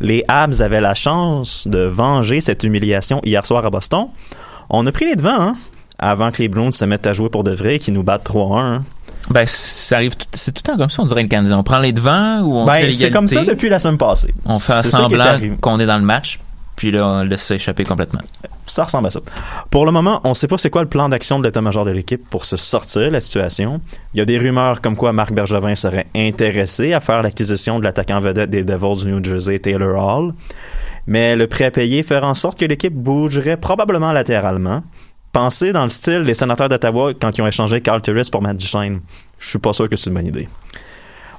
Les 0.00 0.24
Habs 0.28 0.60
avaient 0.60 0.80
la 0.80 0.94
chance 0.94 1.66
de 1.68 1.80
venger 1.80 2.40
cette 2.40 2.64
humiliation 2.64 3.20
hier 3.24 3.44
soir 3.46 3.64
à 3.64 3.70
Boston. 3.70 4.06
On 4.70 4.86
a 4.86 4.92
pris 4.92 5.04
les 5.06 5.16
devants, 5.16 5.40
hein, 5.40 5.56
avant 5.98 6.30
que 6.30 6.42
les 6.42 6.48
Bruins 6.48 6.72
se 6.72 6.84
mettent 6.84 7.06
à 7.06 7.12
jouer 7.12 7.28
pour 7.30 7.44
de 7.44 7.52
vrai 7.52 7.76
et 7.76 7.78
qu'ils 7.78 7.94
nous 7.94 8.02
battent 8.02 8.24
3-1. 8.24 8.58
hein. 8.76 8.84
Ben, 9.30 9.44
ça 9.46 9.96
arrive, 9.96 10.16
tout- 10.16 10.26
c'est 10.34 10.52
tout 10.52 10.62
le 10.66 10.72
temps 10.72 10.76
comme 10.78 10.90
ça, 10.90 11.02
on 11.02 11.06
dirait 11.06 11.22
le 11.22 11.28
Canadien. 11.28 11.56
On 11.58 11.62
prend 11.62 11.78
les 11.78 11.92
devants 11.92 12.40
ou 12.42 12.56
on 12.56 12.66
fait 12.66 12.72
Ben, 12.72 12.74
l'égalité. 12.76 13.04
c'est 13.06 13.10
comme 13.10 13.28
ça 13.28 13.44
depuis 13.44 13.70
la 13.70 13.78
semaine 13.78 13.96
passée. 13.96 14.34
On 14.44 14.58
fait 14.58 14.82
semblant 14.82 15.36
qu'on 15.62 15.80
est 15.80 15.86
dans 15.86 15.96
le 15.96 16.04
match, 16.04 16.40
puis 16.76 16.90
là, 16.90 17.06
on 17.06 17.22
laisse 17.22 17.42
ça 17.42 17.54
échapper 17.54 17.84
complètement. 17.84 18.20
Ça 18.66 18.84
ressemble 18.84 19.06
à 19.06 19.10
ça. 19.10 19.20
Pour 19.70 19.86
le 19.86 19.92
moment, 19.92 20.20
on 20.24 20.30
ne 20.30 20.34
sait 20.34 20.48
pas 20.48 20.58
c'est 20.58 20.70
quoi 20.70 20.82
le 20.82 20.88
plan 20.88 21.08
d'action 21.08 21.38
de 21.38 21.44
l'état-major 21.44 21.84
de 21.84 21.90
l'équipe 21.90 22.28
pour 22.28 22.44
se 22.44 22.56
sortir 22.56 23.02
de 23.02 23.08
la 23.08 23.20
situation. 23.20 23.80
Il 24.14 24.18
y 24.18 24.20
a 24.20 24.24
des 24.24 24.38
rumeurs 24.38 24.80
comme 24.80 24.96
quoi 24.96 25.12
Marc 25.12 25.32
Bergevin 25.32 25.74
serait 25.74 26.06
intéressé 26.14 26.92
à 26.92 27.00
faire 27.00 27.22
l'acquisition 27.22 27.78
de 27.78 27.84
l'attaquant 27.84 28.20
vedette 28.20 28.50
des 28.50 28.64
Devils 28.64 29.04
du 29.04 29.12
New 29.12 29.22
Jersey, 29.22 29.58
Taylor 29.58 29.96
Hall. 29.96 30.32
Mais 31.06 31.36
le 31.36 31.46
prêt 31.46 31.70
payé 31.70 32.02
ferait 32.02 32.26
en 32.26 32.34
sorte 32.34 32.58
que 32.58 32.64
l'équipe 32.64 32.94
bougerait 32.94 33.58
probablement 33.58 34.12
latéralement. 34.12 34.82
Pensez 35.32 35.72
dans 35.72 35.82
le 35.82 35.90
style 35.90 36.22
des 36.22 36.34
sénateurs 36.34 36.68
d'Ottawa 36.68 37.12
quand 37.20 37.36
ils 37.36 37.42
ont 37.42 37.46
échangé 37.46 37.80
Carl 37.80 38.00
Turris 38.00 38.28
pour 38.30 38.40
Matt 38.40 38.56
Duchesne. 38.56 39.00
Je 39.38 39.48
suis 39.48 39.58
pas 39.58 39.72
sûr 39.72 39.88
que 39.88 39.96
c'est 39.96 40.08
une 40.08 40.14
bonne 40.14 40.26
idée. 40.26 40.48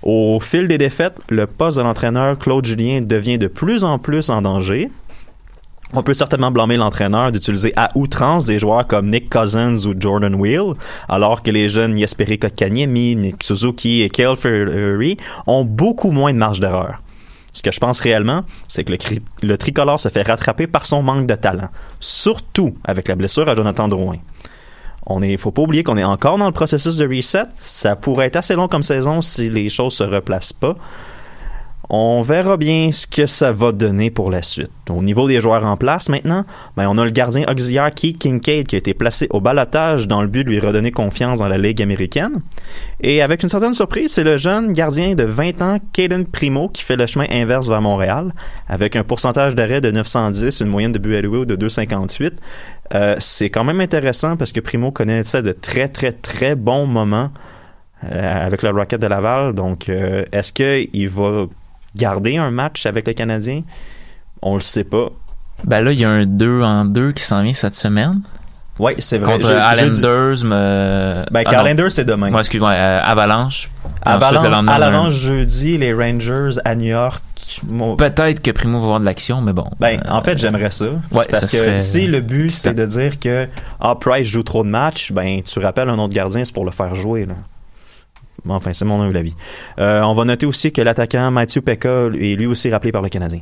Au 0.03 0.39
fil 0.39 0.67
des 0.67 0.77
défaites, 0.77 1.19
le 1.29 1.47
poste 1.47 1.77
de 1.77 1.81
l'entraîneur 1.81 2.37
Claude 2.37 2.63
Julien 2.63 3.01
devient 3.01 3.39
de 3.39 3.47
plus 3.47 3.83
en 3.83 3.97
plus 3.97 4.29
en 4.29 4.41
danger. 4.41 4.91
On 5.93 6.03
peut 6.03 6.13
certainement 6.13 6.51
blâmer 6.51 6.77
l'entraîneur 6.77 7.31
d'utiliser 7.31 7.73
à 7.75 7.89
outrance 7.95 8.45
des 8.45 8.59
joueurs 8.59 8.87
comme 8.87 9.09
Nick 9.09 9.29
Cousins 9.29 9.85
ou 9.85 9.93
Jordan 9.97 10.35
Wheel, 10.35 10.73
alors 11.07 11.41
que 11.41 11.51
les 11.51 11.69
jeunes 11.69 11.97
Jesperi 11.97 12.39
Kotkaniemi, 12.39 13.15
Nick 13.15 13.43
Suzuki 13.43 14.01
et 14.01 14.09
Kale 14.09 14.35
Fury 14.35 15.17
ont 15.47 15.63
beaucoup 15.63 16.11
moins 16.11 16.33
de 16.33 16.37
marge 16.37 16.59
d'erreur. 16.59 17.01
Ce 17.53 17.61
que 17.61 17.71
je 17.71 17.79
pense 17.79 18.01
réellement, 18.01 18.43
c'est 18.67 18.83
que 18.83 18.93
le, 19.41 19.57
tricolore 19.57 19.99
se 19.99 20.09
fait 20.09 20.27
rattraper 20.27 20.67
par 20.67 20.85
son 20.85 21.01
manque 21.01 21.25
de 21.25 21.35
talent, 21.35 21.69
surtout 22.01 22.75
avec 22.83 23.07
la 23.07 23.15
blessure 23.15 23.47
à 23.47 23.55
Jonathan 23.55 23.87
Drouin. 23.87 24.17
On 25.05 25.21
est, 25.21 25.37
faut 25.37 25.51
pas 25.51 25.61
oublier 25.61 25.83
qu'on 25.83 25.97
est 25.97 26.03
encore 26.03 26.37
dans 26.37 26.47
le 26.47 26.51
processus 26.51 26.97
de 26.97 27.07
reset. 27.07 27.45
Ça 27.53 27.95
pourrait 27.95 28.25
être 28.25 28.35
assez 28.35 28.55
long 28.55 28.67
comme 28.67 28.83
saison 28.83 29.21
si 29.21 29.49
les 29.49 29.69
choses 29.69 29.93
se 29.93 30.03
replacent 30.03 30.51
pas. 30.51 30.75
On 31.89 32.21
verra 32.21 32.57
bien 32.57 32.91
ce 32.91 33.05
que 33.05 33.25
ça 33.25 33.51
va 33.51 33.71
donner 33.71 34.09
pour 34.09 34.31
la 34.31 34.41
suite. 34.41 34.71
Au 34.89 35.01
niveau 35.01 35.27
des 35.27 35.39
joueurs 35.41 35.65
en 35.65 35.77
place 35.77 36.09
maintenant, 36.09 36.43
ben 36.75 36.87
on 36.89 36.97
a 36.97 37.05
le 37.05 37.11
gardien 37.11 37.45
auxiliaire 37.49 37.91
Keith 37.93 38.17
Kincaid 38.17 38.67
qui 38.67 38.75
a 38.75 38.79
été 38.79 38.93
placé 38.93 39.27
au 39.29 39.39
balotage 39.39 40.07
dans 40.07 40.21
le 40.21 40.27
but 40.27 40.43
de 40.43 40.49
lui 40.49 40.59
redonner 40.59 40.91
confiance 40.91 41.39
dans 41.39 41.47
la 41.47 41.57
Ligue 41.57 41.81
américaine. 41.81 42.41
Et 43.01 43.21
avec 43.21 43.43
une 43.43 43.49
certaine 43.49 43.73
surprise, 43.73 44.13
c'est 44.13 44.23
le 44.23 44.37
jeune 44.37 44.73
gardien 44.73 45.13
de 45.13 45.23
20 45.23 45.61
ans, 45.61 45.77
Caden 45.93 46.25
Primo, 46.25 46.69
qui 46.69 46.83
fait 46.83 46.95
le 46.95 47.05
chemin 47.05 47.25
inverse 47.29 47.69
vers 47.69 47.81
Montréal, 47.81 48.33
avec 48.67 48.95
un 48.95 49.03
pourcentage 49.03 49.53
d'arrêt 49.53 49.81
de 49.81 49.91
910, 49.91 50.61
une 50.61 50.67
moyenne 50.67 50.91
de 50.91 50.99
but 50.99 51.15
alloué 51.15 51.45
de 51.45 51.55
2,58. 51.55 52.33
Euh, 52.93 53.15
c'est 53.19 53.49
quand 53.49 53.63
même 53.63 53.81
intéressant 53.81 54.37
parce 54.37 54.51
que 54.51 54.59
Primo 54.59 54.91
connaît 54.91 55.23
ça 55.23 55.41
de 55.41 55.51
très 55.51 55.87
très 55.87 56.11
très 56.11 56.55
bons 56.55 56.85
moments 56.85 57.31
euh, 58.03 58.45
avec 58.45 58.61
le 58.61 58.69
Rocket 58.69 59.01
de 59.01 59.07
Laval. 59.07 59.53
Donc, 59.53 59.89
euh, 59.89 60.25
est-ce 60.31 60.53
qu'il 60.53 61.09
va 61.09 61.45
garder 61.95 62.37
un 62.37 62.51
match 62.51 62.85
avec 62.85 63.07
le 63.07 63.13
Canadien? 63.13 63.61
On 64.41 64.55
le 64.55 64.61
sait 64.61 64.83
pas. 64.83 65.07
Ben 65.63 65.81
là, 65.81 65.91
il 65.91 65.99
y 65.99 66.05
a 66.05 66.09
un 66.09 66.25
2 66.25 66.61
en 66.61 66.85
2 66.85 67.11
qui 67.13 67.23
s'en 67.23 67.41
vient 67.41 67.53
cette 67.53 67.75
semaine. 67.75 68.21
Oui, 68.77 68.91
c'est 68.99 69.17
vrai. 69.19 69.33
Contre 69.39 69.53
Islanders, 69.53 70.43
me... 70.43 71.23
Ben, 71.31 71.43
Ah, 71.45 71.51
Islanders, 71.61 71.91
c'est 71.91 72.03
demain. 72.03 72.33
Ouais, 72.33 72.39
excuse-moi, 72.41 72.71
euh, 72.71 72.99
Avalanche. 73.03 73.69
Ensuite, 74.05 74.37
Avalanche, 74.67 75.13
jeudi, 75.13 75.77
les 75.77 75.93
Rangers 75.93 76.59
à 76.65 76.75
New 76.75 76.87
York. 76.89 77.23
Mon- 77.65 77.95
Peut-être 77.95 78.41
que 78.41 78.51
Primo 78.51 78.79
va 78.79 78.83
avoir 78.83 78.99
de 78.99 79.05
l'action, 79.05 79.41
mais 79.41 79.53
bon. 79.53 79.63
Ben, 79.79 80.01
en 80.09 80.21
fait, 80.21 80.37
j'aimerais 80.37 80.71
ça. 80.71 80.85
Ouais, 81.11 81.25
parce 81.31 81.47
ça 81.47 81.57
que 81.65 81.79
si 81.79 82.05
le 82.05 82.19
but, 82.19 82.49
c'est 82.49 82.73
de 82.73 82.85
dire 82.85 83.17
que 83.17 83.47
ah, 83.79 83.95
Price 83.97 84.27
joue 84.27 84.43
trop 84.43 84.63
de 84.65 84.69
matchs, 84.69 85.13
ben, 85.13 85.41
tu 85.41 85.59
rappelles 85.59 85.89
un 85.89 85.97
autre 85.97 86.13
gardien, 86.13 86.43
c'est 86.43 86.53
pour 86.53 86.65
le 86.65 86.71
faire 86.71 86.95
jouer. 86.95 87.25
Là. 87.25 87.35
Enfin, 88.47 88.73
c'est 88.73 88.85
mon 88.85 89.01
avis. 89.01 89.35
Euh, 89.79 90.01
on 90.01 90.13
va 90.13 90.25
noter 90.25 90.45
aussi 90.45 90.71
que 90.71 90.81
l'attaquant 90.81 91.31
Matthew 91.31 91.59
Pekka 91.59 92.07
est 92.19 92.35
lui 92.35 92.45
aussi 92.45 92.69
rappelé 92.69 92.91
par 92.91 93.01
le 93.01 93.09
Canadien. 93.09 93.41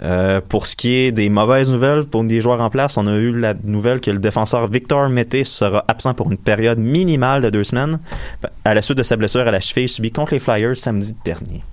Euh, 0.00 0.40
pour 0.46 0.66
ce 0.66 0.76
qui 0.76 0.94
est 0.94 1.12
des 1.12 1.28
mauvaises 1.28 1.72
nouvelles 1.72 2.04
pour 2.04 2.22
des 2.22 2.40
joueurs 2.40 2.60
en 2.60 2.70
place, 2.70 2.96
on 2.96 3.06
a 3.08 3.16
eu 3.16 3.36
la 3.36 3.54
nouvelle 3.64 4.00
que 4.00 4.10
le 4.10 4.20
défenseur 4.20 4.68
Victor 4.68 5.08
Mété 5.08 5.42
sera 5.42 5.84
absent 5.88 6.14
pour 6.14 6.30
une 6.30 6.38
période 6.38 6.78
minimale 6.78 7.42
de 7.42 7.50
deux 7.50 7.64
semaines 7.64 7.98
à 8.64 8.74
la 8.74 8.82
suite 8.82 8.98
de 8.98 9.02
sa 9.02 9.16
blessure 9.16 9.46
à 9.46 9.50
la 9.50 9.60
cheville 9.60 9.88
subie 9.88 10.12
contre 10.12 10.34
les 10.34 10.38
Flyers 10.38 10.76
samedi 10.76 11.16
dernier. 11.24 11.64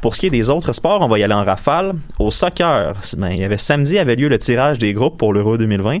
Pour 0.00 0.14
ce 0.14 0.20
qui 0.20 0.26
est 0.26 0.30
des 0.30 0.48
autres 0.48 0.72
sports, 0.72 1.00
on 1.00 1.08
va 1.08 1.18
y 1.18 1.24
aller 1.24 1.34
en 1.34 1.44
rafale. 1.44 1.92
Au 2.20 2.30
soccer, 2.30 2.92
ben, 3.16 3.30
il 3.30 3.40
y 3.40 3.44
avait 3.44 3.56
samedi 3.56 3.98
avait 3.98 4.14
lieu 4.14 4.28
le 4.28 4.38
tirage 4.38 4.78
des 4.78 4.92
groupes 4.92 5.18
pour 5.18 5.32
l'Euro 5.32 5.56
2020. 5.56 5.98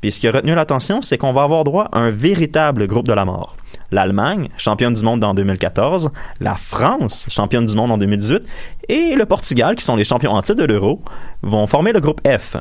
Puis 0.00 0.12
ce 0.12 0.20
qui 0.20 0.28
a 0.28 0.32
retenu 0.32 0.54
l'attention, 0.54 1.00
c'est 1.00 1.16
qu'on 1.16 1.32
va 1.32 1.44
avoir 1.44 1.64
droit 1.64 1.88
à 1.92 1.98
un 1.98 2.10
véritable 2.10 2.86
groupe 2.86 3.06
de 3.08 3.14
la 3.14 3.24
mort. 3.24 3.56
L'Allemagne, 3.90 4.48
championne 4.56 4.92
du 4.92 5.02
monde 5.02 5.24
en 5.24 5.34
2014, 5.34 6.10
la 6.40 6.56
France, 6.56 7.26
championne 7.30 7.66
du 7.66 7.74
monde 7.74 7.90
en 7.90 7.98
2018, 7.98 8.42
et 8.88 9.14
le 9.14 9.24
Portugal, 9.24 9.76
qui 9.76 9.84
sont 9.84 9.96
les 9.96 10.04
champions 10.04 10.32
en 10.32 10.42
titre 10.42 10.60
de 10.60 10.64
l'Euro, 10.64 11.00
vont 11.42 11.66
former 11.66 11.92
le 11.92 12.00
groupe 12.00 12.20
F. 12.26 12.56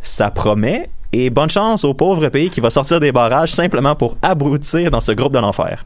Ça 0.00 0.30
promet, 0.30 0.90
et 1.12 1.30
bonne 1.30 1.50
chance 1.50 1.84
au 1.84 1.94
pauvre 1.94 2.28
pays 2.28 2.50
qui 2.50 2.60
va 2.60 2.70
sortir 2.70 3.00
des 3.00 3.12
barrages 3.12 3.52
simplement 3.52 3.94
pour 3.94 4.16
abrutir 4.22 4.90
dans 4.90 5.00
ce 5.00 5.12
groupe 5.12 5.32
de 5.32 5.38
l'enfer. 5.38 5.84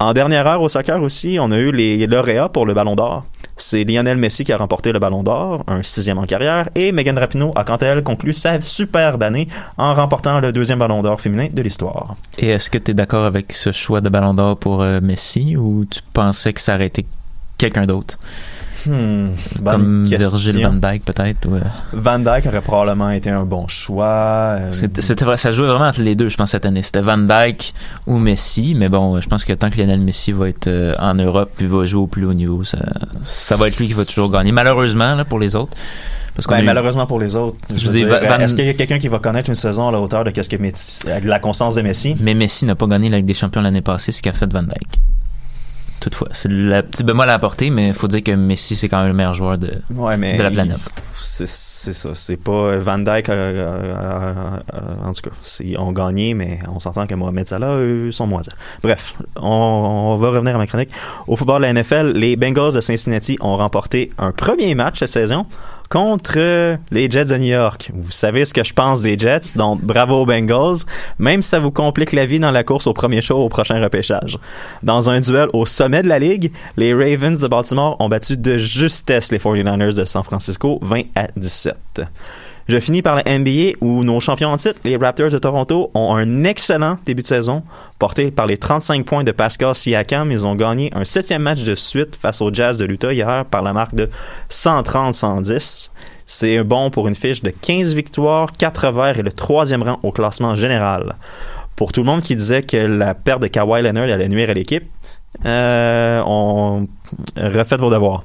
En 0.00 0.12
dernière 0.12 0.46
heure 0.46 0.62
au 0.62 0.68
soccer 0.68 1.02
aussi, 1.02 1.38
on 1.40 1.50
a 1.50 1.56
eu 1.56 1.72
les 1.72 2.06
lauréats 2.06 2.48
pour 2.48 2.66
le 2.66 2.72
Ballon 2.72 2.94
d'Or. 2.94 3.24
C'est 3.56 3.82
Lionel 3.82 4.16
Messi 4.16 4.44
qui 4.44 4.52
a 4.52 4.56
remporté 4.56 4.92
le 4.92 5.00
Ballon 5.00 5.24
d'Or, 5.24 5.64
un 5.66 5.82
sixième 5.82 6.18
en 6.18 6.24
carrière, 6.24 6.68
et 6.76 6.92
Megan 6.92 7.18
Rapinoe 7.18 7.50
a 7.56 7.64
quant 7.64 7.74
à 7.74 7.86
elle 7.86 8.04
conclu 8.04 8.32
sa 8.32 8.60
superbe 8.60 9.24
année 9.24 9.48
en 9.76 9.94
remportant 9.94 10.38
le 10.38 10.52
deuxième 10.52 10.78
Ballon 10.78 11.02
d'Or 11.02 11.20
féminin 11.20 11.48
de 11.52 11.62
l'histoire. 11.62 12.14
Et 12.38 12.50
est-ce 12.50 12.70
que 12.70 12.78
tu 12.78 12.92
es 12.92 12.94
d'accord 12.94 13.24
avec 13.24 13.52
ce 13.52 13.72
choix 13.72 14.00
de 14.00 14.08
ballon 14.08 14.34
d'or 14.34 14.56
pour 14.56 14.82
euh, 14.82 15.00
Messi 15.02 15.56
ou 15.56 15.84
tu 15.84 16.00
pensais 16.12 16.52
que 16.52 16.60
ça 16.60 16.76
aurait 16.76 16.86
été 16.86 17.04
quelqu'un 17.58 17.86
d'autre? 17.86 18.18
Hmm, 18.86 19.28
Comme 19.64 20.06
question. 20.08 20.30
Virgil 20.38 20.62
van 20.66 20.72
Dijk 20.74 21.04
peut-être? 21.04 21.46
euh, 21.48 21.60
Van 21.92 22.18
Dyke 22.18 22.46
aurait 22.46 22.60
probablement 22.60 23.10
été 23.10 23.28
un 23.30 23.44
bon 23.44 23.66
choix. 23.68 24.06
euh, 24.60 24.72
C'était 24.72 25.00
c'était 25.02 25.24
vrai, 25.24 25.36
ça 25.36 25.50
jouait 25.50 25.66
vraiment 25.66 25.86
entre 25.86 26.00
les 26.02 26.14
deux, 26.14 26.28
je 26.28 26.36
pense, 26.36 26.50
cette 26.52 26.64
année. 26.66 26.82
C'était 26.82 27.00
Van 27.00 27.18
Dyke 27.18 27.74
ou 28.06 28.18
Messi, 28.18 28.74
mais 28.76 28.88
bon, 28.88 29.20
je 29.20 29.28
pense 29.28 29.44
que 29.44 29.52
tant 29.52 29.70
que 29.70 29.76
Lionel 29.78 30.00
Messi 30.00 30.32
va 30.32 30.48
être 30.48 30.68
euh, 30.68 30.94
en 30.98 31.14
Europe 31.14 31.50
puis 31.56 31.66
va 31.66 31.84
jouer 31.84 32.02
au 32.02 32.06
plus 32.06 32.24
haut 32.24 32.34
niveau, 32.34 32.62
ça, 32.64 32.78
ça 33.22 33.56
va 33.56 33.68
être 33.68 33.78
lui 33.78 33.86
qui 33.88 33.94
va 33.94 34.04
toujours 34.04 34.30
gagner. 34.30 34.52
Malheureusement, 34.52 35.14
là, 35.14 35.24
pour 35.24 35.38
les 35.38 35.56
autres. 35.56 35.76
Parce 36.36 36.46
Ben, 36.46 36.60
eu- 36.62 36.66
malheureusement 36.66 37.04
pour 37.04 37.18
les 37.18 37.34
autres. 37.34 37.56
Je 37.74 37.90
Je 37.90 38.06
Van- 38.06 38.38
Est-ce 38.38 38.54
qu'il 38.54 38.64
y 38.64 38.68
a 38.68 38.74
quelqu'un 38.74 38.98
qui 39.00 39.08
va 39.08 39.18
connaître 39.18 39.48
une 39.48 39.56
saison 39.56 39.88
à 39.88 39.92
la 39.92 39.98
hauteur 40.00 40.22
de 40.22 40.30
qu'est-ce 40.30 40.48
que 40.48 40.54
Messi- 40.56 41.04
de 41.20 41.26
la 41.28 41.40
constance 41.40 41.74
de 41.74 41.82
Messi? 41.82 42.14
Mais 42.20 42.34
Messi 42.34 42.64
n'a 42.64 42.76
pas 42.76 42.86
gagné 42.86 43.08
la 43.08 43.16
Ligue 43.16 43.26
des 43.26 43.34
Champions 43.34 43.60
l'année 43.60 43.80
passée, 43.80 44.12
ce 44.12 44.22
qu'a 44.22 44.32
fait 44.32 44.50
Van 44.52 44.62
Dyke. 44.62 44.98
Toutefois, 46.00 46.28
c'est 46.32 46.48
le 46.50 46.80
petit 46.82 47.02
bémol 47.02 47.28
à 47.28 47.34
apporter, 47.34 47.70
mais 47.70 47.86
il 47.86 47.94
faut 47.94 48.08
dire 48.08 48.22
que 48.22 48.32
Messi, 48.32 48.76
c'est 48.76 48.88
quand 48.88 48.98
même 48.98 49.08
le 49.08 49.14
meilleur 49.14 49.34
joueur 49.34 49.58
de, 49.58 49.72
Ouais, 49.94 50.16
mais 50.16 50.36
de 50.36 50.42
la 50.42 50.50
planète. 50.50 50.78
C'est 51.20 51.46
ça. 51.46 52.10
C'est 52.14 52.36
pas 52.36 52.76
Van 52.78 52.98
Dyke. 52.98 53.28
euh, 53.28 53.32
euh, 53.32 53.94
euh, 53.96 54.56
euh, 54.74 55.08
en 55.08 55.12
tout 55.12 55.22
cas, 55.22 55.36
ils 55.60 55.76
ont 55.76 55.90
gagné, 55.90 56.34
mais 56.34 56.60
on 56.72 56.78
s'entend 56.78 57.06
que 57.08 57.14
Mohamed 57.16 57.48
Salah, 57.48 57.74
eux, 57.78 58.12
sont 58.12 58.26
moins. 58.28 58.42
Bref, 58.82 59.14
on, 59.36 59.42
on 60.12 60.16
va 60.16 60.30
revenir 60.30 60.54
à 60.54 60.58
ma 60.58 60.66
chronique. 60.68 60.90
Au 61.26 61.34
football 61.34 61.62
de 61.62 61.66
la 61.66 61.72
NFL, 61.72 62.12
les 62.14 62.36
Bengals 62.36 62.74
de 62.74 62.80
Cincinnati 62.80 63.36
ont 63.40 63.56
remporté 63.56 64.12
un 64.18 64.30
premier 64.30 64.74
match 64.76 65.00
cette 65.00 65.08
saison 65.08 65.46
contre 65.88 66.76
les 66.90 67.10
Jets 67.10 67.26
de 67.26 67.36
New 67.36 67.46
York. 67.46 67.90
Vous 67.94 68.10
savez 68.10 68.44
ce 68.44 68.52
que 68.52 68.64
je 68.64 68.74
pense 68.74 69.02
des 69.02 69.18
Jets, 69.18 69.56
donc 69.56 69.82
bravo 69.82 70.22
aux 70.22 70.26
Bengals, 70.26 70.78
même 71.18 71.42
si 71.42 71.48
ça 71.48 71.58
vous 71.58 71.70
complique 71.70 72.12
la 72.12 72.26
vie 72.26 72.40
dans 72.40 72.50
la 72.50 72.64
course 72.64 72.86
au 72.86 72.92
premier 72.92 73.22
show 73.22 73.36
au 73.36 73.48
prochain 73.48 73.82
repêchage. 73.82 74.38
Dans 74.82 75.10
un 75.10 75.20
duel 75.20 75.48
au 75.52 75.66
sommet 75.66 76.02
de 76.02 76.08
la 76.08 76.18
ligue, 76.18 76.52
les 76.76 76.92
Ravens 76.92 77.40
de 77.40 77.48
Baltimore 77.48 77.96
ont 78.00 78.08
battu 78.08 78.36
de 78.36 78.58
justesse 78.58 79.32
les 79.32 79.38
49ers 79.38 79.96
de 79.96 80.04
San 80.04 80.22
Francisco 80.22 80.78
20 80.82 81.02
à 81.14 81.28
17. 81.36 82.02
Je 82.68 82.78
finis 82.78 83.00
par 83.00 83.16
la 83.16 83.22
NBA 83.38 83.78
où 83.80 84.04
nos 84.04 84.20
champions 84.20 84.50
en 84.50 84.58
titre, 84.58 84.78
les 84.84 84.98
Raptors 84.98 85.30
de 85.30 85.38
Toronto, 85.38 85.90
ont 85.94 86.14
un 86.14 86.44
excellent 86.44 86.98
début 87.06 87.22
de 87.22 87.26
saison. 87.26 87.62
Porté 87.98 88.30
par 88.30 88.46
les 88.46 88.58
35 88.58 89.06
points 89.06 89.24
de 89.24 89.32
Pascal 89.32 89.74
Siakam, 89.74 90.30
ils 90.30 90.46
ont 90.46 90.54
gagné 90.54 90.90
un 90.94 91.04
septième 91.04 91.40
match 91.40 91.62
de 91.62 91.74
suite 91.74 92.14
face 92.14 92.42
au 92.42 92.52
Jazz 92.52 92.76
de 92.76 92.84
l'Utah 92.84 93.14
hier 93.14 93.46
par 93.46 93.62
la 93.62 93.72
marque 93.72 93.94
de 93.94 94.10
130-110. 94.50 95.92
C'est 96.26 96.62
bon 96.62 96.90
pour 96.90 97.08
une 97.08 97.14
fiche 97.14 97.42
de 97.42 97.48
15 97.48 97.94
victoires, 97.94 98.52
4 98.52 98.88
revers 98.88 99.18
et 99.18 99.22
le 99.22 99.32
troisième 99.32 99.82
rang 99.82 99.98
au 100.02 100.12
classement 100.12 100.54
général. 100.54 101.16
Pour 101.74 101.92
tout 101.92 102.00
le 102.00 102.06
monde 102.06 102.20
qui 102.20 102.36
disait 102.36 102.62
que 102.62 102.76
la 102.76 103.14
perte 103.14 103.40
de 103.40 103.46
Kawhi 103.46 103.80
Leonard 103.80 104.10
allait 104.10 104.28
nuire 104.28 104.50
à 104.50 104.54
l'équipe, 104.54 104.84
euh, 105.46 106.22
on 106.26 106.86
refaites 107.34 107.80
vos 107.80 107.90
devoirs. 107.90 108.24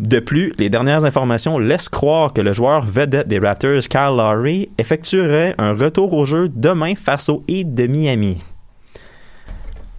De 0.00 0.18
plus, 0.18 0.54
les 0.56 0.70
dernières 0.70 1.04
informations 1.04 1.58
laissent 1.58 1.90
croire 1.90 2.32
que 2.32 2.40
le 2.40 2.54
joueur 2.54 2.80
vedette 2.80 3.28
des 3.28 3.38
Raptors, 3.38 3.82
Kyle 3.82 4.16
Lowry, 4.16 4.70
effectuerait 4.78 5.54
un 5.58 5.74
retour 5.74 6.14
au 6.14 6.24
jeu 6.24 6.48
demain 6.48 6.94
face 6.94 7.28
au 7.28 7.44
Heat 7.48 7.74
de 7.74 7.86
Miami. 7.86 8.40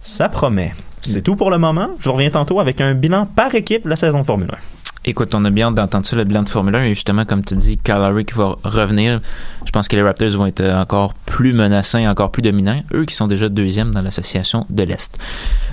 Ça 0.00 0.28
promet. 0.28 0.72
C'est 1.00 1.22
tout 1.22 1.36
pour 1.36 1.52
le 1.52 1.58
moment. 1.58 1.90
Je 2.00 2.08
reviens 2.08 2.30
tantôt 2.30 2.58
avec 2.58 2.80
un 2.80 2.94
bilan 2.94 3.26
par 3.26 3.54
équipe 3.54 3.84
de 3.84 3.90
la 3.90 3.94
saison 3.94 4.18
de 4.18 4.24
Formule 4.24 4.50
1. 4.50 4.81
Écoute, 5.04 5.34
on 5.34 5.44
a 5.44 5.50
bien 5.50 5.72
d'entendre 5.72 6.06
ça, 6.06 6.14
le 6.14 6.22
bilan 6.22 6.44
de 6.44 6.48
Formule 6.48 6.76
1, 6.76 6.84
et 6.84 6.94
justement, 6.94 7.24
comme 7.24 7.44
tu 7.44 7.56
dis, 7.56 7.76
Lowry 7.88 8.24
qui 8.24 8.34
va 8.34 8.56
revenir, 8.62 9.20
je 9.66 9.70
pense 9.72 9.88
que 9.88 9.96
les 9.96 10.02
Raptors 10.02 10.30
vont 10.30 10.46
être 10.46 10.64
encore 10.64 11.14
plus 11.14 11.52
menaçants, 11.52 12.06
encore 12.06 12.30
plus 12.30 12.40
dominants, 12.40 12.82
eux 12.94 13.04
qui 13.04 13.16
sont 13.16 13.26
déjà 13.26 13.48
deuxièmes 13.48 13.90
dans 13.90 14.02
l'association 14.02 14.64
de 14.70 14.84
l'Est. 14.84 15.18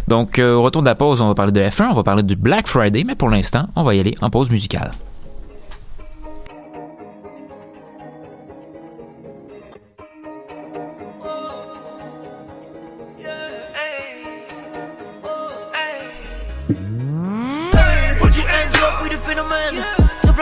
Donc, 0.08 0.40
euh, 0.40 0.56
au 0.56 0.64
retour 0.64 0.82
de 0.82 0.88
la 0.88 0.96
pause, 0.96 1.22
on 1.22 1.28
va 1.28 1.36
parler 1.36 1.52
de 1.52 1.62
F1, 1.62 1.90
on 1.92 1.94
va 1.94 2.02
parler 2.02 2.24
du 2.24 2.36
Black 2.36 2.68
Friday, 2.68 3.04
mais 3.06 3.14
pour 3.14 3.30
l'instant, 3.30 3.68
on 3.76 3.84
va 3.84 3.94
y 3.94 4.00
aller 4.00 4.18
en 4.22 4.32
pause 4.32 4.50
musicale. 4.50 4.94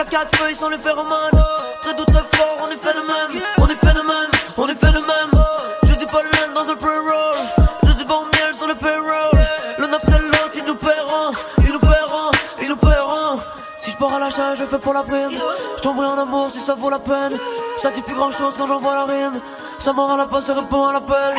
Quatre 0.08 0.36
feuilles 0.36 0.54
sans 0.54 0.70
le 0.70 0.78
phéromone. 0.78 1.30
Très 1.82 1.94
doux, 1.94 2.04
très 2.04 2.36
fort, 2.36 2.56
on 2.62 2.66
est 2.66 2.82
fait 2.82 2.94
de 2.94 3.00
même. 3.00 3.42
On 3.58 3.66
est 3.66 3.76
fait 3.76 3.94
de 3.94 4.00
même, 4.00 4.30
on 4.56 4.66
fait 4.66 4.92
même. 4.92 5.44
Je 5.84 5.94
dis 5.94 6.06
pas 6.06 6.22
l'un 6.22 6.54
dans 6.54 6.70
un 6.70 6.76
pre-roll. 6.76 7.34
Je 7.84 7.92
dis 7.92 8.04
miel 8.04 8.54
sur 8.54 8.66
le 8.66 8.74
payroll. 8.74 9.30
L'un 9.78 9.92
après 9.92 10.18
l'autre, 10.18 10.54
ils 10.56 10.64
nous 10.64 10.74
paieront. 10.74 11.30
Ils 11.58 11.72
nous 11.72 11.78
paieront, 11.78 12.30
ils 12.62 12.68
nous 12.68 12.76
paieront. 12.76 13.40
Si 13.78 13.90
je 13.90 13.96
pars 13.96 14.14
à 14.14 14.18
l'achat, 14.18 14.54
je 14.54 14.64
fais 14.64 14.78
pour 14.78 14.92
la 14.92 15.02
prime. 15.02 15.30
Je 15.76 15.82
tomberai 15.82 16.06
en 16.06 16.18
amour 16.18 16.50
si 16.50 16.60
ça 16.60 16.74
vaut 16.74 16.90
la 16.90 16.98
peine. 16.98 17.32
Ça 17.80 17.90
dit 17.90 18.02
plus 18.02 18.14
grand 18.14 18.30
chose 18.30 18.54
quand 18.56 18.66
j'envoie 18.66 18.94
la 18.94 19.04
rime. 19.04 19.40
Ça 19.78 19.90
à 19.90 20.16
la 20.16 20.26
passe 20.26 20.50
répond 20.50 20.86
à 20.86 20.92
l'appel. 20.92 21.36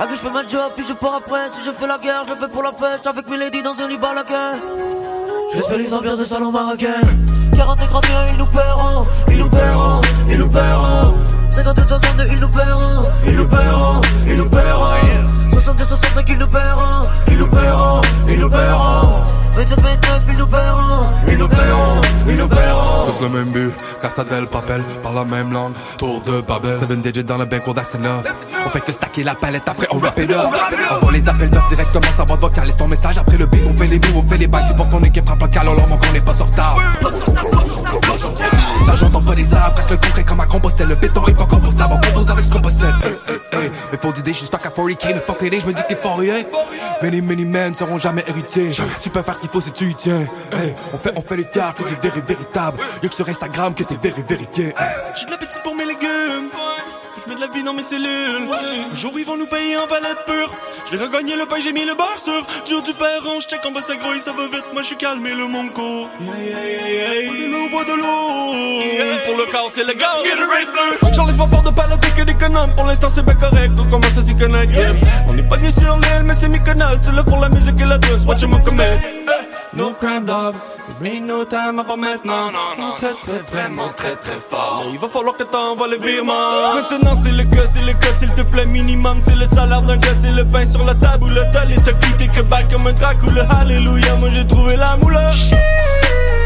Ah 0.00 0.06
que 0.06 0.14
je 0.14 0.20
fais 0.20 0.30
ma 0.30 0.46
job 0.46 0.70
puis 0.76 0.84
je 0.86 0.92
pars 0.92 1.16
après 1.16 1.48
Si 1.48 1.60
je 1.64 1.72
fais 1.72 1.88
la 1.88 1.98
guerre 1.98 2.22
je 2.24 2.32
le 2.32 2.36
fais 2.36 2.46
pour 2.46 2.62
la 2.62 2.70
pêche 2.70 3.00
Avec 3.04 3.28
ladies 3.28 3.62
dans 3.62 3.74
un 3.80 3.88
lit 3.88 3.98
balaquin 3.98 4.60
J'espère 5.52 5.78
les 5.78 5.92
ambiances 5.92 6.18
de 6.20 6.24
salon 6.24 6.52
marocain 6.52 7.00
40 7.58 7.82
et 7.82 7.86
31 7.88 8.26
ils 8.28 8.36
nous 8.36 8.46
paieront 8.46 9.02
Ils 9.28 9.38
nous 9.38 9.50
paieront 9.50 10.00
Ils 10.30 10.38
nous 10.38 10.48
paieront 10.48 11.14
50 11.50 11.78
et 11.78 11.86
62 11.86 12.26
ils 12.30 12.40
nous 12.40 12.48
paieront 12.48 13.02
Ils 13.26 13.36
nous 13.36 13.48
paieront 13.48 14.00
Ils 14.28 14.36
nous 14.36 14.48
paieront. 14.48 14.86
60 15.50 15.80
et 15.80 15.84
65 15.84 16.24
ils 16.28 16.38
nous 16.38 16.46
paieront 16.46 17.02
Ils 17.26 17.36
nous 17.38 17.48
paieront 17.48 18.00
Ils 18.28 18.40
nous 18.40 18.48
paieront 18.48 19.22
27 19.52 19.80
29 19.80 20.24
ils 20.28 20.38
nous 20.38 20.46
paieront 20.46 21.02
Ils 21.28 21.38
nous 21.38 21.48
paieront 21.48 22.00
Ils 22.28 22.36
nous 22.36 22.48
paieront 22.48 23.06
Tous 23.06 23.22
le 23.22 23.28
même 23.28 23.50
but, 23.52 23.72
Casa 24.00 24.24
del 24.24 24.46
Papel, 24.46 24.84
par 25.02 25.12
la 25.12 25.24
même 25.24 25.52
langue, 25.52 25.72
tour 25.96 26.20
de 26.22 26.40
Babel. 26.40 26.78
Seven 26.80 27.02
digits 27.02 27.24
dans 27.24 27.38
le 27.38 27.46
that's 27.46 27.94
enough. 27.94 28.24
On 28.66 28.70
fait 28.70 28.80
que 28.80 28.92
stacker 28.92 29.24
la 29.24 29.34
palette, 29.34 29.68
après 29.68 29.86
on 29.90 29.98
wrap 29.98 30.18
it 30.18 30.30
up. 30.30 30.46
Envoie 30.90 31.12
les 31.12 31.28
appels 31.28 31.50
d'offres 31.50 31.68
directement 31.68 32.12
sa 32.12 32.24
boîte 32.24 32.40
vocale, 32.40 32.66
laisse 32.66 32.76
ton 32.76 32.88
message 32.88 33.18
après 33.18 33.36
le 33.36 33.46
beat, 33.46 33.62
on 33.66 33.76
fait 33.76 33.86
les 33.86 33.98
moves, 33.98 34.16
on 34.16 34.22
fait 34.22 34.38
les 34.38 34.46
bails, 34.46 34.64
support 34.64 34.88
ton 34.90 35.02
équipe, 35.02 35.28
rap 35.28 35.40
local, 35.40 35.68
on 35.68 35.74
leur 35.74 35.88
montre 35.88 36.06
qu'on 36.06 36.14
est 36.14 36.24
pas 36.24 36.34
sur 36.34 36.46
retard. 36.46 36.76
L'argent 38.86 39.10
pas 39.10 39.34
des 39.34 39.54
arbres, 39.54 39.74
bref 39.74 39.90
le 39.90 39.96
concret 39.96 40.24
comme 40.24 40.40
à 40.40 40.46
composter, 40.46 40.84
le 40.84 40.94
béton 40.94 41.26
est 41.26 41.34
pas 41.34 41.46
compostable, 41.46 41.94
on 41.94 42.06
compose 42.06 42.30
avec 42.30 42.44
ce 42.44 42.50
qu'on 42.50 42.60
possède. 42.60 42.94
Hey, 43.02 43.16
hey, 43.28 43.62
hey. 43.64 43.70
Mais 43.92 43.98
faut 44.00 44.12
d'idées, 44.12 44.32
je 44.32 44.38
suis 44.38 44.46
stock 44.46 44.64
à 44.64 44.68
40k, 44.68 45.14
mais 45.14 45.22
fuck 45.26 45.42
it, 45.42 45.60
je 45.60 45.66
me 45.66 45.72
dis 45.72 45.82
que 45.82 45.88
t'es 45.88 45.96
fort. 45.96 46.18
Many, 47.02 47.20
many 47.20 47.44
men 47.44 47.74
seront 47.74 47.98
jamais 47.98 48.24
héritiers. 48.26 48.70
Tu 49.00 49.10
peux 49.10 49.22
faire 49.22 49.36
ce 49.38 49.42
qu'il 49.42 49.50
faut 49.50 49.60
si 49.60 49.72
tu 49.72 49.84
y 49.88 49.94
tiens. 49.94 50.26
On 50.92 50.98
fait, 50.98 51.12
on 51.16 51.22
fait 51.22 51.36
les 51.36 51.44
fiers 51.44 51.72
que 51.76 51.84
du 51.84 51.94
véri 52.02 52.20
véritable. 52.26 52.78
Y'a 53.02 53.08
que 53.08 53.14
sur 53.14 53.28
Instagram 53.28 53.72
que 53.74 53.84
t'es 53.84 53.96
véri 53.96 54.22
vérifié. 54.28 54.74
J'ai 55.16 55.26
de 55.26 55.30
l'appétit 55.30 55.60
pour 55.62 55.74
mes 55.76 55.86
légumes. 55.86 56.50
Que 57.18 57.24
je 57.24 57.28
mets 57.30 57.34
de 57.36 57.40
la 57.40 57.52
vie 57.52 57.64
dans 57.64 57.72
mes 57.72 57.82
cellules. 57.82 58.48
Un 58.92 58.94
jour 58.94 59.12
ils 59.18 59.24
vont 59.24 59.36
nous 59.36 59.46
payer 59.46 59.76
en 59.76 59.86
palette 59.88 60.24
pure. 60.26 60.52
Je 60.90 60.96
vais 60.96 61.04
regagner 61.04 61.36
le 61.36 61.46
pain, 61.46 61.56
j'ai 61.60 61.72
mis 61.72 61.84
le 61.84 61.94
beurre 61.94 62.18
sur. 62.18 62.46
Dur 62.66 62.82
du 62.82 62.92
perron, 62.94 63.40
je 63.40 63.48
check 63.48 63.64
en 63.66 63.72
bas 63.72 63.82
ça 63.82 63.96
grouille, 63.96 64.20
ça 64.20 64.32
va 64.32 64.44
vite. 64.44 64.64
Moi 64.72 64.82
je 64.82 64.88
suis 64.88 64.96
calme 64.96 65.26
et 65.26 65.34
le 65.34 65.46
monde 65.46 65.72
court. 65.72 66.08
Yeah, 66.20 66.34
yeah. 66.38 67.28
Bois 67.28 67.34
de 67.34 67.50
l'eau, 67.50 67.68
bois 67.70 67.84
de 67.84 67.92
l'eau. 67.92 69.24
Pour 69.26 69.36
le 69.36 69.50
corps 69.50 69.70
c'est 69.70 69.84
légal. 69.84 70.08
Gatorade 70.24 70.72
bleu. 70.72 71.12
J'enlève 71.12 71.38
ma 71.38 71.46
part 71.46 71.62
de 71.62 71.70
palette 71.70 72.14
que 72.14 72.22
d'économe. 72.22 72.74
Pour 72.76 72.86
l'instant 72.86 73.08
c'est 73.12 73.24
bien 73.24 73.34
correct. 73.34 73.72
On 73.78 73.90
commence 73.90 74.18
à 74.18 74.22
s'y 74.22 74.36
connaître. 74.36 74.72
On 75.28 75.32
n'est 75.32 75.42
pas 75.42 75.56
venu 75.56 75.70
sur 75.72 75.96
l'île, 75.96 76.24
mais 76.24 76.34
c'est 76.36 76.48
Mykonos. 76.48 76.98
C'est 77.02 77.12
là 77.12 77.24
pour 77.24 77.38
la 77.38 77.48
musique 77.48 77.80
et 77.80 77.84
la 77.84 77.98
douce. 77.98 78.24
Watch 78.26 78.44
mon 78.44 78.58
commit. 78.60 78.84
No 79.74 79.92
crime 79.92 80.24
dog, 80.24 80.54
it 80.88 81.06
ain't 81.06 81.26
no 81.26 81.44
time 81.44 81.78
à 81.78 81.84
pas 81.84 81.96
maintenant. 81.96 82.50
Non, 82.50 82.74
non, 82.78 82.96
très 82.96 83.12
très 83.14 83.40
vraiment 83.52 83.90
très 83.96 84.16
très 84.16 84.40
fort. 84.40 84.82
Mais 84.84 84.92
il 84.92 84.98
va 84.98 85.08
falloir 85.08 85.36
que 85.36 85.42
t'envoies 85.42 85.88
le 85.88 85.98
virement. 85.98 86.74
Maintenant 86.74 87.14
c'est 87.14 87.32
le 87.32 87.44
cas, 87.44 87.66
c'est 87.66 87.84
le 87.84 87.92
cas, 87.92 88.12
s'il 88.18 88.32
te 88.32 88.40
plaît, 88.42 88.64
minimum. 88.64 89.18
C'est 89.20 89.34
le 89.34 89.46
salaire 89.46 89.82
d'un 89.82 89.98
gars, 89.98 90.14
c'est 90.14 90.32
le 90.32 90.44
pain 90.46 90.64
sur 90.64 90.84
la 90.84 90.94
table 90.94 91.24
ou 91.24 91.28
le 91.28 91.44
tal. 91.52 91.70
Et 91.70 91.76
t'as 91.76 91.92
quitté 91.92 92.28
que 92.28 92.40
back 92.40 92.72
comme 92.72 92.86
un 92.86 92.92
drac 92.94 93.22
ou 93.22 93.30
le 93.30 93.42
hallelujah. 93.42 94.14
Moi 94.16 94.30
j'ai 94.34 94.46
trouvé 94.46 94.76
la 94.76 94.96
moula. 94.96 95.32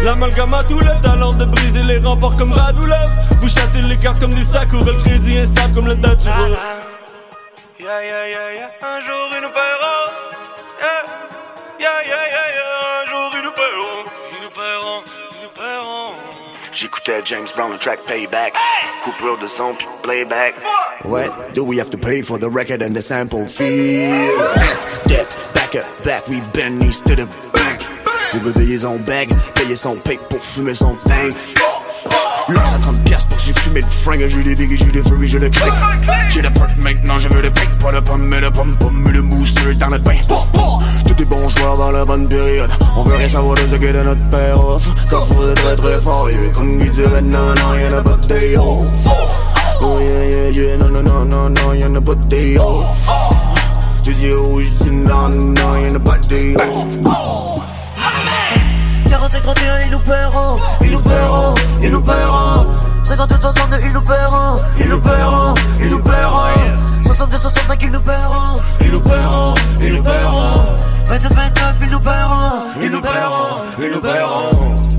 L'amalgame 0.02 0.54
a 0.54 0.64
tous 0.64 0.80
les 0.80 1.00
talents 1.00 1.32
de 1.32 1.44
briser 1.44 1.82
les 1.84 1.98
remports 1.98 2.34
comme 2.34 2.52
Radulov. 2.52 3.08
Vous 3.40 3.48
chassez 3.48 3.82
les 3.82 3.96
cartes 3.98 4.18
comme 4.18 4.34
des 4.34 4.42
Sakura, 4.42 4.84
le 4.84 4.94
crédit 4.94 5.38
instable 5.38 5.74
comme 5.74 5.86
le 5.86 5.94
naturel. 5.94 6.58
Yeah, 7.78 8.04
yeah, 8.04 8.28
yeah, 8.28 8.52
yeah. 8.52 8.70
Un 8.82 9.00
jour 9.00 9.28
ils 9.36 9.42
nous 9.42 9.48
paieront. 9.48 10.10
Yeah, 10.80 11.04
yeah, 11.78 12.02
yeah, 12.04 12.26
yeah, 12.34 12.71
J'écoutais 16.72 17.20
James 17.26 17.46
Brown, 17.54 17.72
le 17.72 17.78
track 17.78 18.00
Payback. 18.06 18.54
Coupure 19.04 19.38
de 19.38 19.46
son 19.46 19.74
puis 19.74 19.86
playback. 20.02 20.54
What 21.04 21.52
do 21.54 21.64
we 21.64 21.78
have 21.78 21.90
to 21.90 21.98
pay 21.98 22.22
for 22.22 22.38
the 22.38 22.48
record 22.48 22.82
and 22.82 22.94
the 22.94 23.02
sample 23.02 23.46
fee? 23.46 24.06
Dip, 25.06 25.28
back 25.54 25.74
up, 25.74 26.04
back, 26.04 26.26
we 26.28 26.40
bend 26.54 26.78
knees 26.78 27.00
to 27.00 27.14
the 27.14 27.26
bank. 27.52 27.78
Tu 28.30 28.38
veux 28.38 28.52
payer 28.52 28.78
son 28.78 28.96
bag, 29.04 29.28
payer 29.54 29.76
son 29.76 29.96
pic 29.96 30.18
pour 30.30 30.40
fumer 30.40 30.74
son 30.74 30.96
tank. 31.04 31.34
Lux 32.48 32.74
à 32.74 32.78
30 32.78 33.02
piastres 33.04 33.28
pour 33.28 33.38
que 33.38 33.44
j'ai 33.44 33.52
fumé 33.52 33.80
le 33.80 33.86
fringue, 33.86 34.26
j'ai 34.26 34.42
des 34.42 34.54
bigues, 34.54 34.76
j'ai 34.76 34.90
des 34.90 35.02
furries, 35.02 35.28
j'ai 35.28 35.38
le 35.38 35.48
clic. 35.48 35.72
J'ai 36.28 36.42
le 36.42 36.50
perk 36.50 36.70
maintenant, 36.78 37.18
je 37.18 37.28
veux 37.28 37.42
le 37.42 37.50
pic, 37.50 37.78
pas 37.78 37.92
de 37.92 38.00
pomme, 38.00 38.26
mais 38.26 38.40
le 38.40 38.50
pomme, 38.50 38.76
pomme, 38.78 39.10
le 39.10 39.22
mousseux 39.22 39.74
dans 39.74 39.88
notre 39.88 40.04
pain. 40.04 40.16
Tous 41.06 41.14
des 41.14 41.24
bons 41.24 41.48
joueurs 41.50 41.76
dans 41.76 41.90
la 41.90 42.04
bonne 42.04 42.28
période. 42.28 42.70
On 42.96 43.04
veut 43.04 43.16
rien 43.16 43.28
savoir 43.28 43.56
de 43.56 43.62
ce 43.62 43.76
que 43.76 43.92
de 43.92 44.02
notre 44.02 44.30
père 44.30 44.64
off. 44.64 44.88
Quand 45.08 45.22
faut 45.22 45.54
très 45.54 45.76
très 45.76 46.00
fort, 46.00 46.28
est 46.30 46.52
comme 46.52 46.80
il 46.80 46.90
dirait 46.90 47.22
non, 47.22 47.54
non, 47.54 47.74
y'en 47.74 47.98
a 47.98 48.02
pas 48.02 48.16
de 48.16 48.26
day 48.26 48.56
off. 48.56 48.86
Oh 49.80 49.98
yeah, 50.00 50.24
yeah, 50.30 50.50
yeah, 50.50 50.76
non, 50.78 50.88
non, 50.88 51.02
non, 51.02 51.24
non, 51.24 51.50
non, 51.50 51.74
y'en 51.74 51.94
a 51.94 52.00
pas 52.00 52.14
de 52.14 52.24
day 52.24 52.58
off. 52.58 52.84
Tu 54.02 54.14
dis 54.14 54.32
oui, 54.32 54.68
je 54.80 54.84
dis 54.84 54.90
non, 54.90 55.28
non, 55.28 55.76
y'en 55.76 55.94
a 55.94 56.00
pas 56.00 56.18
de 56.18 56.28
day 56.28 56.56
off. 56.56 57.61
40 59.12 59.34
et 59.34 59.40
31, 59.42 59.80
ils 59.80 59.90
nous 59.90 59.98
paieront, 59.98 60.54
ils 60.80 60.90
nous 60.90 61.00
paieront, 61.00 61.54
ils 61.82 61.90
nous 61.90 62.00
paieront. 62.00 62.66
52, 63.04 63.36
62, 63.36 63.78
ils 63.84 63.92
nous 63.92 64.00
paieront, 64.00 64.54
ils 64.80 64.88
nous 64.88 65.00
paieront, 65.00 65.54
ils 65.80 65.90
nous 65.90 65.98
paieront. 65.98 66.80
70, 67.04 67.36
65, 67.36 67.82
ils 67.82 67.90
nous 67.90 68.00
paieront, 68.00 68.54
ils 68.80 68.90
nous 68.90 69.00
paieront, 69.00 69.54
ils 69.82 69.92
nous 69.92 70.02
paieront. 70.02 70.64
27, 71.04 71.30
29, 71.30 71.78
ils 71.82 71.90
nous 71.90 72.00
paieront, 72.00 72.52
ils 72.80 72.90
nous 72.90 73.02
paieront, 73.02 73.56
ils 73.78 73.90
nous 73.90 74.00
paieront. 74.00 74.91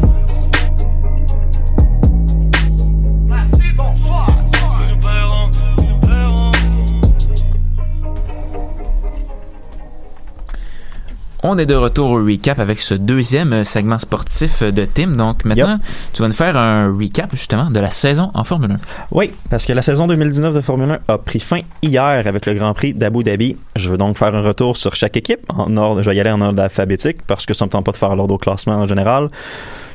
On 11.46 11.58
est 11.58 11.66
de 11.66 11.76
retour 11.76 12.12
au 12.12 12.24
recap 12.24 12.58
avec 12.58 12.80
ce 12.80 12.94
deuxième 12.94 13.66
segment 13.66 14.00
sportif 14.00 14.64
de 14.64 14.86
Tim. 14.86 15.08
Donc 15.08 15.44
maintenant, 15.44 15.78
tu 16.14 16.22
vas 16.22 16.30
nous 16.30 16.34
faire 16.34 16.56
un 16.56 16.98
recap 16.98 17.30
justement 17.32 17.70
de 17.70 17.82
la 17.82 17.92
saison 17.92 18.32
en 18.34 18.46
Formule 18.46 18.72
1. 18.72 18.78
Oui, 19.12 19.30
parce 19.50 19.66
que 19.66 19.74
la 19.74 19.82
saison 19.82 20.08
2019 20.08 20.56
de 20.56 20.62
Formule 20.62 20.92
1 20.92 21.00
a 21.14 21.18
pris 21.18 21.42
fin 21.42 21.60
hier 21.82 22.26
avec 22.26 22.46
le 22.46 22.54
Grand 22.54 22.74
Prix 22.74 22.94
d'Abu 22.94 23.24
Dhabi. 23.24 23.58
Je 23.76 23.90
veux 23.90 23.98
donc 23.98 24.18
faire 24.18 24.34
un 24.34 24.42
retour 24.42 24.78
sur 24.78 24.96
chaque 24.96 25.18
équipe. 25.18 25.42
En 25.50 25.76
ordre, 25.76 26.02
je 26.02 26.10
vais 26.10 26.16
y 26.16 26.20
aller 26.22 26.32
en 26.32 26.40
ordre 26.40 26.64
alphabétique 26.64 27.18
parce 27.28 27.46
que 27.46 27.54
ça 27.54 27.66
me 27.66 27.70
tente 27.70 27.84
pas 27.84 27.92
de 27.92 27.98
faire 27.98 28.16
l'ordre 28.16 28.36
au 28.36 28.38
classement 28.38 28.76
en 28.76 28.88
général. 28.88 29.28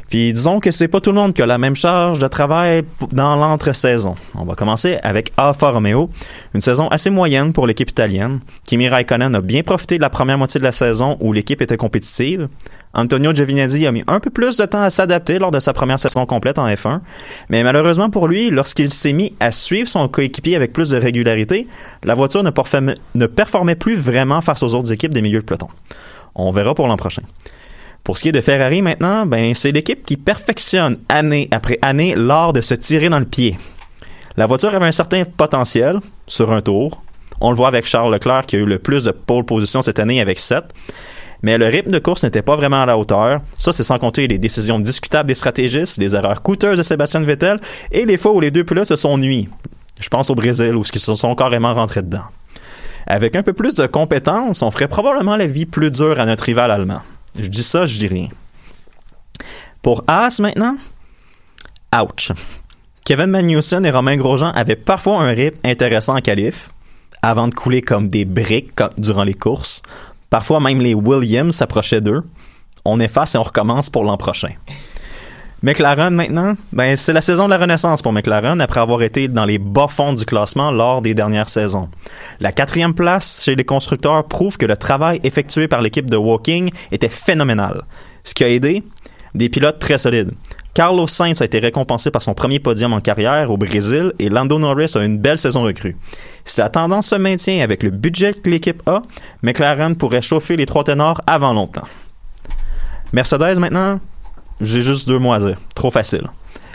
Puis 0.09 0.33
disons 0.33 0.59
que 0.59 0.71
c'est 0.71 0.89
pas 0.89 1.01
tout 1.01 1.11
le 1.11 1.17
monde 1.17 1.35
qui 1.35 1.43
a 1.43 1.47
la 1.47 1.59
même 1.59 1.77
charge 1.77 2.19
de 2.19 2.29
travail 2.29 2.83
dans 3.13 3.37
l'entre-saison. 3.37 4.15
On 4.35 4.45
va 4.45 4.55
commencer 4.55 4.99
avec 5.03 5.33
Alfa 5.37 5.71
Romeo, 5.71 6.09
une 6.55 6.63
saison 6.63 6.89
assez 6.89 7.11
moyenne 7.11 7.53
pour 7.53 7.67
l'équipe 7.67 7.91
italienne. 7.91 8.41
Kimi 8.65 8.89
Raikkonen 8.89 9.35
a 9.35 9.41
bien 9.43 9.63
profité 9.63 9.97
de 9.97 10.03
la 10.03 10.09
première 10.09 10.39
moitié 10.39 10.59
de 10.59 10.65
la 10.65 10.73
saison 10.73 11.19
où 11.21 11.33
l'équipe 11.33 11.61
était 11.61 11.77
compétitive. 11.77 12.49
Antonio 12.95 13.35
Giovinazzi 13.35 13.87
a 13.87 13.93
mis 13.93 14.03
un 14.07 14.19
peu 14.19 14.31
plus 14.31 14.57
de 14.57 14.65
temps 14.65 14.83
à 14.83 14.89
s'adapter 14.89 15.39
lors 15.39 15.51
de 15.51 15.61
sa 15.61 15.75
première 15.75 16.01
saison 16.01 16.25
complète 16.25 16.59
en 16.59 16.67
F1, 16.67 17.01
mais 17.51 17.63
malheureusement 17.63 18.09
pour 18.09 18.29
lui, 18.29 18.49
lorsqu'il 18.49 18.91
s'est 18.91 19.13
mis 19.13 19.35
à 19.41 19.53
suivre 19.53 19.89
son 19.89 20.09
coéquipier 20.09 20.57
avec 20.57 20.73
plus 20.73 20.89
de 20.89 20.97
régularité, 20.97 21.69
la 22.03 22.15
voiture 22.15 22.43
ne 22.43 23.27
performait 23.27 23.75
plus 23.75 23.97
vraiment 23.97 24.41
face 24.41 24.63
aux 24.63 24.75
autres 24.75 24.91
équipes 24.91 25.13
des 25.13 25.21
milieux 25.21 25.41
de 25.41 25.45
peloton. 25.45 25.69
On 26.35 26.51
verra 26.51 26.75
pour 26.75 26.89
l'an 26.89 26.97
prochain. 26.97 27.23
Pour 28.09 28.17
ce 28.17 28.23
qui 28.23 28.31
est 28.31 28.33
de 28.33 28.41
Ferrari 28.41 28.81
maintenant, 28.81 29.27
ben 29.27 29.55
c'est 29.55 29.71
l'équipe 29.71 30.03
qui 30.07 30.17
perfectionne 30.17 30.97
année 31.11 31.47
après 31.51 31.79
année 31.83 32.15
l'art 32.17 32.55
de 32.55 32.63
se 32.63 32.73
tirer 32.73 33.11
dans 33.11 33.19
le 33.19 33.27
pied. 33.27 33.59
La 34.39 34.47
voiture 34.47 34.75
avait 34.75 34.87
un 34.87 34.93
certain 34.93 35.25
potentiel 35.25 36.01
sur 36.27 36.51
un 36.51 36.63
tour. 36.63 37.03
On 37.43 37.51
le 37.51 37.57
voit 37.57 37.69
avec 37.69 37.87
Charles 37.87 38.11
Leclerc 38.11 38.47
qui 38.47 38.57
a 38.57 38.61
eu 38.61 38.65
le 38.65 38.79
plus 38.79 39.05
de 39.05 39.11
pole 39.11 39.45
position 39.45 39.83
cette 39.83 39.99
année 39.99 40.23
avec 40.23 40.39
7. 40.39 40.65
Mais 41.43 41.59
le 41.59 41.67
rythme 41.67 41.91
de 41.91 41.99
course 41.99 42.25
n'était 42.25 42.41
pas 42.41 42.57
vraiment 42.57 42.81
à 42.81 42.87
la 42.87 42.97
hauteur. 42.97 43.43
Ça, 43.59 43.75
c'est 43.75 43.83
sans 43.83 43.99
compter 43.99 44.27
les 44.27 44.39
décisions 44.39 44.79
discutables 44.79 45.29
des 45.29 45.35
stratégistes, 45.35 45.99
les 45.99 46.17
erreurs 46.17 46.41
coûteuses 46.41 46.79
de 46.79 46.83
Sébastien 46.83 47.21
Vettel 47.21 47.59
et 47.93 48.07
les 48.07 48.17
fois 48.17 48.33
où 48.33 48.41
les 48.41 48.51
deux 48.51 48.65
pilotes 48.65 48.89
se 48.89 48.97
sont 48.97 49.19
nuits. 49.19 49.51
Je 50.01 50.09
pense 50.09 50.31
au 50.31 50.35
Brésil 50.35 50.75
où 50.77 50.83
ils 50.95 50.99
se 50.99 51.15
sont 51.15 51.35
carrément 51.35 51.75
rentrés 51.75 52.01
dedans. 52.01 52.25
Avec 53.07 53.37
un 53.37 53.43
peu 53.43 53.53
plus 53.53 53.75
de 53.75 53.87
compétences, 53.87 54.63
on 54.63 54.71
ferait 54.71 54.89
probablement 54.89 55.37
la 55.37 55.47
vie 55.47 55.67
plus 55.67 55.91
dure 55.91 56.19
à 56.19 56.25
notre 56.25 56.45
rival 56.45 56.71
allemand. 56.71 57.03
Je 57.37 57.47
dis 57.47 57.63
ça, 57.63 57.87
je 57.87 57.99
dis 57.99 58.07
rien. 58.07 58.29
Pour 59.83 60.05
Haas 60.07 60.39
maintenant, 60.41 60.77
ouch. 61.95 62.33
Kevin 63.05 63.27
Magnussen 63.27 63.87
et 63.87 63.91
Romain 63.91 64.17
Grosjean 64.17 64.51
avaient 64.51 64.77
parfois 64.77 65.23
un 65.23 65.31
rythme 65.31 65.59
intéressant 65.65 66.17
en 66.17 66.21
qualif, 66.21 66.71
avant 67.23 67.49
de 67.49 67.55
couler 67.55 67.81
comme 67.81 68.09
des 68.09 68.25
briques 68.25 68.73
durant 68.99 69.25
les 69.25 69.35
courses. 69.35 69.83
Parfois 70.31 70.61
même 70.61 70.81
les 70.81 70.95
Williams 70.95 71.57
s'approchaient 71.57 72.01
d'eux. 72.01 72.23
On 72.85 73.01
efface 73.01 73.35
et 73.35 73.39
on 73.39 73.43
recommence 73.43 73.89
pour 73.89 74.05
l'an 74.05 74.17
prochain. 74.17 74.53
McLaren 75.61 76.15
maintenant, 76.15 76.55
ben 76.73 76.97
c'est 76.97 77.13
la 77.13 77.21
saison 77.21 77.47
de 77.47 77.51
la 77.51 77.59
renaissance 77.59 78.01
pour 78.01 78.13
McLaren 78.13 78.61
après 78.61 78.79
avoir 78.79 79.03
été 79.03 79.27
dans 79.27 79.45
les 79.45 79.59
bas 79.59 79.89
fonds 79.89 80.13
du 80.13 80.25
classement 80.25 80.71
lors 80.71 81.03
des 81.03 81.15
dernières 81.15 81.49
saisons. 81.49 81.89
La 82.39 82.53
quatrième 82.53 82.95
place 82.95 83.43
chez 83.45 83.57
les 83.57 83.65
constructeurs 83.65 84.25
prouve 84.29 84.57
que 84.57 84.67
le 84.67 84.77
travail 84.77 85.21
effectué 85.25 85.67
par 85.67 85.83
l'équipe 85.83 86.09
de 86.09 86.17
Woking 86.17 86.71
était 86.93 87.09
phénoménal. 87.09 87.83
Ce 88.23 88.35
qui 88.35 88.45
a 88.45 88.49
aidé, 88.49 88.85
des 89.35 89.49
pilotes 89.49 89.81
très 89.81 89.99
solides. 89.99 90.31
Carlos 90.75 91.09
Sainz 91.09 91.43
a 91.43 91.45
été 91.45 91.59
récompensé 91.59 92.13
par 92.13 92.23
son 92.23 92.35
premier 92.35 92.61
podium 92.61 92.93
en 92.93 93.01
carrière 93.01 93.51
au 93.51 93.57
Brésil 93.57 94.13
et 94.21 94.29
Lando 94.29 94.61
Norris 94.61 94.93
a 94.95 95.01
une 95.01 95.19
belle 95.19 95.39
saison 95.39 95.63
recrue. 95.63 95.97
Si 96.45 96.61
la 96.61 96.69
tendance 96.69 97.09
se 97.09 97.17
maintient 97.17 97.65
avec 97.65 97.83
le 97.83 97.91
budget 97.91 98.35
que 98.35 98.49
l'équipe 98.49 98.89
a, 98.89 99.03
McLaren 99.43 99.97
pourrait 99.97 100.23
chauffer 100.23 100.57
les 100.57 100.67
trois 100.67 100.85
ténors 100.85 101.21
avant 101.27 101.53
longtemps. 101.53 101.89
Mercedes 103.13 103.59
maintenant, 103.59 103.99
j'ai 104.61 104.83
juste 104.83 105.09
deux 105.09 105.19
mots 105.19 105.33
à 105.33 105.39
dire. 105.39 105.57
Trop 105.75 105.91
facile. 105.91 106.25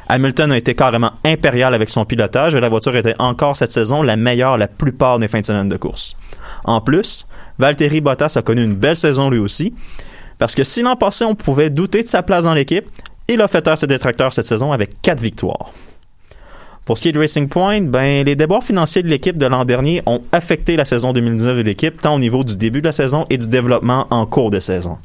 Hamilton 0.10 0.52
a 0.52 0.58
été 0.58 0.76
carrément 0.76 1.14
impérial 1.24 1.74
avec 1.74 1.90
son 1.90 2.06
pilotage 2.06 2.56
et 2.56 2.60
la 2.60 2.70
voiture 2.70 2.96
était 2.96 3.16
encore 3.20 3.56
cette 3.56 3.72
saison 3.72 4.02
la 4.04 4.16
meilleure 4.16 4.58
la 4.58 4.68
plupart 4.68 5.18
des 5.20 5.28
fins 5.28 5.40
de 5.40 5.46
semaine 5.46 5.70
de 5.70 5.78
course. 5.78 6.18
En 6.66 6.82
plus, 6.82 7.28
Valtteri 7.58 8.02
Bottas 8.02 8.34
a 8.36 8.42
connu 8.42 8.64
une 8.64 8.76
belle 8.76 8.98
saison 8.98 9.30
lui 9.30 9.40
aussi, 9.40 9.74
parce 10.38 10.56
que 10.56 10.64
si 10.64 10.82
l'an 10.82 10.96
passé 10.96 11.24
on 11.26 11.36
pouvait 11.36 11.70
douter 11.70 12.04
de 12.04 12.08
sa 12.08 12.22
place 12.22 12.44
dans 12.44 12.54
l'équipe, 12.54 12.86
il 13.28 13.42
a 13.42 13.48
fait 13.48 13.62
taire 13.62 13.78
ses 13.78 13.88
détracteurs 13.88 14.34
cette 14.34 14.48
saison 14.48 14.72
avec 14.72 15.02
quatre 15.02 15.22
victoires. 15.22 15.72
Pour 16.86 16.98
ce 16.98 17.04
qui 17.04 17.10
est 17.10 17.14
de 17.14 17.20
Racing 17.20 17.48
Point, 17.48 17.82
ben, 17.82 18.26
les 18.26 18.36
déboires 18.36 18.64
financiers 18.64 19.04
de 19.04 19.08
l'équipe 19.08 19.38
de 19.38 19.46
l'an 19.46 19.64
dernier 19.64 20.04
ont 20.06 20.22
affecté 20.34 20.76
la 20.76 20.84
saison 20.84 21.14
2019 21.14 21.58
de 21.58 21.62
l'équipe, 21.62 22.02
tant 22.02 22.16
au 22.16 22.20
niveau 22.20 22.44
du 22.44 22.58
début 22.58 22.82
de 22.82 22.88
la 22.88 22.92
saison 22.92 23.26
et 23.30 23.38
du 23.38 23.48
développement 23.48 24.06
en 24.10 24.26
cours 24.26 24.52
de 24.52 24.60
saison. 24.60 24.98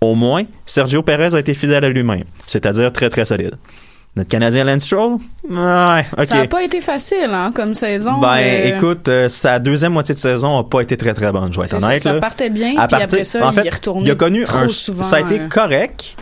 Au 0.00 0.14
moins, 0.14 0.44
Sergio 0.66 1.02
Perez 1.02 1.34
a 1.34 1.40
été 1.40 1.54
fidèle 1.54 1.84
à 1.84 1.88
lui-même, 1.88 2.24
c'est-à-dire 2.46 2.92
très 2.92 3.08
très 3.08 3.24
solide. 3.24 3.54
Notre 4.14 4.30
Canadien 4.30 4.64
Lance 4.64 4.84
Stroll, 4.84 5.16
ouais, 5.50 6.06
ok. 6.16 6.24
Ça 6.26 6.36
n'a 6.36 6.46
pas 6.46 6.62
été 6.62 6.80
facile, 6.80 7.28
hein, 7.30 7.52
comme 7.54 7.74
saison. 7.74 8.18
Ben, 8.18 8.74
écoute, 8.74 9.08
euh, 9.08 9.28
sa 9.28 9.58
deuxième 9.58 9.92
moitié 9.92 10.14
de 10.14 10.18
saison 10.18 10.56
n'a 10.56 10.64
pas 10.64 10.80
été 10.80 10.96
très 10.96 11.12
très 11.12 11.30
bonne, 11.32 11.52
je 11.52 11.58
vais 11.60 11.66
être 11.66 11.78
ça, 11.78 11.86
honnête. 11.86 12.02
ça 12.02 12.14
partait 12.14 12.48
bien, 12.48 12.78
À 12.78 12.88
puis 12.88 12.98
partir- 12.98 13.04
après 13.04 13.24
ça, 13.24 13.46
en 13.46 13.52
fait, 13.52 13.60
il 13.62 13.66
est 13.66 13.74
retourné 13.74 14.06
il 14.06 14.10
a 14.10 14.14
connu 14.14 14.44
trop 14.44 14.56
un, 14.58 14.68
souvent, 14.68 15.02
ça 15.02 15.16
a 15.16 15.20
été 15.20 15.40
euh. 15.40 15.48
correct. 15.48 16.16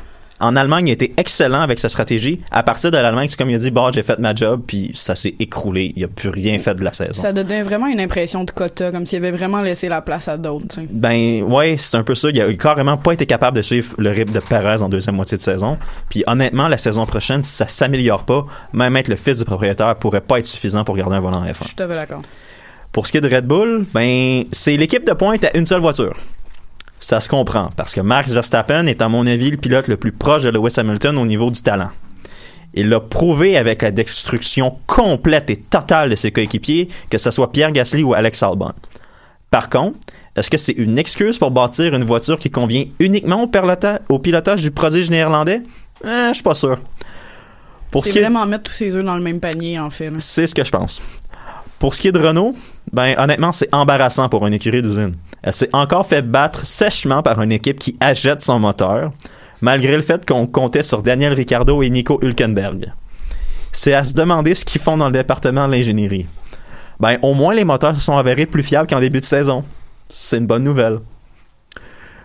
En 0.45 0.57
Allemagne, 0.57 0.89
il 0.89 0.91
a 0.91 0.93
été 0.93 1.15
excellent 1.17 1.61
avec 1.61 1.81
sa 1.81 1.89
stratégie. 1.89 2.39
À 2.51 2.63
partir 2.63 2.91
de 2.91 2.99
l'Allemagne, 2.99 3.29
c'est 3.31 3.39
comme 3.39 3.49
il 3.49 3.55
a 3.55 3.59
dit, 3.59 3.71
bon, 3.71 3.91
j'ai 3.91 4.03
fait 4.03 4.19
ma 4.19 4.35
job, 4.35 4.61
puis 4.67 4.91
ça 4.93 5.17
s'est 5.17 5.35
écroulé. 5.41 5.95
Il 5.97 6.05
a 6.05 6.09
plus 6.09 6.29
rien 6.29 6.59
fait 6.59 6.75
de 6.75 6.85
la 6.85 6.93
saison. 6.93 7.23
Ça 7.23 7.33
donnait 7.33 7.63
vraiment 7.63 7.87
une 7.87 7.99
impression 7.99 8.45
de 8.45 8.51
quota, 8.51 8.93
comme 8.93 9.07
s'il 9.07 9.25
avait 9.25 9.35
vraiment 9.35 9.63
laissé 9.63 9.89
la 9.89 10.03
place 10.03 10.29
à 10.29 10.37
d'autres. 10.37 10.81
Ben 10.91 11.43
ouais, 11.45 11.77
c'est 11.79 11.97
un 11.97 12.03
peu 12.03 12.15
ça. 12.15 12.29
Il 12.29 12.39
a 12.43 12.53
carrément 12.53 12.99
pas 12.99 13.13
été 13.13 13.25
capable 13.25 13.57
de 13.57 13.63
suivre 13.63 13.95
le 13.97 14.11
rythme 14.11 14.33
de 14.33 14.41
Perez 14.41 14.83
en 14.83 14.91
deuxième 14.91 15.17
moitié 15.17 15.39
de 15.39 15.43
saison. 15.43 15.79
Puis 16.11 16.25
honnêtement, 16.27 16.69
la 16.69 16.77
saison 16.77 17.07
prochaine, 17.07 17.43
si 17.43 17.57
ça 17.57 17.67
s'améliore 17.67 18.27
pas, 18.27 18.45
même 18.75 18.99
être 18.99 19.09
le 19.09 19.17
fils 19.17 19.39
du 19.39 19.47
propriétaire 19.47 19.97
pourrait 19.97 20.21
pas 20.21 20.41
être 20.41 20.47
suffisant 20.47 20.85
pour 20.85 20.95
garder 20.95 21.17
un 21.17 21.21
volant 21.21 21.39
en 21.39 21.47
F1. 21.47 21.55
Je 21.61 21.69
suis 21.69 21.75
tout 21.75 21.83
à 21.85 21.89
fait 21.89 21.95
d'accord. 21.95 22.21
Pour 22.93 23.07
ce 23.07 23.13
qui 23.13 23.19
est 23.19 23.23
de 23.23 23.35
Red 23.35 23.47
Bull, 23.47 23.87
ben 23.95 24.45
c'est 24.53 24.77
l'équipe 24.77 25.07
de 25.07 25.15
pointe 25.15 25.43
à 25.43 25.57
une 25.57 25.65
seule 25.65 25.81
voiture. 25.81 26.15
Ça 27.01 27.21
se 27.21 27.29
comprend 27.29 27.71
parce 27.77 27.95
que 27.95 28.01
Max 28.01 28.33
Verstappen 28.33 28.87
est 28.87 29.03
à 29.03 29.09
mon 29.09 29.27
avis 29.27 29.51
le 29.51 29.57
pilote 29.57 29.89
le 29.89 29.97
plus 29.97 30.13
proche 30.13 30.43
de 30.43 30.51
Lewis 30.51 30.75
Hamilton 30.79 31.19
au 31.19 31.27
niveau 31.27 31.51
du 31.51 31.61
talent. 31.61 31.91
Il 32.73 32.89
l'a 32.89 32.99
prouvé 33.01 33.57
avec 33.57 33.83
la 33.83 33.91
destruction 33.91 34.79
complète 34.87 35.51
et 35.51 35.57
totale 35.57 36.11
de 36.11 36.17
ses 36.17 36.33
coéquipiers, 36.33 36.89
que 37.09 37.19
ce 37.19 37.31
soit 37.31 37.53
Pierre 37.53 37.73
Gasly 37.73 38.03
ou 38.03 38.15
Alex 38.15 38.43
Albon. 38.43 38.73
Par 39.51 39.69
contre, 39.71 39.99
est-ce 40.35 40.51
que 40.51 40.57
c'est 40.57 40.73
une 40.73 40.99
excuse 40.99 41.39
pour 41.39 41.53
bâtir 41.53 41.95
une 41.95 42.03
voiture 42.03 42.39
qui 42.39 42.51
convient 42.51 42.87
uniquement 42.99 43.49
au, 44.09 44.19
pilotage 44.19 44.63
du 44.63 44.73
prodige 44.73 45.09
néerlandais? 45.11 45.63
Eh, 46.05 46.09
je 46.31 46.35
suis 46.35 46.43
pas 46.43 46.55
sûr. 46.55 46.81
Pour 47.93 48.03
ce 48.03 48.07
C'est 48.09 48.13
qui 48.15 48.19
est- 48.19 48.23
vraiment 48.23 48.45
mettre 48.47 48.65
tous 48.65 48.73
ses 48.73 48.97
œufs 48.97 49.05
dans 49.05 49.15
le 49.15 49.23
même 49.23 49.39
panier, 49.39 49.79
en 49.79 49.91
fait. 49.91 50.11
C'est 50.19 50.49
ce 50.49 50.55
que 50.57 50.65
je 50.65 50.71
pense. 50.73 51.01
Pour 51.79 51.95
ce 51.95 52.01
qui 52.01 52.09
est 52.09 52.13
de 52.13 52.19
Renault, 52.19 52.57
ben 52.93 53.15
honnêtement, 53.19 53.53
c'est 53.53 53.73
embarrassant 53.75 54.29
pour 54.29 54.47
une 54.47 54.55
écurie 54.55 54.83
d'usine. 54.83 55.15
Elle 55.43 55.53
s'est 55.53 55.71
encore 55.73 56.07
fait 56.07 56.23
battre 56.23 56.67
sèchement 56.67 57.23
par 57.23 57.41
une 57.43 57.53
équipe 57.53 57.79
qui 57.79 57.97
achète 58.01 58.41
son 58.41 58.59
moteur, 58.59 59.13
malgré 59.61 59.97
le 59.97 60.03
fait 60.03 60.27
qu'on 60.27 60.47
comptait 60.47 60.83
sur 60.83 61.03
Daniel 61.03 61.33
Ricciardo 61.33 61.83
et 61.83 61.91
Nico 61.91 62.19
Hülkenberg. 62.23 62.93
C'est 63.73 63.95
à 63.95 64.05
se 64.05 64.15
demander 64.15 64.55
ce 64.55 64.65
qu'ils 64.65 64.81
font 64.81 64.97
dans 64.97 65.07
le 65.07 65.13
département 65.13 65.67
de 65.67 65.73
l'ingénierie. 65.73 66.27
Ben, 67.01 67.19
au 67.23 67.35
moins, 67.35 67.55
les 67.55 67.65
moteurs 67.65 67.97
se 67.97 68.03
sont 68.03 68.17
avérés 68.17 68.47
plus 68.47 68.63
fiables 68.63 68.89
qu'en 68.89 69.01
début 69.01 69.21
de 69.21 69.25
saison. 69.25 69.65
C'est 70.09 70.39
une 70.39 70.47
bonne 70.47 70.63
nouvelle. 70.63 70.99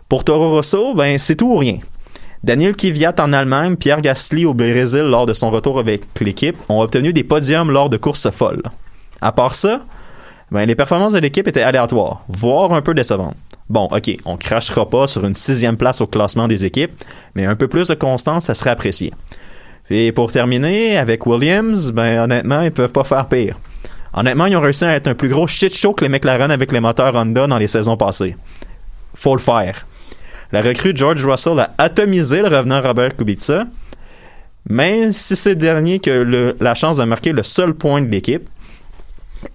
Pour 0.07 0.23
Toro 0.23 0.49
Rosso, 0.49 0.93
ben, 0.93 1.17
c'est 1.17 1.35
tout 1.35 1.51
ou 1.51 1.57
rien. 1.57 1.79
Daniel 2.43 2.75
Kvyat 2.75 3.15
en 3.19 3.33
Allemagne, 3.33 3.75
Pierre 3.75 4.01
Gasly 4.01 4.45
au 4.45 4.53
Brésil 4.53 5.01
lors 5.01 5.25
de 5.25 5.33
son 5.33 5.51
retour 5.51 5.77
avec 5.77 6.03
l'équipe 6.21 6.55
ont 6.69 6.81
obtenu 6.81 7.11
des 7.11 7.23
podiums 7.23 7.71
lors 7.71 7.89
de 7.89 7.97
courses 7.97 8.29
folles. 8.29 8.63
À 9.21 9.31
part 9.31 9.55
ça, 9.55 9.81
ben, 10.51 10.65
les 10.65 10.75
performances 10.75 11.13
de 11.13 11.19
l'équipe 11.19 11.47
étaient 11.47 11.61
aléatoires, 11.61 12.23
voire 12.27 12.73
un 12.73 12.81
peu 12.81 12.93
décevantes. 12.93 13.35
Bon, 13.69 13.85
ok, 13.91 14.17
on 14.25 14.35
crachera 14.35 14.89
pas 14.89 15.05
sur 15.05 15.25
une 15.25 15.35
sixième 15.35 15.77
place 15.77 16.01
au 16.01 16.07
classement 16.07 16.47
des 16.47 16.65
équipes, 16.65 16.91
mais 17.35 17.45
un 17.45 17.55
peu 17.55 17.67
plus 17.67 17.87
de 17.87 17.93
constance, 17.93 18.45
ça 18.45 18.55
serait 18.55 18.71
apprécié. 18.71 19.13
Et 19.91 20.11
pour 20.11 20.31
terminer, 20.31 20.97
avec 20.97 21.25
Williams, 21.25 21.91
ben 21.91 22.23
honnêtement, 22.23 22.61
ils 22.61 22.71
peuvent 22.71 22.91
pas 22.91 23.03
faire 23.03 23.27
pire. 23.27 23.57
Honnêtement, 24.13 24.47
ils 24.47 24.55
ont 24.55 24.61
réussi 24.61 24.85
à 24.85 24.95
être 24.95 25.07
un 25.07 25.13
plus 25.13 25.29
gros 25.29 25.47
shit 25.47 25.73
show 25.73 25.93
que 25.93 26.03
les 26.03 26.09
McLaren 26.09 26.49
avec 26.49 26.71
les 26.71 26.79
moteurs 26.79 27.15
Honda 27.15 27.45
dans 27.45 27.57
les 27.57 27.67
saisons 27.67 27.97
passées. 27.97 28.35
Faut 29.13 29.35
le 29.35 29.41
faire. 29.41 29.85
La 30.51 30.61
recrue 30.61 30.93
George 30.95 31.23
Russell 31.23 31.59
a 31.59 31.71
atomisé 31.77 32.41
le 32.41 32.47
revenant 32.47 32.81
Robert 32.81 33.15
Kubica, 33.15 33.67
mais 34.67 35.11
si 35.11 35.35
c'est 35.35 35.55
dernier 35.55 35.99
que 35.99 36.55
la 36.59 36.73
chance 36.73 36.97
de 36.97 37.03
marquer 37.03 37.31
le 37.31 37.43
seul 37.43 37.75
point 37.75 38.01
de 38.01 38.07
l'équipe, 38.07 38.49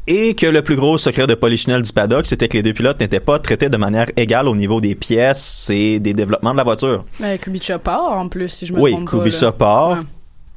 et 0.06 0.34
que 0.34 0.46
le 0.46 0.62
plus 0.62 0.76
gros 0.76 0.98
secret 0.98 1.26
de 1.26 1.34
Polichinelle 1.34 1.82
du 1.82 1.92
paddock, 1.92 2.26
c'était 2.26 2.48
que 2.48 2.56
les 2.56 2.62
deux 2.62 2.72
pilotes 2.72 3.00
n'étaient 3.00 3.20
pas 3.20 3.38
traités 3.38 3.68
de 3.68 3.76
manière 3.76 4.06
égale 4.16 4.48
au 4.48 4.56
niveau 4.56 4.80
des 4.80 4.94
pièces 4.94 5.68
et 5.72 5.98
des 6.00 6.14
développements 6.14 6.52
de 6.52 6.56
la 6.58 6.64
voiture. 6.64 7.04
Ouais, 7.20 7.38
Kubica 7.38 7.78
part, 7.78 8.12
en 8.12 8.28
plus, 8.28 8.48
si 8.48 8.66
je 8.66 8.72
me 8.72 8.80
Oui, 8.80 8.92
trompe 8.92 9.10
pas. 9.10 9.18
Kubica 9.18 9.52
part 9.52 9.90
Ouais. 9.90 10.04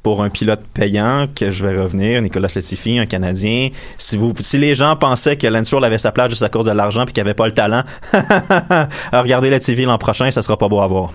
Pour 0.02 0.22
un 0.22 0.30
pilote 0.30 0.60
payant 0.74 1.26
que 1.34 1.50
je 1.50 1.66
vais 1.66 1.76
revenir, 1.80 2.22
Nicolas 2.22 2.48
Latifi, 2.54 2.98
un 2.98 3.06
Canadien. 3.06 3.68
Si 3.98 4.16
vous, 4.16 4.32
si 4.40 4.56
les 4.58 4.74
gens 4.74 4.96
pensaient 4.96 5.36
que 5.36 5.46
Lance 5.46 5.66
Stroll 5.66 5.84
avait 5.84 5.98
sa 5.98 6.12
place 6.12 6.30
juste 6.30 6.42
à 6.42 6.48
cause 6.48 6.66
de 6.66 6.72
l'argent 6.72 7.04
puis 7.04 7.12
qu'il 7.12 7.20
avait 7.20 7.34
pas 7.34 7.46
le 7.46 7.52
talent, 7.52 7.82
regardez 9.12 9.50
Latifi 9.50 9.84
l'an 9.84 9.98
prochain, 9.98 10.30
ça 10.30 10.42
sera 10.42 10.56
pas 10.56 10.68
beau 10.68 10.80
à 10.80 10.86
voir. 10.86 11.12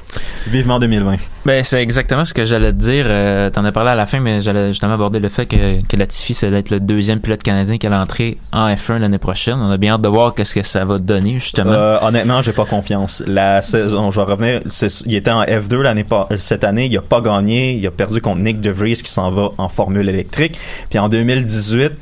Vivement 0.48 0.80
2020. 0.80 1.16
Ben, 1.46 1.64
c'est 1.64 1.82
exactement 1.82 2.26
ce 2.26 2.34
que 2.34 2.46
j'allais 2.46 2.72
te 2.72 2.78
dire. 2.78 3.06
Euh, 3.08 3.50
T'en 3.50 3.64
as 3.66 3.72
parlé 3.72 3.92
à 3.92 3.96
la 3.96 4.06
fin, 4.06 4.20
mais 4.20 4.42
j'allais 4.42 4.68
justement 4.70 4.94
aborder 4.94 5.20
le 5.20 5.30
fait 5.30 5.46
que, 5.46 5.82
que 5.86 5.96
Latifi, 5.98 6.34
ça 6.34 6.50
va 6.50 6.58
être 6.58 6.70
le 6.70 6.80
deuxième 6.80 7.20
pilote 7.20 7.44
canadien 7.44 7.78
qui 7.78 7.88
allait 7.88 7.96
entrer 7.96 8.38
en 8.52 8.68
F1 8.70 8.98
l'année 9.00 9.18
prochaine. 9.18 9.58
On 9.60 9.70
a 9.72 9.78
bien 9.78 9.94
hâte 9.94 10.02
de 10.02 10.10
voir 10.10 10.34
qu'est-ce 10.34 10.54
que 10.56 10.64
ça 10.64 10.84
va 10.86 10.98
donner, 10.98 11.36
justement. 11.36 11.72
Euh, 11.72 11.98
honnêtement, 12.02 12.42
j'ai 12.42 12.54
pas 12.54 12.66
confiance. 12.66 13.24
La 13.28 13.62
saison, 13.62 14.12
je 14.12 14.20
vais 14.20 14.32
revenir. 14.32 14.62
c'est- 14.66 15.04
il 15.06 15.16
était 15.16 15.32
en 15.32 15.44
F2 15.44 15.82
l'année 15.82 16.06
cette 16.38 16.64
année. 16.64 16.88
Il 16.88 16.98
a 16.98 17.02
pas 17.02 17.22
gagné. 17.22 17.74
Il 17.74 17.86
a 17.88 17.92
perdu 17.92 18.22
contre 18.22 18.40
Nick 18.42 18.62
Qui 18.74 19.12
s'en 19.12 19.30
va 19.30 19.52
en 19.58 19.70
Formule 19.70 20.10
électrique. 20.10 20.60
Puis 20.90 21.00
en 21.00 21.10
2018, 21.10 21.94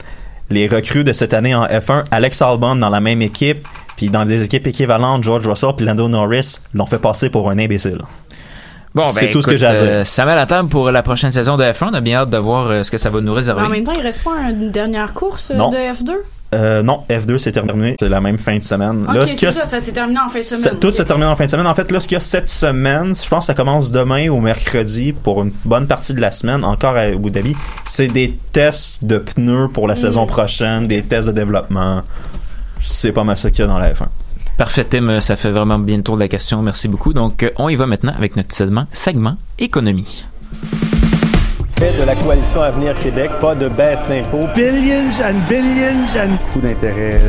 les 0.50 0.68
recrues 0.68 1.04
de 1.04 1.14
cette 1.14 1.34
année 1.34 1.56
en 1.56 1.66
F1, 1.66 2.06
Alex 2.12 2.42
Albon 2.42 2.76
dans 2.76 2.90
la 2.90 3.00
même 3.00 3.22
équipe, 3.22 3.68
puis 3.96 4.10
dans 4.10 4.26
des 4.26 4.44
équipes 4.44 4.68
équivalentes, 4.68 5.24
George 5.24 5.48
Russell 5.48 5.72
puis 5.78 5.86
Lando 5.86 6.08
Norris 6.08 6.60
l'ont 6.74 6.86
fait 6.86 7.00
passer 7.00 7.30
pour 7.30 7.50
un 7.50 7.60
imbécile. 7.60 8.02
Bon, 8.94 9.04
ben, 9.04 9.10
c'est 9.12 9.32
tout 9.32 9.42
ce 9.42 9.48
que 9.48 9.56
j'ai 9.58 9.66
à 9.66 9.74
dire. 9.74 9.82
euh, 9.84 10.04
ça 10.04 10.26
met 10.26 10.36
la 10.36 10.46
table 10.46 10.68
pour 10.68 10.92
la 10.92 11.02
prochaine 11.02 11.32
saison 11.32 11.56
de 11.56 11.64
F1. 11.64 11.90
On 11.92 11.94
a 11.94 12.02
bien 12.02 12.20
hâte 12.20 12.30
de 12.30 12.38
voir 12.38 12.68
euh, 12.70 12.84
ce 12.84 12.92
que 12.92 12.98
ça 12.98 13.10
va 13.10 13.22
nous 13.22 13.34
réserver. 13.34 13.62
En 13.62 13.70
même 13.70 13.84
temps, 13.86 13.94
il 13.96 14.02
reste 14.02 14.22
pas 14.24 14.32
une 14.50 14.70
dernière 14.72 15.14
course 15.14 15.52
euh, 15.52 15.56
Non. 15.56 15.70
de 15.70 15.78
F2? 15.78 16.12
Euh, 16.54 16.84
non, 16.84 17.04
F2 17.10 17.38
c'est 17.38 17.54
terminé. 17.54 17.96
C'est 17.98 18.10
la 18.10 18.20
même 18.20 18.38
fin 18.38 18.58
de 18.58 18.64
semaine. 18.64 19.06
Ok, 19.08 19.16
Là, 19.16 19.26
ce 19.26 19.36
qu'il 19.36 19.48
y 19.48 19.54
c'est 19.54 19.60
a- 19.60 19.64
ça, 19.64 19.68
ça 19.68 19.80
s'est 19.80 19.94
terminé 19.94 20.20
en 20.20 20.28
fin 20.28 20.40
de 20.40 20.44
Ça- 20.44 20.58
semaine. 20.58 20.80
tout 20.80 20.92
se 20.92 21.02
termine 21.04 21.28
en 21.28 21.36
fin 21.38 21.46
de 21.46 21.50
semaine. 21.50 21.66
En 21.68 21.74
fait, 21.74 21.90
là, 21.90 22.02
ce 22.02 22.08
qu'il 22.10 22.16
y 22.16 22.18
a 22.18 22.20
cette 22.20 22.50
semaine, 22.50 23.14
je 23.16 23.30
pense 23.30 23.44
que 23.44 23.46
ça 23.46 23.54
commence 23.54 23.90
demain 23.94 24.28
ou 24.28 24.42
mercredi 24.42 25.14
pour 25.14 25.42
une 25.44 25.54
bonne 25.64 25.88
partie 25.88 26.14
de 26.14 26.20
la 26.20 26.32
semaine, 26.32 26.66
encore 26.66 26.98
à 26.98 27.04
Abu 27.04 27.32
Dhabi. 27.32 27.56
C'est 27.86 28.10
des 28.10 28.38
tests 28.52 29.06
de 29.06 29.18
pneus 29.20 29.70
pour 29.70 29.88
la 29.88 29.94
Mm. 29.94 29.98
saison 29.98 30.26
prochaine, 30.26 30.88
des 30.88 31.02
tests 31.04 31.30
de 31.30 31.34
développement. 31.34 32.02
C'est 32.82 33.14
pas 33.14 33.24
mal 33.24 33.38
ça 33.38 33.50
qu'il 33.50 33.62
y 33.64 33.64
a 33.64 33.68
dans 33.72 33.80
la 33.80 33.94
F1. 33.94 34.08
Parfait, 34.62 34.84
Tim. 34.84 35.22
Ça 35.22 35.38
fait 35.38 35.50
vraiment 35.50 35.80
bien 35.80 35.98
le 35.98 36.04
tour 36.04 36.18
de 36.18 36.20
la 36.20 36.28
question. 36.28 36.62
Merci 36.62 36.88
beaucoup. 36.88 37.14
Donc, 37.14 37.52
on 37.58 37.68
y 37.68 37.76
va 37.76 37.88
maintenant 37.88 38.14
avec 38.16 38.36
notre 38.36 38.54
segment, 38.54 38.86
segment 38.94 39.36
économie. 39.58 40.24
de 41.80 42.06
la 42.06 42.14
coalition 42.14 42.62
Avenir 42.62 42.94
Québec, 43.00 43.32
pas 43.42 43.56
de 43.56 43.68
baisse 43.70 44.02
d'impôts. 44.08 44.48
Billions 44.54 45.20
and 45.20 45.40
billions 45.50 46.16
and... 46.16 46.38
Coût 46.54 46.60
d'intérêt, 46.62 47.20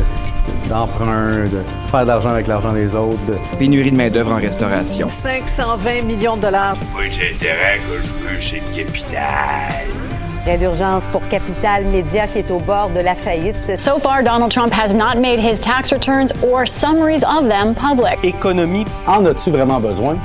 d'emprunt, 0.69 1.45
de 1.45 1.63
faire 1.89 2.03
de 2.03 2.07
l'argent 2.09 2.29
avec 2.29 2.45
l'argent 2.45 2.71
des 2.71 2.93
autres. 2.93 3.17
Pénurie 3.57 3.89
de 3.89 3.97
main-d'œuvre 3.97 4.33
en 4.33 4.37
restauration. 4.37 5.09
520 5.09 6.03
millions 6.03 6.37
de 6.37 6.41
dollars. 6.43 6.77
Oui, 6.95 7.05
j'ai 7.09 7.33
intérêt 7.33 7.79
que 7.79 7.97
je 7.97 8.35
veux, 8.35 8.39
c'est 8.39 8.61
le 8.61 8.83
capital. 8.83 10.12
Prêt 10.43 10.57
d'urgence 10.57 11.05
pour 11.05 11.21
Capital 11.29 11.85
Média 11.85 12.27
qui 12.27 12.39
est 12.39 12.51
au 12.51 12.59
bord 12.59 12.89
de 12.89 12.99
la 12.99 13.15
faillite. 13.15 13.79
So 13.79 13.97
far, 13.97 14.23
Donald 14.23 14.51
Trump 14.51 14.73
has 14.73 14.93
not 14.93 15.17
made 15.17 15.39
his 15.39 15.57
tax 15.57 15.93
returns 15.93 16.33
or 16.43 16.65
summaries 16.65 17.23
of 17.23 17.47
them 17.47 17.73
public. 17.73 18.19
Économie, 18.23 18.85
en 19.07 19.25
as-tu 19.25 19.51
vraiment 19.51 19.79
besoin? 19.79 20.17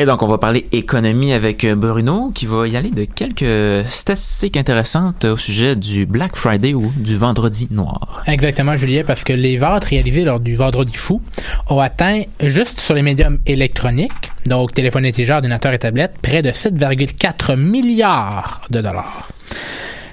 Et 0.00 0.06
donc, 0.06 0.22
on 0.22 0.26
va 0.26 0.38
parler 0.38 0.66
économie 0.72 1.34
avec 1.34 1.62
euh, 1.62 1.74
Bruno, 1.74 2.30
qui 2.34 2.46
va 2.46 2.66
y 2.66 2.74
aller 2.74 2.88
de 2.88 3.04
quelques 3.04 3.86
statistiques 3.86 4.56
intéressantes 4.56 5.26
au 5.26 5.36
sujet 5.36 5.76
du 5.76 6.06
Black 6.06 6.36
Friday 6.36 6.72
ou 6.72 6.90
du 6.96 7.18
Vendredi 7.18 7.68
Noir. 7.70 8.22
Exactement, 8.26 8.78
Julien, 8.78 9.02
parce 9.06 9.24
que 9.24 9.34
les 9.34 9.58
ventes 9.58 9.84
réalisées 9.84 10.24
lors 10.24 10.40
du 10.40 10.56
Vendredi 10.56 10.94
fou 10.96 11.20
ont 11.68 11.80
atteint, 11.80 12.22
juste 12.42 12.80
sur 12.80 12.94
les 12.94 13.02
médiums 13.02 13.40
électroniques, 13.44 14.32
donc 14.46 14.72
téléphone 14.72 15.04
intelligent, 15.04 15.34
ordinateur 15.34 15.74
et 15.74 15.78
tablette, 15.78 16.14
près 16.22 16.40
de 16.40 16.48
7,4 16.48 17.56
milliards 17.56 18.62
de 18.70 18.80
dollars. 18.80 19.28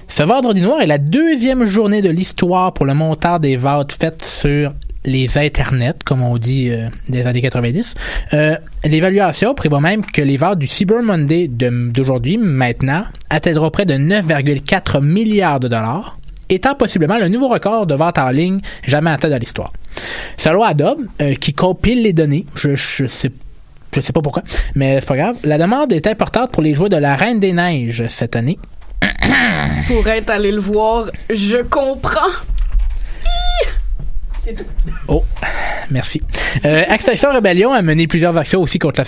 Ce 0.09 0.23
Vendredi 0.23 0.59
noir 0.59 0.81
est 0.81 0.85
la 0.85 0.97
deuxième 0.97 1.63
journée 1.63 2.01
de 2.01 2.09
l'histoire 2.09 2.73
pour 2.73 2.85
le 2.85 2.93
montant 2.93 3.39
des 3.39 3.55
ventes 3.55 3.93
faites 3.93 4.25
sur 4.25 4.73
les 5.07 5.37
internets, 5.37 6.03
comme 6.05 6.21
on 6.21 6.37
dit 6.37 6.69
euh, 6.69 6.89
des 7.09 7.25
années 7.25 7.41
90. 7.41 7.95
Euh, 8.33 8.55
L'évaluation 8.83 9.55
prévoit 9.55 9.79
même 9.81 10.05
que 10.05 10.21
les 10.21 10.37
ventes 10.37 10.59
du 10.59 10.67
Cyber 10.67 11.01
Monday 11.01 11.47
d'aujourd'hui, 11.47 12.37
maintenant, 12.37 13.05
atteindront 13.29 13.71
près 13.71 13.85
de 13.85 13.95
9,4 13.95 15.01
milliards 15.03 15.59
de 15.59 15.69
dollars, 15.69 16.17
étant 16.49 16.75
possiblement 16.75 17.17
le 17.17 17.29
nouveau 17.29 17.47
record 17.47 17.87
de 17.87 17.95
vente 17.95 18.19
en 18.19 18.29
ligne 18.29 18.59
jamais 18.85 19.09
atteint 19.09 19.29
dans 19.29 19.39
l'histoire. 19.39 19.73
Selon 20.35 20.61
Adobe, 20.61 21.07
euh, 21.21 21.33
qui 21.35 21.53
compile 21.53 22.03
les 22.03 22.13
données, 22.13 22.45
je, 22.55 22.75
je 22.75 23.07
sais 23.07 23.31
pas 24.13 24.21
pourquoi, 24.21 24.43
mais 24.75 24.99
c'est 24.99 25.07
pas 25.07 25.17
grave. 25.17 25.37
La 25.43 25.57
demande 25.57 25.91
est 25.93 26.05
importante 26.05 26.51
pour 26.51 26.61
les 26.61 26.73
joueurs 26.73 26.89
de 26.89 26.97
la 26.97 27.15
Reine 27.15 27.39
des 27.39 27.53
Neiges 27.53 28.05
cette 28.07 28.35
année. 28.35 28.59
Pour 29.87 30.07
être 30.07 30.29
allé 30.31 30.51
le 30.51 30.59
voir, 30.59 31.05
je 31.29 31.57
comprends. 31.63 32.33
Oh, 35.07 35.23
merci. 35.89 36.21
Euh, 36.65 36.83
Rebellion 37.33 37.73
a 37.73 37.81
mené 37.81 38.07
plusieurs 38.07 38.37
actions 38.37 38.61
aussi 38.61 38.79
contre 38.79 39.01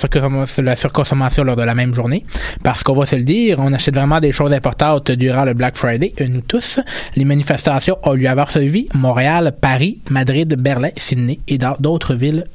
la, 0.62 0.76
surconsommation- 0.76 1.44
lors 1.44 1.56
de 1.56 1.64
la 1.64 1.76
même 1.76 1.94
journée. 1.94 2.26
Parce 2.64 2.84
qu'on 2.84 2.94
va 2.94 3.06
se 3.06 3.16
le 3.16 3.24
dire, 3.24 3.60
on 3.60 3.74
achète 3.74 3.96
vraiment 3.96 4.20
des 4.20 4.32
choses 4.32 4.54
importantes 4.54 5.12
durant 5.12 5.46
le 5.46 5.54
Black 5.54 5.78
Friday, 5.78 6.14
euh, 6.22 6.28
nous 6.30 6.42
tous. 6.42 6.80
Les 7.16 7.26
manifestations 7.26 7.98
ont 8.04 8.14
lieu 8.14 8.28
à 8.28 8.36
Varsovie, 8.36 8.88
Montréal, 8.94 9.54
Paris, 9.60 10.00
Madrid, 10.10 10.56
Berlin, 10.58 10.90
Sydney 10.98 11.40
et 11.48 11.58
dans 11.58 11.76
d'autres 11.80 12.16
villes 12.16 12.46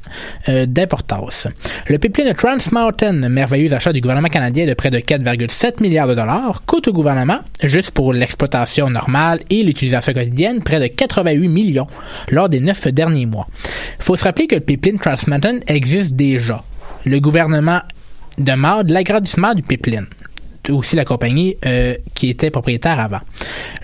euh, 0.48 0.66
d'importance. 0.66 1.48
Le 1.88 1.98
pipeline 1.98 2.28
de 2.28 2.32
Trans 2.32 2.56
Mountain, 2.72 3.28
merveilleux 3.28 3.72
achat 3.72 3.92
du 3.92 4.00
gouvernement 4.00 4.28
canadien 4.28 4.66
de 4.66 4.74
près 4.74 4.90
de 4.90 4.98
4,7 4.98 5.82
milliards 5.82 6.08
de 6.08 6.14
dollars, 6.14 6.62
coûte 6.66 6.88
au 6.88 6.92
gouvernement, 6.92 7.38
juste 7.62 7.90
pour 7.92 8.12
l'exploitation 8.12 8.90
normale 8.90 9.40
et 9.50 9.62
l'utilisation 9.62 10.12
quotidienne, 10.12 10.62
près 10.62 10.80
de 10.80 10.86
88 10.86 11.48
millions 11.48 11.86
lors 12.30 12.48
des 12.48 12.60
neuf 12.74 12.92
derniers 12.92 13.26
mois. 13.26 13.48
Il 13.98 14.04
faut 14.04 14.16
se 14.16 14.24
rappeler 14.24 14.46
que 14.46 14.56
le 14.56 14.60
pipeline 14.60 14.98
Trans 14.98 15.16
Mountain 15.26 15.60
existe 15.66 16.12
déjà. 16.14 16.62
Le 17.04 17.20
gouvernement 17.20 17.80
demande 18.38 18.90
l'agrandissement 18.90 19.54
du 19.54 19.62
pipeline 19.62 20.06
aussi 20.72 20.96
la 20.96 21.04
compagnie 21.04 21.56
euh, 21.66 21.94
qui 22.14 22.30
était 22.30 22.50
propriétaire 22.50 22.98
avant. 23.00 23.20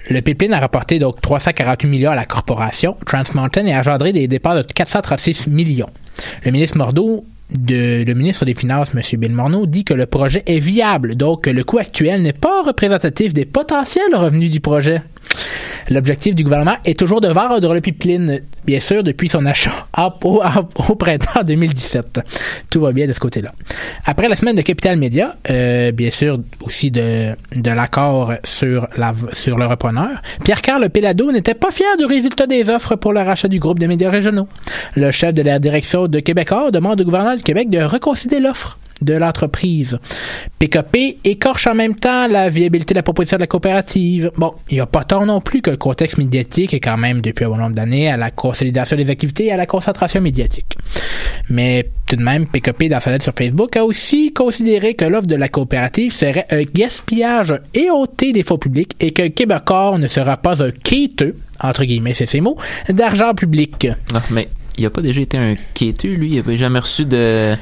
Le 0.09 0.21
pipeline 0.23 0.53
a 0.53 0.61
rapporté 0.61 0.99
donc 0.99 1.21
348 1.21 1.89
millions 1.89 2.11
à 2.11 2.15
la 2.15 2.25
corporation 2.25 2.97
Trans 3.07 3.23
Mountain 3.35 3.67
et 3.67 3.75
a 3.75 3.81
engendré 3.81 4.13
des 4.13 4.29
départs 4.29 4.57
de 4.57 4.63
436 4.63 5.49
millions. 5.49 5.91
Le 6.45 6.51
ministre 6.53 6.79
Morneau 6.79 7.25
de, 7.51 8.05
le 8.07 8.15
ministre 8.15 8.45
des 8.45 8.55
Finances, 8.55 8.89
M. 8.95 9.03
Bill 9.19 9.33
Morneau, 9.33 9.67
dit 9.67 9.85
que 9.85 9.95
le 9.95 10.07
projet 10.07 10.43
est 10.47 10.61
viable, 10.61 11.17
donc 11.17 11.45
que 11.45 11.51
le 11.51 11.65
coût 11.65 11.79
actuel 11.79 12.23
n'est 12.23 12.33
pas 12.33 12.63
représentatif 12.63 13.35
des 13.35 13.45
potentiels 13.45 14.15
revenus 14.15 14.51
du 14.51 14.61
projet. 14.61 15.03
L'objectif 15.91 16.37
du 16.37 16.45
gouvernement 16.45 16.77
est 16.85 16.97
toujours 16.97 17.21
de 17.21 17.27
vendre 17.27 17.75
le 17.75 17.81
pipeline, 17.81 18.41
bien 18.65 18.79
sûr, 18.79 19.03
depuis 19.03 19.29
son 19.29 19.45
achat 19.45 19.89
au, 20.23 20.95
printemps 20.95 21.43
2017. 21.45 22.21
Tout 22.71 22.81
va 22.81 22.93
bien 22.93 23.09
de 23.09 23.13
ce 23.13 23.19
côté-là. 23.19 23.53
Après 24.05 24.29
la 24.29 24.37
semaine 24.37 24.55
de 24.55 24.63
Capital 24.63 24.97
Média, 24.97 25.35
euh, 25.51 25.91
bien 25.91 26.13
sûr 26.13 26.39
aussi 26.63 26.93
de, 26.93 27.35
de 27.57 27.71
l'accord 27.71 28.35
sur, 28.45 28.87
la, 28.97 29.13
sur 29.33 29.59
le 29.59 29.67
repreneur, 29.67 30.23
Pierre-Carl 30.45 30.89
Pelado 30.91 31.33
n'était 31.33 31.55
pas 31.55 31.73
fier 31.73 31.97
du 31.99 32.05
résultat 32.05 32.47
des 32.47 32.71
offres 32.71 32.95
pour 32.95 33.13
le 33.13 33.23
rachat 33.23 33.49
du 33.49 33.59
groupe 33.59 33.81
de 33.81 33.89
médias 33.89 34.11
régionaux. 34.11 34.47
Le 34.95 35.11
chef 35.11 35.35
de 35.35 35.43
la 35.43 35.59
direction 35.59 36.07
de 36.07 36.21
Québecor 36.21 36.71
demande 36.71 37.01
au 37.01 37.05
gouvernement 37.05 37.35
du 37.35 37.43
Québec 37.43 37.69
de 37.69 37.81
reconsidérer 37.81 38.43
l'offre 38.43 38.79
de 39.03 39.15
l'entreprise. 39.15 39.99
PKP 40.59 41.19
écorche 41.25 41.67
en 41.67 41.75
même 41.75 41.95
temps 41.95 42.29
la 42.29 42.51
viabilité 42.51 42.95
de 42.95 42.99
la 42.99 43.03
proposition 43.03 43.37
de 43.37 43.43
la 43.43 43.47
coopérative. 43.47 44.31
Bon, 44.37 44.55
il 44.71 44.75
n'y 44.75 44.81
a 44.81 44.87
pas 44.87 45.05
tant 45.05 45.27
non 45.27 45.41
plus 45.41 45.63
que 45.63 45.71
le 45.71 45.77
contexte 45.77 46.19
médiatique 46.19 46.75
est 46.75 46.81
quand 46.81 46.97
même 46.97 47.21
depuis 47.21 47.45
un 47.45 47.49
bon 47.49 47.57
nombre 47.57 47.75
d'années 47.75 48.11
à 48.11 48.17
la 48.17 48.31
consolidation 48.31 48.97
des 48.97 49.11
activités 49.11 49.47
et 49.47 49.53
à 49.53 49.57
la 49.57 49.67
concentration 49.67 50.21
médiatique. 50.21 50.77
Mais 51.49 51.91
tout 52.07 52.17
de 52.17 52.23
même, 52.23 52.47
PKP 52.47 52.85
dans 52.89 53.01
sa 53.01 53.11
lettre 53.11 53.25
sur 53.25 53.33
Facebook 53.33 53.77
a 53.77 53.85
aussi 53.85 54.33
considéré 54.33 54.95
que 54.95 55.05
l'offre 55.05 55.27
de 55.27 55.37
la 55.37 55.49
coopérative 55.49 56.13
serait 56.13 56.47
un 56.51 56.63
gaspillage 56.63 57.55
éhonté 57.75 58.33
des 58.33 58.43
fonds 58.43 58.59
publics 58.59 58.95
et 59.01 59.13
que 59.13 59.27
Québecor 59.29 59.99
ne 59.99 60.09
sera 60.09 60.37
pas 60.37 60.63
un 60.63 60.71
quêteux, 60.71 61.35
entre 61.61 61.85
guillemets, 61.85 62.15
c'est 62.15 62.27
ces 62.27 62.41
mots, 62.41 62.57
d'argent 62.89 63.35
public. 63.35 63.89
Non, 64.13 64.21
mais 64.31 64.49
il 64.79 64.85
n'a 64.85 64.91
pas 64.91 65.03
déjà 65.03 65.21
été 65.21 65.37
un 65.37 65.57
quêteux, 65.75 66.15
lui? 66.15 66.37
Il 66.37 66.43
n'a 66.47 66.57
jamais 66.57 66.79
reçu 66.79 67.05
de 67.05 67.55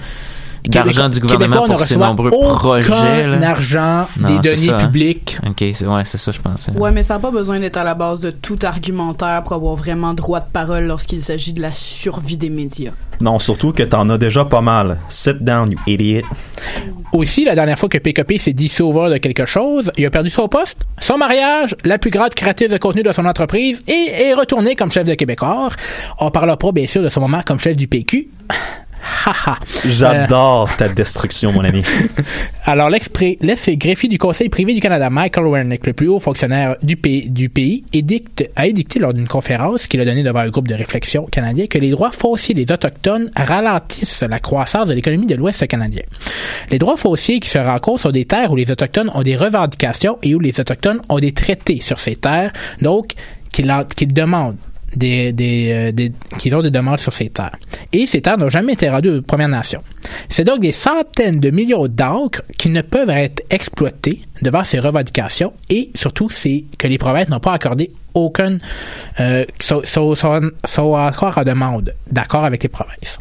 d'argent 0.66 1.08
du 1.08 1.20
gouvernement 1.20 1.62
Québécois 1.62 1.76
pour 1.76 1.80
reçoit 1.80 2.06
nombreux 2.08 2.30
aucun 2.32 2.54
projets. 2.56 3.26
là. 3.26 3.50
argent 3.50 4.06
Non, 4.18 4.28
des 4.28 4.50
deniers 4.50 4.70
hein. 4.70 4.78
publics. 4.78 5.38
Ok, 5.46 5.64
c'est 5.72 5.86
ouais, 5.86 6.04
c'est 6.04 6.18
ça, 6.18 6.32
je 6.32 6.40
pensais. 6.40 6.72
Ouais, 6.72 6.90
mais 6.90 7.02
ça 7.02 7.14
n'a 7.14 7.20
pas 7.20 7.30
besoin 7.30 7.60
d'être 7.60 7.76
à 7.76 7.84
la 7.84 7.94
base 7.94 8.20
de 8.20 8.30
tout 8.30 8.58
argumentaire 8.62 9.42
pour 9.44 9.54
avoir 9.54 9.74
vraiment 9.76 10.14
droit 10.14 10.40
de 10.40 10.50
parole 10.52 10.84
lorsqu'il 10.84 11.22
s'agit 11.22 11.52
de 11.52 11.62
la 11.62 11.72
survie 11.72 12.36
des 12.36 12.50
médias. 12.50 12.92
Non, 13.20 13.38
surtout 13.38 13.72
que 13.72 13.82
t'en 13.82 14.08
as 14.10 14.18
déjà 14.18 14.44
pas 14.44 14.60
mal. 14.60 14.98
Sit 15.08 15.42
down, 15.42 15.72
you 15.72 15.78
idiot. 15.86 16.22
Aussi, 17.12 17.44
la 17.44 17.54
dernière 17.54 17.78
fois 17.78 17.88
que 17.88 17.98
PKP 17.98 18.38
s'est 18.38 18.52
dit 18.52 18.68
sauveur 18.68 19.10
de 19.10 19.16
quelque 19.16 19.46
chose, 19.46 19.90
il 19.96 20.04
a 20.06 20.10
perdu 20.10 20.30
son 20.30 20.46
poste, 20.48 20.84
son 21.00 21.16
mariage, 21.18 21.74
la 21.84 21.98
plus 21.98 22.10
grande 22.10 22.34
créatrice 22.34 22.68
de 22.68 22.76
contenu 22.78 23.02
de 23.02 23.12
son 23.12 23.24
entreprise 23.24 23.82
et 23.88 24.10
est 24.22 24.34
retourné 24.34 24.76
comme 24.76 24.92
chef 24.92 25.06
de 25.06 25.14
Québécois. 25.14 25.70
On 26.20 26.30
parlera 26.30 26.56
pas, 26.56 26.70
bien 26.70 26.86
sûr, 26.86 27.02
de 27.02 27.08
son 27.08 27.20
moment 27.20 27.40
comme 27.44 27.58
chef 27.58 27.76
du 27.76 27.88
PQ. 27.88 28.28
J'adore 29.86 30.74
ta 30.76 30.88
destruction, 30.88 31.52
mon 31.52 31.64
ami. 31.64 31.82
Alors, 32.64 32.90
l'ex-greffier 32.90 34.08
du 34.08 34.18
Conseil 34.18 34.48
privé 34.48 34.74
du 34.74 34.80
Canada, 34.80 35.10
Michael 35.10 35.46
Wernick, 35.46 35.86
le 35.86 35.92
plus 35.92 36.08
haut 36.08 36.20
fonctionnaire 36.20 36.76
du 36.82 36.96
pays, 36.96 37.30
du 37.30 37.48
pays 37.48 37.84
édicte- 37.92 38.50
a 38.56 38.66
édicté 38.66 38.98
lors 38.98 39.14
d'une 39.14 39.28
conférence 39.28 39.86
qu'il 39.86 40.00
a 40.00 40.04
donnée 40.04 40.22
devant 40.22 40.40
un 40.40 40.48
groupe 40.48 40.68
de 40.68 40.74
réflexion 40.74 41.26
canadien 41.26 41.66
que 41.66 41.78
les 41.78 41.90
droits 41.90 42.10
fonciers 42.10 42.54
des 42.54 42.70
Autochtones 42.72 43.30
ralentissent 43.36 44.22
la 44.22 44.38
croissance 44.38 44.86
de 44.88 44.94
l'économie 44.94 45.26
de 45.26 45.34
l'Ouest 45.34 45.66
canadien. 45.66 46.02
Les 46.70 46.78
droits 46.78 46.96
fonciers 46.96 47.40
qui 47.40 47.48
se 47.48 47.58
rencontrent 47.58 48.02
sont 48.02 48.10
des 48.10 48.24
terres 48.24 48.52
où 48.52 48.56
les 48.56 48.70
Autochtones 48.70 49.10
ont 49.14 49.22
des 49.22 49.36
revendications 49.36 50.18
et 50.22 50.34
où 50.34 50.40
les 50.40 50.58
Autochtones 50.60 51.00
ont 51.08 51.18
des 51.18 51.32
traités 51.32 51.80
sur 51.80 52.00
ces 52.00 52.16
terres, 52.16 52.52
donc 52.82 53.12
qu'ils 53.50 54.12
demandent 54.12 54.56
des, 54.96 55.32
des, 55.32 55.70
euh, 55.72 55.92
des- 55.92 56.12
qu'ils 56.38 56.54
ont 56.54 56.62
des 56.62 56.70
demandes 56.70 56.98
sur 57.00 57.12
ces 57.12 57.28
terres. 57.30 57.56
Et 57.92 58.06
ces 58.06 58.20
terres 58.20 58.38
n'ont 58.38 58.48
jamais 58.50 58.72
été 58.74 58.88
rendues 58.88 59.10
aux 59.10 59.22
Premières 59.22 59.48
Nations. 59.48 59.82
C'est 60.28 60.44
donc 60.44 60.60
des 60.60 60.72
centaines 60.72 61.40
de 61.40 61.50
millions 61.50 61.86
d'acres 61.88 62.42
qui 62.56 62.68
ne 62.70 62.82
peuvent 62.82 63.10
être 63.10 63.42
exploités 63.50 64.22
devant 64.42 64.64
ces 64.64 64.78
revendications 64.78 65.52
et 65.70 65.90
surtout 65.94 66.30
c'est 66.30 66.64
que 66.78 66.86
les 66.86 66.98
provinces 66.98 67.28
n'ont 67.28 67.40
pas 67.40 67.52
accordé 67.52 67.90
aucun 68.14 68.58
euh, 69.20 69.44
sont, 69.60 69.82
sont, 69.84 70.14
sont, 70.16 70.50
sont 70.64 70.82
encore 70.94 71.38
en 71.38 71.44
demande 71.44 71.94
d'accord 72.10 72.44
avec 72.44 72.62
les 72.62 72.68
provinces. 72.68 73.18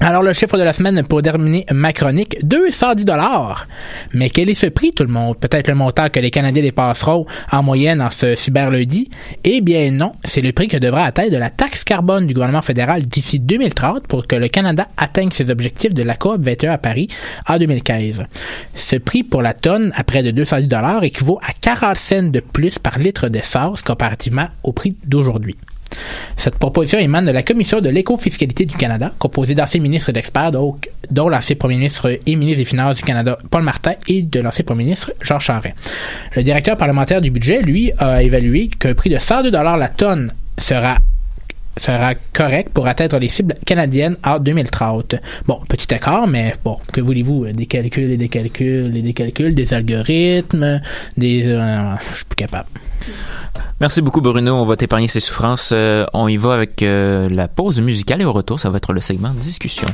Alors, 0.00 0.22
le 0.22 0.32
chiffre 0.32 0.58
de 0.58 0.62
la 0.64 0.72
semaine 0.72 1.02
pour 1.04 1.22
terminer 1.22 1.64
ma 1.72 1.92
chronique, 1.92 2.36
210 2.42 3.04
dollars. 3.04 3.66
Mais 4.12 4.28
quel 4.28 4.50
est 4.50 4.54
ce 4.54 4.66
prix, 4.66 4.92
tout 4.92 5.04
le 5.04 5.08
monde? 5.08 5.38
Peut-être 5.38 5.68
le 5.68 5.76
montant 5.76 6.10
que 6.10 6.18
les 6.18 6.32
Canadiens 6.32 6.62
dépasseront 6.62 7.26
en 7.52 7.62
moyenne 7.62 8.02
en 8.02 8.10
ce 8.10 8.34
cyberlundi? 8.34 9.08
Eh 9.44 9.60
bien 9.60 9.92
non, 9.92 10.12
c'est 10.24 10.40
le 10.40 10.52
prix 10.52 10.66
que 10.66 10.76
devra 10.76 11.04
atteindre 11.04 11.38
la 11.38 11.48
taxe 11.48 11.84
carbone 11.84 12.26
du 12.26 12.34
gouvernement 12.34 12.60
fédéral 12.60 13.06
d'ici 13.06 13.38
2030 13.38 14.06
pour 14.08 14.26
que 14.26 14.36
le 14.36 14.48
Canada 14.48 14.88
atteigne 14.96 15.30
ses 15.30 15.48
objectifs 15.48 15.94
de 15.94 16.02
la 16.02 16.16
COP 16.16 16.42
21 16.42 16.72
à 16.72 16.78
Paris 16.78 17.08
en 17.48 17.56
2015. 17.56 18.24
Ce 18.74 18.96
prix 18.96 19.22
pour 19.22 19.42
la 19.42 19.54
tonne 19.54 19.92
à 19.94 20.02
près 20.02 20.24
de 20.24 20.32
210 20.32 20.66
dollars 20.66 21.04
équivaut 21.04 21.38
à 21.42 21.52
40 21.58 21.96
cents 21.96 22.22
de 22.24 22.40
plus 22.40 22.78
par 22.80 22.98
litre 22.98 23.28
d'essence 23.28 23.82
comparativement 23.82 24.48
au 24.64 24.72
prix 24.72 24.96
d'aujourd'hui. 25.06 25.56
Cette 26.36 26.58
proposition 26.58 26.98
émane 26.98 27.24
de 27.24 27.30
la 27.30 27.42
Commission 27.42 27.80
de 27.80 27.88
l'éco-fiscalité 27.88 28.64
du 28.64 28.76
Canada, 28.76 29.12
composée 29.18 29.54
d'anciens 29.54 29.80
ministres 29.80 30.10
et 30.10 30.12
d'experts, 30.12 30.52
dont 30.52 31.28
l'ancien 31.28 31.56
premier 31.56 31.76
ministre 31.76 32.18
et 32.26 32.36
ministre 32.36 32.58
des 32.58 32.64
Finances 32.64 32.96
du 32.96 33.02
Canada, 33.02 33.38
Paul 33.50 33.62
Martin, 33.62 33.92
et 34.08 34.22
de 34.22 34.40
l'ancien 34.40 34.64
premier 34.64 34.84
ministre, 34.84 35.12
Jean 35.20 35.38
Charest. 35.38 35.74
Le 36.36 36.42
directeur 36.42 36.76
parlementaire 36.76 37.20
du 37.20 37.30
budget, 37.30 37.62
lui, 37.62 37.92
a 37.98 38.22
évalué 38.22 38.68
qu'un 38.68 38.94
prix 38.94 39.10
de 39.10 39.18
102 39.18 39.50
la 39.50 39.88
tonne 39.88 40.32
sera 40.58 40.96
sera 41.76 42.14
correct 42.32 42.70
pour 42.72 42.86
atteindre 42.86 43.18
les 43.18 43.28
cibles 43.28 43.54
canadiennes 43.66 44.16
en 44.24 44.38
2030. 44.38 45.16
Bon, 45.46 45.60
petit 45.68 45.92
écart, 45.94 46.26
mais 46.26 46.54
bon, 46.64 46.78
que 46.92 47.00
voulez-vous, 47.00 47.52
des 47.52 47.66
calculs 47.66 48.10
et 48.10 48.16
des 48.16 48.28
calculs 48.28 48.96
et 48.96 49.02
des 49.02 49.12
calculs, 49.12 49.54
des 49.54 49.72
algorithmes, 49.74 50.80
des... 51.16 51.44
euh, 51.46 51.94
je 52.10 52.16
suis 52.16 52.24
plus 52.24 52.36
capable. 52.36 52.68
Merci 53.80 54.02
beaucoup, 54.02 54.20
Bruno. 54.20 54.54
On 54.54 54.64
va 54.64 54.76
t'épargner 54.76 55.08
ses 55.08 55.20
souffrances. 55.20 55.70
Euh, 55.72 56.06
on 56.12 56.28
y 56.28 56.36
va 56.36 56.54
avec 56.54 56.82
euh, 56.82 57.28
la 57.28 57.48
pause 57.48 57.80
musicale 57.80 58.22
et 58.22 58.24
au 58.24 58.32
retour, 58.32 58.60
ça 58.60 58.70
va 58.70 58.76
être 58.78 58.92
le 58.92 59.00
segment 59.00 59.30
discussion. 59.30 59.88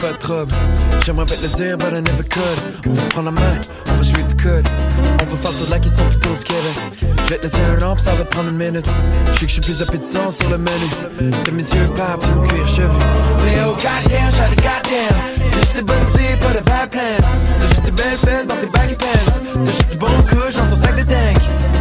Pas 0.00 0.12
de 0.12 0.16
trouble. 0.18 0.54
J'aimerais 1.04 1.26
bien 1.26 1.36
le 1.42 1.48
dire, 1.48 1.78
but 1.78 1.92
I 1.92 2.00
never 2.00 2.24
could. 2.28 2.86
On 2.86 2.92
va 2.92 3.02
se 3.02 3.08
prendre 3.08 3.26
la 3.26 3.40
main, 3.40 3.60
on 3.88 3.94
va 3.96 4.02
jouer 4.02 4.22
du 4.22 4.36
code. 4.36 4.66
On 5.20 5.24
va 5.24 5.36
faire 5.36 5.58
toute 5.58 5.70
la 5.70 5.78
question 5.78 6.04
plutôt 6.08 6.30
est. 6.30 7.00
Je 7.24 7.30
vais 7.30 7.38
te 7.38 7.42
laisser 7.42 7.60
un 7.60 7.82
an, 7.86 7.96
ça 7.98 8.14
va 8.14 8.24
prendre 8.24 8.48
une 8.48 8.56
minute. 8.56 8.88
Je 9.32 9.38
sais 9.38 9.46
que 9.46 9.48
je 9.48 9.52
suis 9.52 9.60
plus 9.60 9.82
appétissant 9.82 10.30
sur 10.30 10.48
le 10.48 10.58
menu. 10.58 11.42
Que 11.44 11.50
mes 11.50 11.62
yeux 11.62 11.88
puis 11.94 12.30
mon 12.34 12.46
cuir 12.46 12.68
chevelu. 12.68 12.88
Mais 13.44 13.58
oh 13.66 13.74
goddamn, 13.74 14.30
shout 14.32 14.54
the 14.54 14.62
goddamn. 14.62 15.16
T'as 15.52 15.60
juste 15.60 15.76
des 15.76 15.82
bonnes 15.82 16.08
idées, 16.14 16.36
pas 16.40 16.52
de 16.52 16.64
bad 16.64 16.90
plan. 16.90 17.00
T'as 17.60 17.68
juste 17.68 17.84
des 17.84 17.90
belles 17.90 18.18
fesses 18.18 18.46
dans 18.48 18.56
tes 18.56 18.66
baggy 18.66 18.94
pants. 18.94 19.64
T'as 19.64 19.72
juste 19.72 19.90
du 19.90 19.96
bon 19.98 20.22
couche 20.28 20.54
dans 20.56 20.66
ton 20.66 20.76
sac 20.76 20.96
de 20.96 21.02
dingue. 21.02 21.38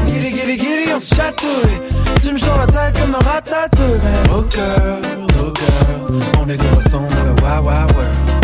Gilly, 0.09 0.31
gilly, 0.31 0.57
gilly, 0.57 0.93
on 0.93 0.99
se 0.99 1.15
chatouille. 1.15 1.79
Tu 2.21 2.33
me 2.33 2.37
sors 2.37 2.57
la 2.57 2.65
tête 2.65 2.99
comme 2.99 3.15
un 3.15 3.19
ratatouille, 3.19 3.99
man. 4.03 4.25
Oh 4.33 4.43
girl, 4.49 5.27
oh 5.41 5.53
girl, 5.53 6.21
on 6.39 6.49
est 6.49 6.57
des 6.57 6.67
poissons 6.67 7.07
dans 7.09 7.23
le 7.23 7.35
wild 7.41 7.65
wild 7.65 7.95
world. 7.95 8.39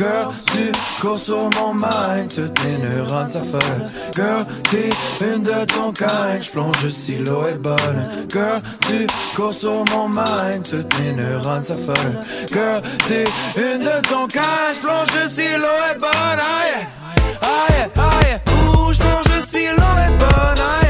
Girl, 0.00 0.32
tu 0.52 0.72
cours 0.98 1.18
sur 1.18 1.50
mon 1.58 1.74
mind, 1.74 2.32
toutes 2.34 2.64
les 2.64 2.78
neurones 2.78 3.28
s'affolent. 3.28 3.84
Girl, 4.14 4.46
t'es 4.70 4.88
une 5.20 5.42
de 5.42 5.64
ton 5.66 5.92
kind, 5.92 6.42
j'plonge 6.42 6.88
si 6.88 7.16
l'eau 7.16 7.46
est 7.46 7.58
bonne. 7.58 8.02
Girl, 8.32 8.58
tu 8.88 9.06
cours 9.36 9.52
sur 9.52 9.84
mon 9.90 10.08
mind, 10.08 10.62
toutes 10.62 10.98
les 11.00 11.12
neurones 11.12 11.62
s'affolent. 11.62 12.18
Girl, 12.50 12.80
t'es 13.06 13.24
une 13.58 13.82
de 13.82 14.00
ton 14.08 14.26
kind, 14.26 14.74
j'plonge 14.74 15.28
si 15.28 15.48
l'eau 15.58 15.80
est 15.90 15.98
bonne. 15.98 16.40
Yeah, 17.80 17.88
ah 17.96 18.20
yeah, 18.22 18.40
ouh, 18.78 18.92
j'plonge 18.94 19.42
si 19.46 19.66
l'eau 19.66 19.96
est 20.06 20.18
bonne. 20.18 20.60
Ah 20.60 20.89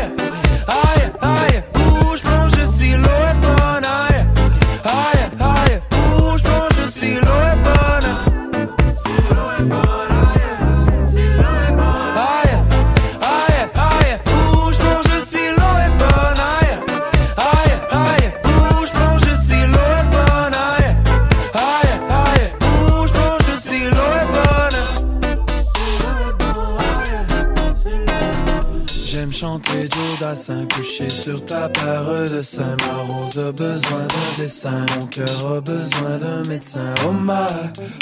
sur 31.30 31.44
ta 31.46 31.68
paire 31.68 32.04
de 32.30 32.42
seins. 32.42 32.76
Ma 32.86 33.12
rose 33.12 33.38
a 33.38 33.52
besoin 33.52 34.00
d'un 34.00 34.42
dessin, 34.42 34.86
mon 34.98 35.06
cœur 35.06 35.52
a 35.56 35.60
besoin 35.60 36.18
d'un 36.18 36.42
médecin. 36.48 36.94
Oh 37.06 37.12
my, 37.12 37.46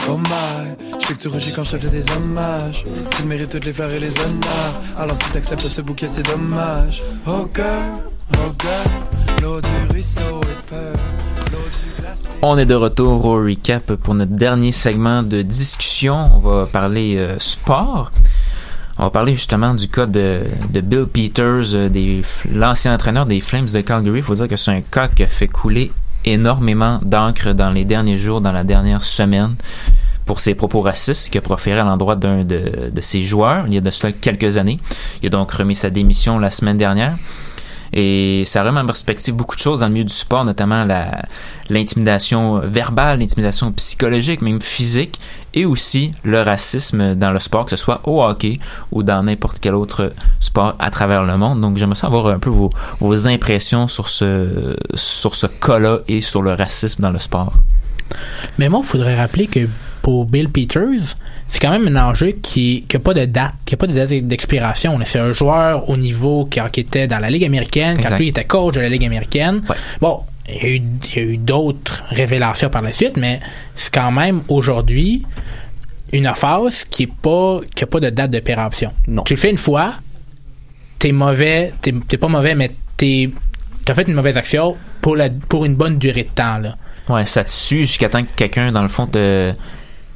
oh 0.08 0.16
my, 0.16 0.98
je 1.00 1.06
sais 1.06 1.14
que 1.14 1.20
tu 1.20 1.28
rougis 1.28 1.52
quand 1.54 1.64
je 1.64 1.76
fais 1.76 1.90
des 1.90 2.04
hommages. 2.12 2.84
Tu 3.16 3.24
mérites 3.24 3.50
toutes 3.50 3.66
les 3.66 3.72
fleurs 3.72 3.92
et 3.92 4.00
les 4.00 4.18
honneurs. 4.20 4.74
Alors 4.96 5.16
si 5.22 5.30
t'acceptes 5.30 5.62
ce 5.62 5.82
bouquet, 5.82 6.08
c'est 6.08 6.26
dommage. 6.26 7.02
Oh 7.26 7.48
girl, 7.54 8.00
oh 8.34 8.52
girl, 8.60 9.42
l'eau 9.42 9.60
du 9.60 9.92
ruisseau 9.92 10.40
est 10.42 10.70
peur. 10.70 10.94
On 12.40 12.56
est 12.56 12.66
de 12.66 12.74
retour 12.76 13.24
au 13.24 13.34
recap 13.34 13.94
pour 13.94 14.14
notre 14.14 14.32
dernier 14.32 14.72
segment 14.72 15.22
de 15.22 15.42
discussion. 15.42 16.30
On 16.34 16.38
va 16.38 16.66
parler 16.66 17.16
euh, 17.18 17.36
sport. 17.38 18.12
On 19.00 19.04
va 19.04 19.10
parler 19.10 19.36
justement 19.36 19.74
du 19.74 19.86
cas 19.86 20.06
de, 20.06 20.42
Bill 20.72 21.06
Peters, 21.06 21.74
euh, 21.74 22.22
l'ancien 22.52 22.94
entraîneur 22.94 23.26
des 23.26 23.40
Flames 23.40 23.66
de 23.66 23.80
Calgary. 23.80 24.18
Il 24.18 24.24
faut 24.24 24.34
dire 24.34 24.48
que 24.48 24.56
c'est 24.56 24.72
un 24.72 24.80
cas 24.80 25.06
qui 25.06 25.22
a 25.22 25.28
fait 25.28 25.46
couler 25.46 25.92
énormément 26.24 26.98
d'encre 27.02 27.52
dans 27.52 27.70
les 27.70 27.84
derniers 27.84 28.16
jours, 28.16 28.40
dans 28.40 28.50
la 28.50 28.64
dernière 28.64 29.04
semaine, 29.04 29.54
pour 30.26 30.40
ses 30.40 30.56
propos 30.56 30.80
racistes 30.80 31.30
qu'il 31.30 31.38
a 31.38 31.42
proférés 31.42 31.78
à 31.78 31.84
l'endroit 31.84 32.16
d'un 32.16 32.42
de 32.42 33.00
ses 33.00 33.22
joueurs 33.22 33.66
il 33.68 33.74
y 33.74 33.78
a 33.78 33.80
de 33.80 33.90
cela 33.90 34.12
quelques 34.12 34.58
années. 34.58 34.80
Il 35.22 35.28
a 35.28 35.30
donc 35.30 35.52
remis 35.52 35.76
sa 35.76 35.90
démission 35.90 36.40
la 36.40 36.50
semaine 36.50 36.76
dernière. 36.76 37.16
Et 37.92 38.42
ça 38.44 38.62
remet 38.62 38.80
en 38.80 38.86
perspective 38.86 39.34
beaucoup 39.34 39.56
de 39.56 39.60
choses 39.60 39.80
dans 39.80 39.86
le 39.86 39.92
milieu 39.92 40.04
du 40.04 40.12
sport, 40.12 40.44
notamment 40.44 40.84
la, 40.84 41.22
l'intimidation 41.70 42.58
verbale, 42.58 43.20
l'intimidation 43.20 43.72
psychologique, 43.72 44.42
même 44.42 44.60
physique, 44.60 45.18
et 45.54 45.64
aussi 45.64 46.12
le 46.24 46.42
racisme 46.42 47.14
dans 47.14 47.30
le 47.30 47.38
sport, 47.38 47.64
que 47.64 47.70
ce 47.70 47.76
soit 47.76 48.00
au 48.04 48.22
hockey 48.22 48.58
ou 48.92 49.02
dans 49.02 49.22
n'importe 49.22 49.58
quel 49.60 49.74
autre 49.74 50.12
sport 50.40 50.74
à 50.78 50.90
travers 50.90 51.24
le 51.24 51.36
monde. 51.36 51.60
Donc 51.60 51.78
j'aimerais 51.78 51.96
savoir 51.96 52.26
un 52.28 52.38
peu 52.38 52.50
vos, 52.50 52.70
impressions 53.28 53.88
sur 53.88 54.08
ce, 54.08 54.76
sur 54.94 55.34
ce 55.34 55.46
cas-là 55.46 55.98
et 56.08 56.20
sur 56.20 56.42
le 56.42 56.52
racisme 56.52 57.02
dans 57.02 57.10
le 57.10 57.18
sport. 57.18 57.52
Mais 58.58 58.68
moi, 58.68 58.80
il 58.82 58.86
faudrait 58.86 59.16
rappeler 59.16 59.46
que 59.46 59.68
pour 60.02 60.26
Bill 60.26 60.48
Peters, 60.48 61.16
c'est 61.48 61.60
quand 61.60 61.70
même 61.70 61.88
un 61.96 62.08
enjeu 62.10 62.32
qui 62.42 62.84
n'a 62.92 63.00
pas 63.00 63.14
de 63.14 63.24
date, 63.24 63.54
qui 63.64 63.74
n'a 63.74 63.78
pas 63.78 63.86
de 63.86 63.94
date 63.94 64.10
d'expiration. 64.10 64.98
C'est 65.04 65.18
un 65.18 65.32
joueur 65.32 65.88
au 65.88 65.96
niveau 65.96 66.44
qui, 66.44 66.60
qui, 66.72 66.80
était 66.80 67.06
dans 67.06 67.18
la 67.18 67.30
Ligue 67.30 67.44
américaine, 67.44 67.96
quand 67.96 68.02
Exact. 68.02 68.18
lui 68.18 68.28
était 68.28 68.44
coach 68.44 68.74
de 68.74 68.80
la 68.80 68.88
Ligue 68.88 69.04
américaine. 69.04 69.62
Bon, 70.00 70.20
il 70.48 70.82
y 71.14 71.18
a 71.18 71.22
eu, 71.22 71.36
d'autres 71.38 72.04
révélations 72.10 72.68
par 72.68 72.82
la 72.82 72.92
suite, 72.92 73.16
mais 73.16 73.40
c'est 73.76 73.92
quand 73.92 74.10
même 74.10 74.42
aujourd'hui 74.48 75.24
une 76.12 76.30
phase 76.34 76.84
qui 76.84 77.04
est 77.04 77.12
pas 77.12 77.60
qui 77.74 77.84
a 77.84 77.86
pas 77.86 78.00
de 78.00 78.10
date 78.10 78.30
de 78.30 78.40
péremption. 78.40 78.92
Tu 79.24 79.34
le 79.34 79.38
fais 79.38 79.50
une 79.50 79.58
fois, 79.58 79.94
t'es 80.98 81.12
mauvais, 81.12 81.72
t'es 81.82 82.16
pas 82.16 82.28
mauvais, 82.28 82.54
mais 82.54 82.70
t'es 82.96 83.30
t'as 83.84 83.94
fait 83.94 84.06
une 84.06 84.14
mauvaise 84.14 84.36
action 84.36 84.76
pour 85.00 85.16
la 85.16 85.30
pour 85.30 85.64
une 85.64 85.74
bonne 85.74 85.98
durée 85.98 86.24
de 86.24 86.28
temps 86.28 86.58
là. 86.58 86.76
Ouais, 87.08 87.24
ça 87.24 87.42
te 87.42 87.50
suit 87.50 87.86
jusqu'à 87.86 88.10
temps 88.10 88.22
que 88.22 88.32
quelqu'un, 88.36 88.70
dans 88.70 88.82
le 88.82 88.88
fond, 88.88 89.06
te, 89.06 89.52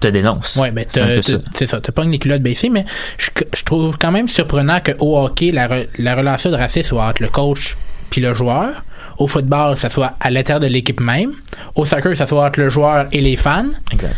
te 0.03 0.09
dénonce. 0.09 0.57
Ouais, 0.57 0.71
ben 0.71 0.85
c'est 0.89 1.67
ça. 1.67 1.81
T'as 1.81 1.93
pas 1.93 2.05
les 2.05 2.19
culottes 2.19 2.43
baissées, 2.43 2.69
mais 2.69 2.85
je, 3.19 3.31
je 3.57 3.63
trouve 3.65 3.97
quand 3.99 4.13
même 4.13 4.29
surprenant 4.29 4.81
qu'au 4.81 5.19
hockey, 5.19 5.51
la, 5.53 5.69
re- 5.69 5.87
la 5.99 6.15
relation 6.15 6.51
de 6.51 6.57
racisme 6.57 6.89
soit 6.91 7.05
entre 7.07 7.23
le 7.23 7.29
coach 7.29 7.77
puis 8.11 8.21
le 8.21 8.35
joueur. 8.35 8.85
Au 9.19 9.27
football, 9.27 9.77
ça 9.77 9.89
soit 9.91 10.13
à 10.21 10.31
l'intérieur 10.31 10.61
de 10.61 10.67
l'équipe 10.67 11.01
même. 11.01 11.33
Au 11.75 11.85
soccer, 11.85 12.17
ça 12.17 12.27
soit 12.27 12.45
entre 12.47 12.61
le 12.61 12.69
joueur 12.69 13.07
et 13.13 13.21
les 13.21 13.37
fans. 13.37 13.67
Exact. 13.93 14.15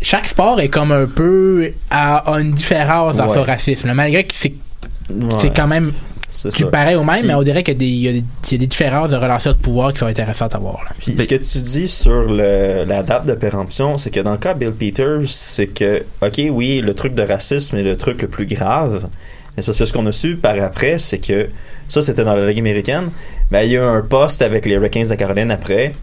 Chaque 0.00 0.26
sport 0.28 0.60
est 0.60 0.68
comme 0.68 0.92
un 0.92 1.06
peu 1.06 1.72
à, 1.90 2.18
a 2.32 2.40
une 2.40 2.52
différence 2.54 3.16
dans 3.16 3.26
Ouais. 3.28 3.34
son 3.34 3.42
racisme. 3.42 3.92
Malgré 3.92 4.24
que 4.24 4.34
c'est 4.34 4.54
Ouais. 5.10 5.34
c'est 5.40 5.54
quand 5.54 5.68
même 5.68 5.92
C'est 6.36 6.70
pareil 6.70 6.94
au 6.96 7.02
même, 7.04 7.18
Puis- 7.20 7.28
mais 7.28 7.34
on 7.34 7.42
dirait 7.42 7.62
qu'il 7.62 7.74
y 7.82 8.08
a 8.08 8.12
des- 8.12 8.20
y, 8.52 8.54
a 8.54 8.58
différences 8.58 9.10
de 9.10 9.16
relations 9.16 9.52
de 9.52 9.56
pouvoir 9.56 9.92
qui 9.92 10.00
sont 10.00 10.06
intéressantes 10.06 10.54
à 10.54 10.58
voir. 10.58 10.84
là. 10.84 10.90
Puis 10.98 11.14
ce 11.16 11.26
que 11.26 11.34
tu 11.36 11.58
dis 11.58 11.88
sur 11.88 12.22
le, 12.22 12.84
la 12.86 13.02
date 13.02 13.26
de 13.26 13.34
péremption, 13.34 13.96
c'est 13.98 14.10
que 14.10 14.20
dans 14.20 14.32
le 14.32 14.38
cas 14.38 14.54
de 14.54 14.68
Bill 14.70 14.92
Peters, 14.92 15.28
c'est 15.28 15.68
que, 15.68 16.02
ok, 16.22 16.40
oui, 16.50 16.80
le 16.84 16.94
truc 16.94 17.14
de 17.14 17.22
racisme 17.22 17.76
est 17.76 17.82
le 17.82 17.96
truc 17.96 18.22
le 18.22 18.28
plus 18.28 18.46
grave, 18.46 19.08
mais 19.56 19.62
c'est 19.62 19.66
parce 19.68 19.78
que 19.78 19.86
ce 19.86 19.92
qu'on 19.92 20.06
a 20.06 20.12
su 20.12 20.36
par 20.36 20.60
après, 20.62 20.98
c'est 20.98 21.18
que 21.18 21.48
ça, 21.88 22.02
c'était 22.02 22.24
dans 22.24 22.36
la 22.36 22.46
Ligue 22.48 22.58
américaine, 22.58 23.10
mais 23.50 23.66
il 23.66 23.72
y 23.72 23.76
a 23.76 23.80
eu 23.80 23.84
un 23.84 24.02
poste 24.02 24.42
avec 24.42 24.66
les 24.66 24.74
Hurricanes 24.74 25.06
de 25.08 25.14
Caroline 25.14 25.50
après. 25.50 25.94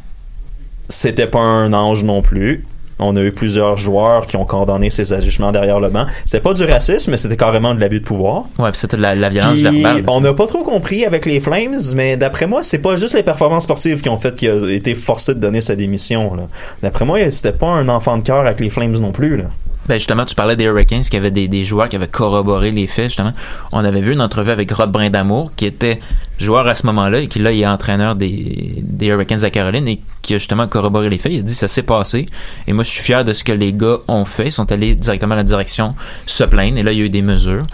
C'était 0.89 1.27
pas 1.27 1.39
un 1.39 1.71
ange 1.73 2.03
non 2.03 2.21
plus. 2.21 2.65
On 3.03 3.15
a 3.15 3.21
eu 3.21 3.31
plusieurs 3.31 3.77
joueurs 3.77 4.27
qui 4.27 4.37
ont 4.37 4.45
condamné 4.45 4.89
ces 4.89 5.13
agissements 5.13 5.51
derrière 5.51 5.79
le 5.79 5.89
banc. 5.89 6.05
C'était 6.25 6.39
pas 6.39 6.53
du 6.53 6.63
racisme, 6.63 7.11
mais 7.11 7.17
c'était 7.17 7.37
carrément 7.37 7.75
de 7.75 7.79
l'abus 7.79 7.99
de 7.99 8.05
pouvoir. 8.05 8.43
Ouais, 8.59 8.69
puis 8.71 8.79
c'était 8.79 8.97
de 8.97 9.01
la, 9.01 9.15
la 9.15 9.29
violence 9.29 9.53
Puis, 9.53 9.81
verbale. 9.81 10.03
On 10.07 10.21
n'a 10.21 10.33
pas 10.33 10.47
trop 10.47 10.63
compris 10.63 11.05
avec 11.05 11.25
les 11.25 11.39
Flames, 11.39 11.79
mais 11.95 12.17
d'après 12.17 12.47
moi, 12.47 12.63
c'est 12.63 12.79
pas 12.79 12.95
juste 12.95 13.15
les 13.15 13.23
performances 13.23 13.63
sportives 13.63 14.01
qui 14.01 14.09
ont 14.09 14.17
fait 14.17 14.35
qu'il 14.35 14.49
a 14.49 14.71
été 14.71 14.95
forcé 14.95 15.33
de 15.33 15.39
donner 15.39 15.61
sa 15.61 15.75
démission. 15.75 16.35
D'après 16.81 17.05
moi, 17.05 17.19
c'était 17.29 17.51
pas 17.51 17.67
un 17.67 17.89
enfant 17.89 18.17
de 18.17 18.23
cœur 18.23 18.39
avec 18.39 18.59
les 18.59 18.69
Flames 18.69 18.97
non 18.99 19.11
plus. 19.11 19.37
Là. 19.37 19.45
Ben 19.87 19.95
justement, 19.95 20.25
tu 20.25 20.35
parlais 20.35 20.55
des 20.55 20.63
Hurricanes 20.63 21.01
qui 21.01 21.17
avaient 21.17 21.31
des, 21.31 21.47
des 21.47 21.65
joueurs 21.65 21.89
qui 21.89 21.95
avaient 21.95 22.07
corroboré 22.07 22.71
les 22.71 22.87
faits, 22.87 23.05
justement. 23.05 23.33
On 23.71 23.83
avait 23.83 24.01
vu 24.01 24.13
une 24.13 24.21
entrevue 24.21 24.51
avec 24.51 24.71
Rod 24.71 24.91
Brindamour, 24.91 25.51
qui 25.55 25.65
était 25.65 25.99
joueur 26.39 26.67
à 26.67 26.75
ce 26.75 26.85
moment-là 26.87 27.19
et 27.19 27.27
qui 27.27 27.39
là 27.39 27.51
il 27.51 27.61
est 27.61 27.67
entraîneur 27.67 28.15
des, 28.15 28.75
des 28.81 29.07
Hurricanes 29.07 29.41
de 29.41 29.47
Caroline 29.49 29.87
et 29.87 30.01
qui 30.21 30.33
a 30.33 30.37
justement 30.37 30.67
corroboré 30.67 31.09
les 31.09 31.17
faits. 31.17 31.33
Il 31.33 31.39
a 31.39 31.41
dit 31.41 31.55
ça 31.55 31.67
s'est 31.67 31.83
passé 31.83 32.27
et 32.67 32.73
moi 32.73 32.83
je 32.83 32.89
suis 32.89 33.03
fier 33.03 33.23
de 33.23 33.33
ce 33.33 33.43
que 33.43 33.51
les 33.51 33.73
gars 33.73 33.97
ont 34.07 34.25
fait. 34.25 34.47
Ils 34.47 34.51
sont 34.51 34.71
allés 34.71 34.95
directement 34.95 35.33
à 35.33 35.37
la 35.37 35.43
direction 35.43 35.91
se 36.25 36.43
plaindre 36.43 36.77
et 36.77 36.83
là 36.83 36.91
il 36.91 36.99
y 36.99 37.01
a 37.01 37.05
eu 37.05 37.09
des 37.09 37.21
mesures. 37.21 37.65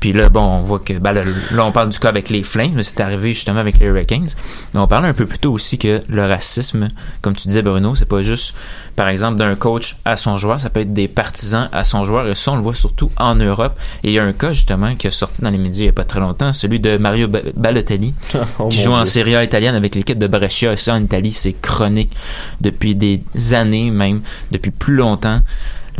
Puis 0.00 0.14
là, 0.14 0.30
bon, 0.30 0.40
on 0.40 0.62
voit 0.62 0.78
que 0.78 0.94
ben, 0.94 1.12
là, 1.12 1.22
là, 1.52 1.64
on 1.66 1.72
parle 1.72 1.90
du 1.90 1.98
cas 1.98 2.08
avec 2.08 2.30
les 2.30 2.42
Flames, 2.42 2.72
mais 2.74 2.82
c'est 2.82 3.00
arrivé 3.02 3.34
justement 3.34 3.60
avec 3.60 3.78
les 3.78 3.86
Hurricanes. 3.86 4.28
Mais 4.72 4.80
on 4.80 4.86
parlait 4.86 5.08
un 5.08 5.12
peu 5.14 5.26
plus 5.26 5.38
tôt 5.38 5.52
aussi 5.52 5.76
que 5.76 6.00
le 6.08 6.26
racisme, 6.26 6.88
comme 7.20 7.36
tu 7.36 7.48
disais 7.48 7.60
Bruno, 7.60 7.94
c'est 7.94 8.08
pas 8.08 8.22
juste, 8.22 8.54
par 8.96 9.08
exemple, 9.08 9.36
d'un 9.36 9.54
coach 9.56 9.96
à 10.06 10.16
son 10.16 10.38
joueur, 10.38 10.58
ça 10.58 10.70
peut 10.70 10.80
être 10.80 10.94
des 10.94 11.06
partisans 11.06 11.68
à 11.72 11.84
son 11.84 12.04
joueur, 12.06 12.26
et 12.28 12.34
ça, 12.34 12.52
on 12.52 12.56
le 12.56 12.62
voit 12.62 12.74
surtout 12.74 13.10
en 13.18 13.34
Europe. 13.34 13.78
Et 14.02 14.08
il 14.08 14.12
y 14.14 14.18
a 14.18 14.24
un 14.24 14.32
cas 14.32 14.52
justement 14.52 14.94
qui 14.94 15.06
a 15.06 15.10
sorti 15.10 15.42
dans 15.42 15.50
les 15.50 15.58
médias 15.58 15.82
il 15.84 15.86
y 15.86 15.90
a 15.90 15.92
pas 15.92 16.04
très 16.04 16.20
longtemps, 16.20 16.52
celui 16.54 16.80
de 16.80 16.96
Mario 16.96 17.28
Ba- 17.28 17.40
Balotelli, 17.54 18.14
Oh, 18.58 18.68
qui 18.68 18.80
joue 18.80 18.92
en. 18.92 19.04
Serie 19.04 19.36
A 19.36 19.44
italienne 19.44 19.74
avec 19.74 19.94
l'équipe 19.94 20.18
de 20.18 20.26
Brescia. 20.26 20.72
Et 20.72 20.76
ça, 20.76 20.94
en 20.94 21.02
Italie, 21.02 21.32
c'est 21.32 21.52
chronique 21.52 22.16
depuis 22.60 22.94
des 22.94 23.22
années, 23.52 23.90
même 23.90 24.22
depuis 24.50 24.70
plus 24.70 24.94
longtemps 24.96 25.40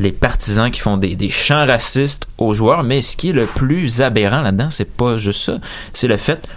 les 0.00 0.12
partisans 0.12 0.70
qui 0.70 0.80
font 0.80 0.96
des, 0.96 1.14
des 1.14 1.28
chants 1.30 1.66
racistes 1.66 2.26
aux 2.38 2.54
joueurs, 2.54 2.82
mais 2.82 3.02
ce 3.02 3.16
qui 3.16 3.30
est 3.30 3.32
le 3.32 3.44
plus 3.46 4.00
aberrant 4.00 4.40
là-dedans, 4.40 4.70
c'est 4.70 4.90
pas 4.90 5.16
juste 5.18 5.42
ça, 5.42 5.58
c'est 5.92 6.08
le 6.08 6.16
fait 6.16 6.48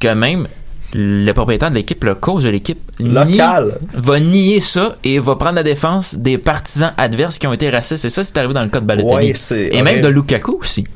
que 0.00 0.08
même 0.14 0.48
le 0.94 1.30
propriétaire 1.32 1.68
de 1.70 1.74
l'équipe, 1.74 2.02
le 2.02 2.14
coach 2.14 2.44
de 2.44 2.48
l'équipe, 2.48 2.80
Local. 2.98 3.78
nie- 3.94 4.00
va 4.00 4.20
nier 4.20 4.60
ça 4.60 4.96
et 5.04 5.18
va 5.18 5.36
prendre 5.36 5.56
la 5.56 5.62
défense 5.62 6.14
des 6.14 6.38
partisans 6.38 6.92
adverses 6.96 7.36
qui 7.38 7.46
ont 7.46 7.52
été 7.52 7.68
racistes. 7.68 8.06
Et 8.06 8.10
ça, 8.10 8.24
c'est 8.24 8.38
arrivé 8.38 8.54
dans 8.54 8.62
le 8.62 8.70
cas 8.70 8.80
de 8.80 8.86
Balotelli. 8.86 9.32
Ouais, 9.50 9.68
et 9.70 9.82
même 9.82 10.00
de 10.00 10.08
Lukaku 10.08 10.56
aussi. 10.62 10.86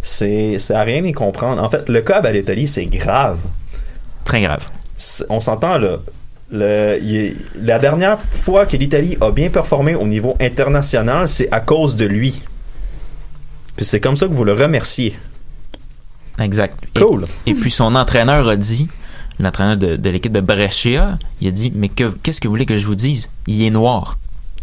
C'est 0.00 0.56
à 0.70 0.82
rien 0.82 1.04
y 1.04 1.10
comprendre. 1.10 1.60
En 1.60 1.68
fait, 1.68 1.88
le 1.88 2.00
cas 2.02 2.18
à 2.18 2.20
Balotelli, 2.20 2.68
c'est 2.68 2.86
grave. 2.86 3.38
Très 4.24 4.40
grave. 4.42 4.62
On 5.28 5.40
s'entend 5.40 5.76
là. 5.78 5.96
Le, 6.50 6.98
il 7.02 7.16
est- 7.16 7.36
la 7.60 7.78
dernière 7.78 8.18
fois 8.30 8.66
que 8.66 8.76
l'Italie 8.76 9.16
a 9.20 9.30
bien 9.32 9.48
performé 9.50 9.94
au 9.94 10.06
niveau 10.06 10.36
international, 10.40 11.26
c'est 11.28 11.48
à 11.52 11.60
cause 11.60 11.96
de 11.96 12.04
lui. 12.04 12.42
Puis 13.76 13.84
c'est 13.84 14.00
comme 14.00 14.16
ça 14.16 14.26
que 14.26 14.32
vous 14.32 14.44
le 14.44 14.52
remerciez. 14.52 15.18
Exact. 16.40 16.78
Cool. 16.96 17.26
Et, 17.46 17.54
puis 17.54 17.70
son 17.70 17.94
entraîneur 17.94 18.48
a 18.48 18.56
dit, 18.56 18.88
l'entraîneur 19.40 19.76
de, 19.76 19.96
de 19.96 20.10
l'équipe 20.10 20.32
de 20.32 20.40
Brescia, 20.40 21.18
il 21.40 21.48
a 21.48 21.50
dit 21.50 21.72
Mais 21.74 21.88
que- 21.88 22.14
qu'est-ce 22.22 22.40
que 22.40 22.46
vous 22.48 22.52
voulez 22.52 22.66
que 22.66 22.76
je 22.76 22.86
vous 22.86 22.94
dise? 22.94 23.28
Il 23.46 23.62
est 23.64 23.70
noir. 23.70 24.16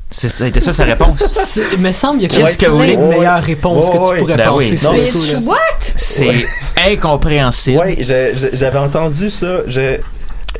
C'était 0.09 0.61
ça 0.61 0.73
sa 0.73 0.85
réponse. 0.85 1.59
Il 1.73 1.79
me 1.79 1.91
semble 1.91 2.19
qu'il 2.19 2.31
y 2.31 2.35
a 2.35 2.45
Qu'est-ce 2.45 2.57
que 2.59 2.67
vous 2.67 2.77
plein 2.77 2.93
voulez? 2.93 2.97
de 2.97 3.01
meilleures 3.17 3.41
réponses 3.43 3.89
que 3.89 3.93
tu 4.13 4.19
pourrais 4.19 4.37
Ben 4.37 4.45
penser. 4.49 4.77
oui. 4.87 5.55
c'est 5.97 6.45
incompréhensible. 6.91 7.81
Oui, 7.83 7.95
j'avais 8.03 8.77
entendu 8.77 9.31
ça. 9.31 9.61
Je, 9.67 9.97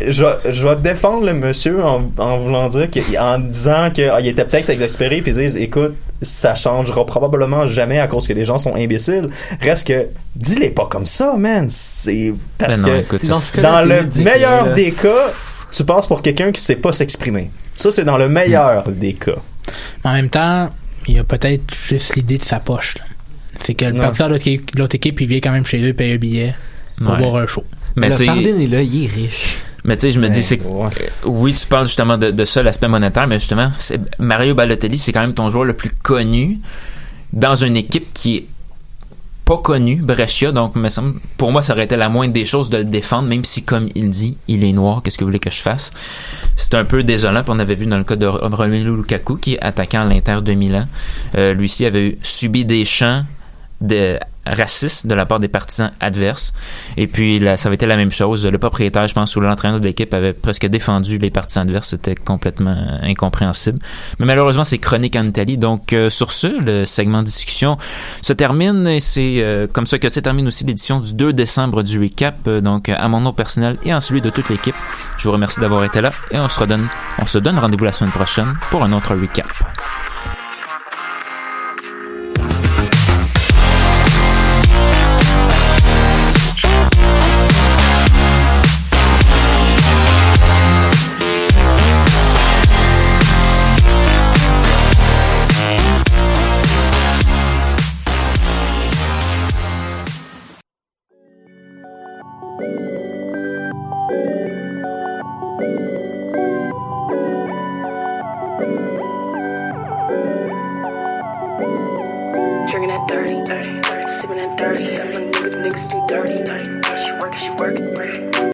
je, 0.02 0.24
je 0.50 0.68
vais 0.68 0.76
défendre 0.78 1.26
le 1.26 1.34
monsieur 1.34 1.84
en, 1.84 2.12
en 2.18 2.38
voulant 2.38 2.68
dire 2.68 2.90
que- 2.90 3.18
en 3.20 3.38
disant 3.40 3.90
qu'il 3.94 4.28
était 4.28 4.46
peut-être 4.46 4.70
exaspéré 4.70 5.22
puis 5.22 5.32
ils 5.32 5.38
disent 5.38 5.58
écoute 5.58 5.96
ça 6.22 6.56
changera 6.56 7.06
probablement 7.06 7.68
jamais 7.68 8.00
à 8.00 8.08
cause 8.08 8.28
que 8.28 8.34
les 8.34 8.46
gens 8.46 8.58
sont 8.58 8.76
imbéciles 8.76 9.28
reste 9.62 9.86
que 9.88 10.08
dis-les 10.36 10.72
pas 10.72 10.88
comme 10.90 11.06
ça 11.06 11.36
man 11.38 11.68
c'est 11.70 12.34
parce 12.58 12.78
Ben 12.80 12.82
non, 12.82 12.88
que 12.94 13.02
écoute, 13.02 13.26
Dans 13.28 13.42
ce 13.42 13.52
le 13.88 14.24
meilleur 14.24 14.74
des 14.74 14.92
cas 14.92 15.32
tu 15.72 15.84
passes 15.84 16.08
pour 16.08 16.22
quelqu'un 16.22 16.52
qui 16.52 16.62
sait 16.62 16.76
pas 16.76 16.92
s'exprimer 16.94 17.52
ça 17.76 17.92
c'est 17.92 18.04
dans 18.06 18.18
le 18.18 18.30
meilleur 18.30 18.84
des 18.90 19.14
cas 19.14 19.36
Mais 20.04 20.10
en 20.12 20.14
même 20.14 20.30
temps, 20.30 20.70
il 21.08 21.16
y 21.16 21.20
a 21.20 21.24
peut-être 21.24 21.74
juste 21.88 22.16
l'idée 22.16 22.38
de 22.38 22.44
sa 22.44 22.60
poche. 22.60 22.96
là. 22.98 23.04
C'est 23.66 23.74
que 23.74 23.86
le 23.86 23.92
Non. 23.92 24.00
partenaire 24.02 24.28
de 24.30 24.34
l'autre 24.34 24.48
équipe, 24.48 24.76
de 24.76 24.80
l'autre 24.80 24.96
équipe, 24.96 25.22
il 25.22 25.28
vient 25.28 25.40
quand 25.40 25.52
même 25.52 25.66
chez 25.66 25.82
eux, 25.82 25.94
paye 25.94 26.14
un 26.14 26.18
billet 26.18 26.56
pour 27.04 27.14
Ouais. 27.14 27.20
voir 27.20 27.36
un 27.38 27.48
show. 27.48 27.64
Mais 27.96 28.10
le 28.10 28.16
est 28.22 28.68
là, 28.68 28.82
il 28.82 29.04
est 29.06 29.08
riche. 29.08 29.58
Mais 29.86 29.98
tu 29.98 30.02
sais, 30.08 30.12
je 30.14 30.20
me 30.20 30.28
Ouais, 30.28 30.32
dis, 30.32 30.44
c'est 30.44 30.62
ouais. 30.62 30.90
oui, 31.26 31.54
tu 31.54 31.68
parles 31.68 31.88
justement 31.88 32.18
de, 32.18 32.32
de 32.32 32.46
ça, 32.46 32.64
l'aspect 32.64 32.88
monétaire, 32.88 33.28
mais 33.28 33.40
justement, 33.40 33.70
Mario 34.20 34.56
Balotelli, 34.56 34.98
c'est 34.98 35.12
quand 35.12 35.22
même 35.22 35.34
ton 35.34 35.50
joueur 35.50 35.66
le 35.66 35.74
plus 35.74 35.90
connu 35.90 36.60
dans 37.34 37.56
une 37.56 37.76
équipe 37.76 38.14
qui 38.14 38.38
est 38.38 38.46
pas 39.46 39.58
connu, 39.58 39.98
Brescia, 40.02 40.54
donc 40.54 40.76
me 40.78 40.88
semble, 40.88 41.20
pour 41.36 41.52
moi, 41.52 41.62
ça 41.62 41.74
aurait 41.74 41.84
été 41.84 41.98
la 41.98 42.08
moindre 42.08 42.32
des 42.32 42.46
choses 42.46 42.70
de 42.70 42.78
le 42.78 42.86
défendre, 42.86 43.28
même 43.28 43.44
si, 43.44 43.62
comme 43.64 43.90
il 43.94 44.10
dit, 44.10 44.38
il 44.48 44.64
est 44.64 44.72
noir, 44.72 45.02
qu'est-ce 45.04 45.18
que 45.18 45.26
vous 45.26 45.30
voulez 45.30 45.40
que 45.40 45.50
je 45.50 45.62
fasse? 45.62 45.92
C'est 46.56 46.76
un 46.76 46.86
peu 46.86 47.04
désolant, 47.04 47.44
puis 47.44 47.52
on 47.54 47.60
avait 47.60 47.76
vu 47.76 47.86
dans 47.86 47.98
le 47.98 48.06
cas 48.06 48.16
de 48.16 48.26
Romelu 48.26 48.96
Lukaku, 48.96 49.36
qui 49.36 49.56
est 49.56 49.62
attaquant 49.62 50.04
à 50.04 50.06
l'Inter 50.06 50.38
de 50.42 50.54
Milan. 50.54 50.86
Euh, 51.38 51.54
lui 51.54 51.68
ci 51.68 51.86
avait 51.86 52.18
subi 52.24 52.64
des 52.64 52.86
chants 52.86 53.26
de 53.84 54.18
raciste 54.46 55.08
de 55.08 55.16
la 55.16 55.26
part 55.26 55.40
des 55.40 55.48
partisans 55.48 55.92
adverses. 56.00 56.54
Et 56.98 57.08
puis, 57.08 57.42
ça 57.58 57.68
avait 57.68 57.76
été 57.76 57.86
la 57.86 57.96
même 57.96 58.12
chose. 58.12 58.46
Le 58.46 58.58
propriétaire, 58.58 59.08
je 59.08 59.14
pense, 59.14 59.36
ou 59.36 59.42
l'entraîneur 59.42 59.80
de 59.80 59.86
l'équipe 59.86 60.14
avait 60.14 60.34
presque 60.34 60.66
défendu 60.66 61.18
les 61.18 61.30
partisans 61.30 61.64
adverses. 61.64 61.90
C'était 61.90 62.16
complètement 62.16 62.76
incompréhensible. 63.02 63.80
Mais 64.20 64.26
malheureusement, 64.26 64.64
c'est 64.64 64.80
chronique 64.80 65.16
en 65.16 65.24
Italie. 65.24 65.58
Donc, 65.58 65.94
euh, 65.94 66.10
sur 66.10 66.32
ce, 66.32 66.48
le 66.48 66.86
segment 66.86 67.24
discussion 67.24 67.78
se 68.22 68.34
termine 68.34 68.88
et 68.88 69.00
c'est 69.00 69.38
euh, 69.40 69.68
comme 69.72 69.86
ça 69.86 70.00
que 70.00 70.10
se 70.10 70.20
termine 70.20 70.48
aussi 70.48 70.64
l'édition 70.64 71.00
du 71.00 71.14
2 71.14 71.34
décembre 71.34 71.84
du 71.84 72.00
recap. 72.00 72.36
Euh, 72.48 72.62
donc, 72.62 72.90
à 72.90 73.08
mon 73.08 73.22
nom 73.22 73.34
personnel 73.34 73.78
et 73.84 73.94
en 73.94 74.02
celui 74.02 74.22
de 74.22 74.30
toute 74.30 74.50
l'équipe, 74.50 74.76
je 75.18 75.24
vous 75.24 75.32
remercie 75.32 75.60
d'avoir 75.60 75.84
été 75.84 76.02
là 76.02 76.12
et 76.32 76.40
on 76.40 76.50
se 76.50 76.60
redonne, 76.60 76.90
on 77.20 77.26
se 77.26 77.38
donne 77.38 77.60
rendez-vous 77.60 77.86
la 77.86 77.92
semaine 77.92 78.12
prochaine 78.12 78.56
pour 78.72 78.84
un 78.84 78.92
autre 78.92 79.16
recap. 79.16 79.48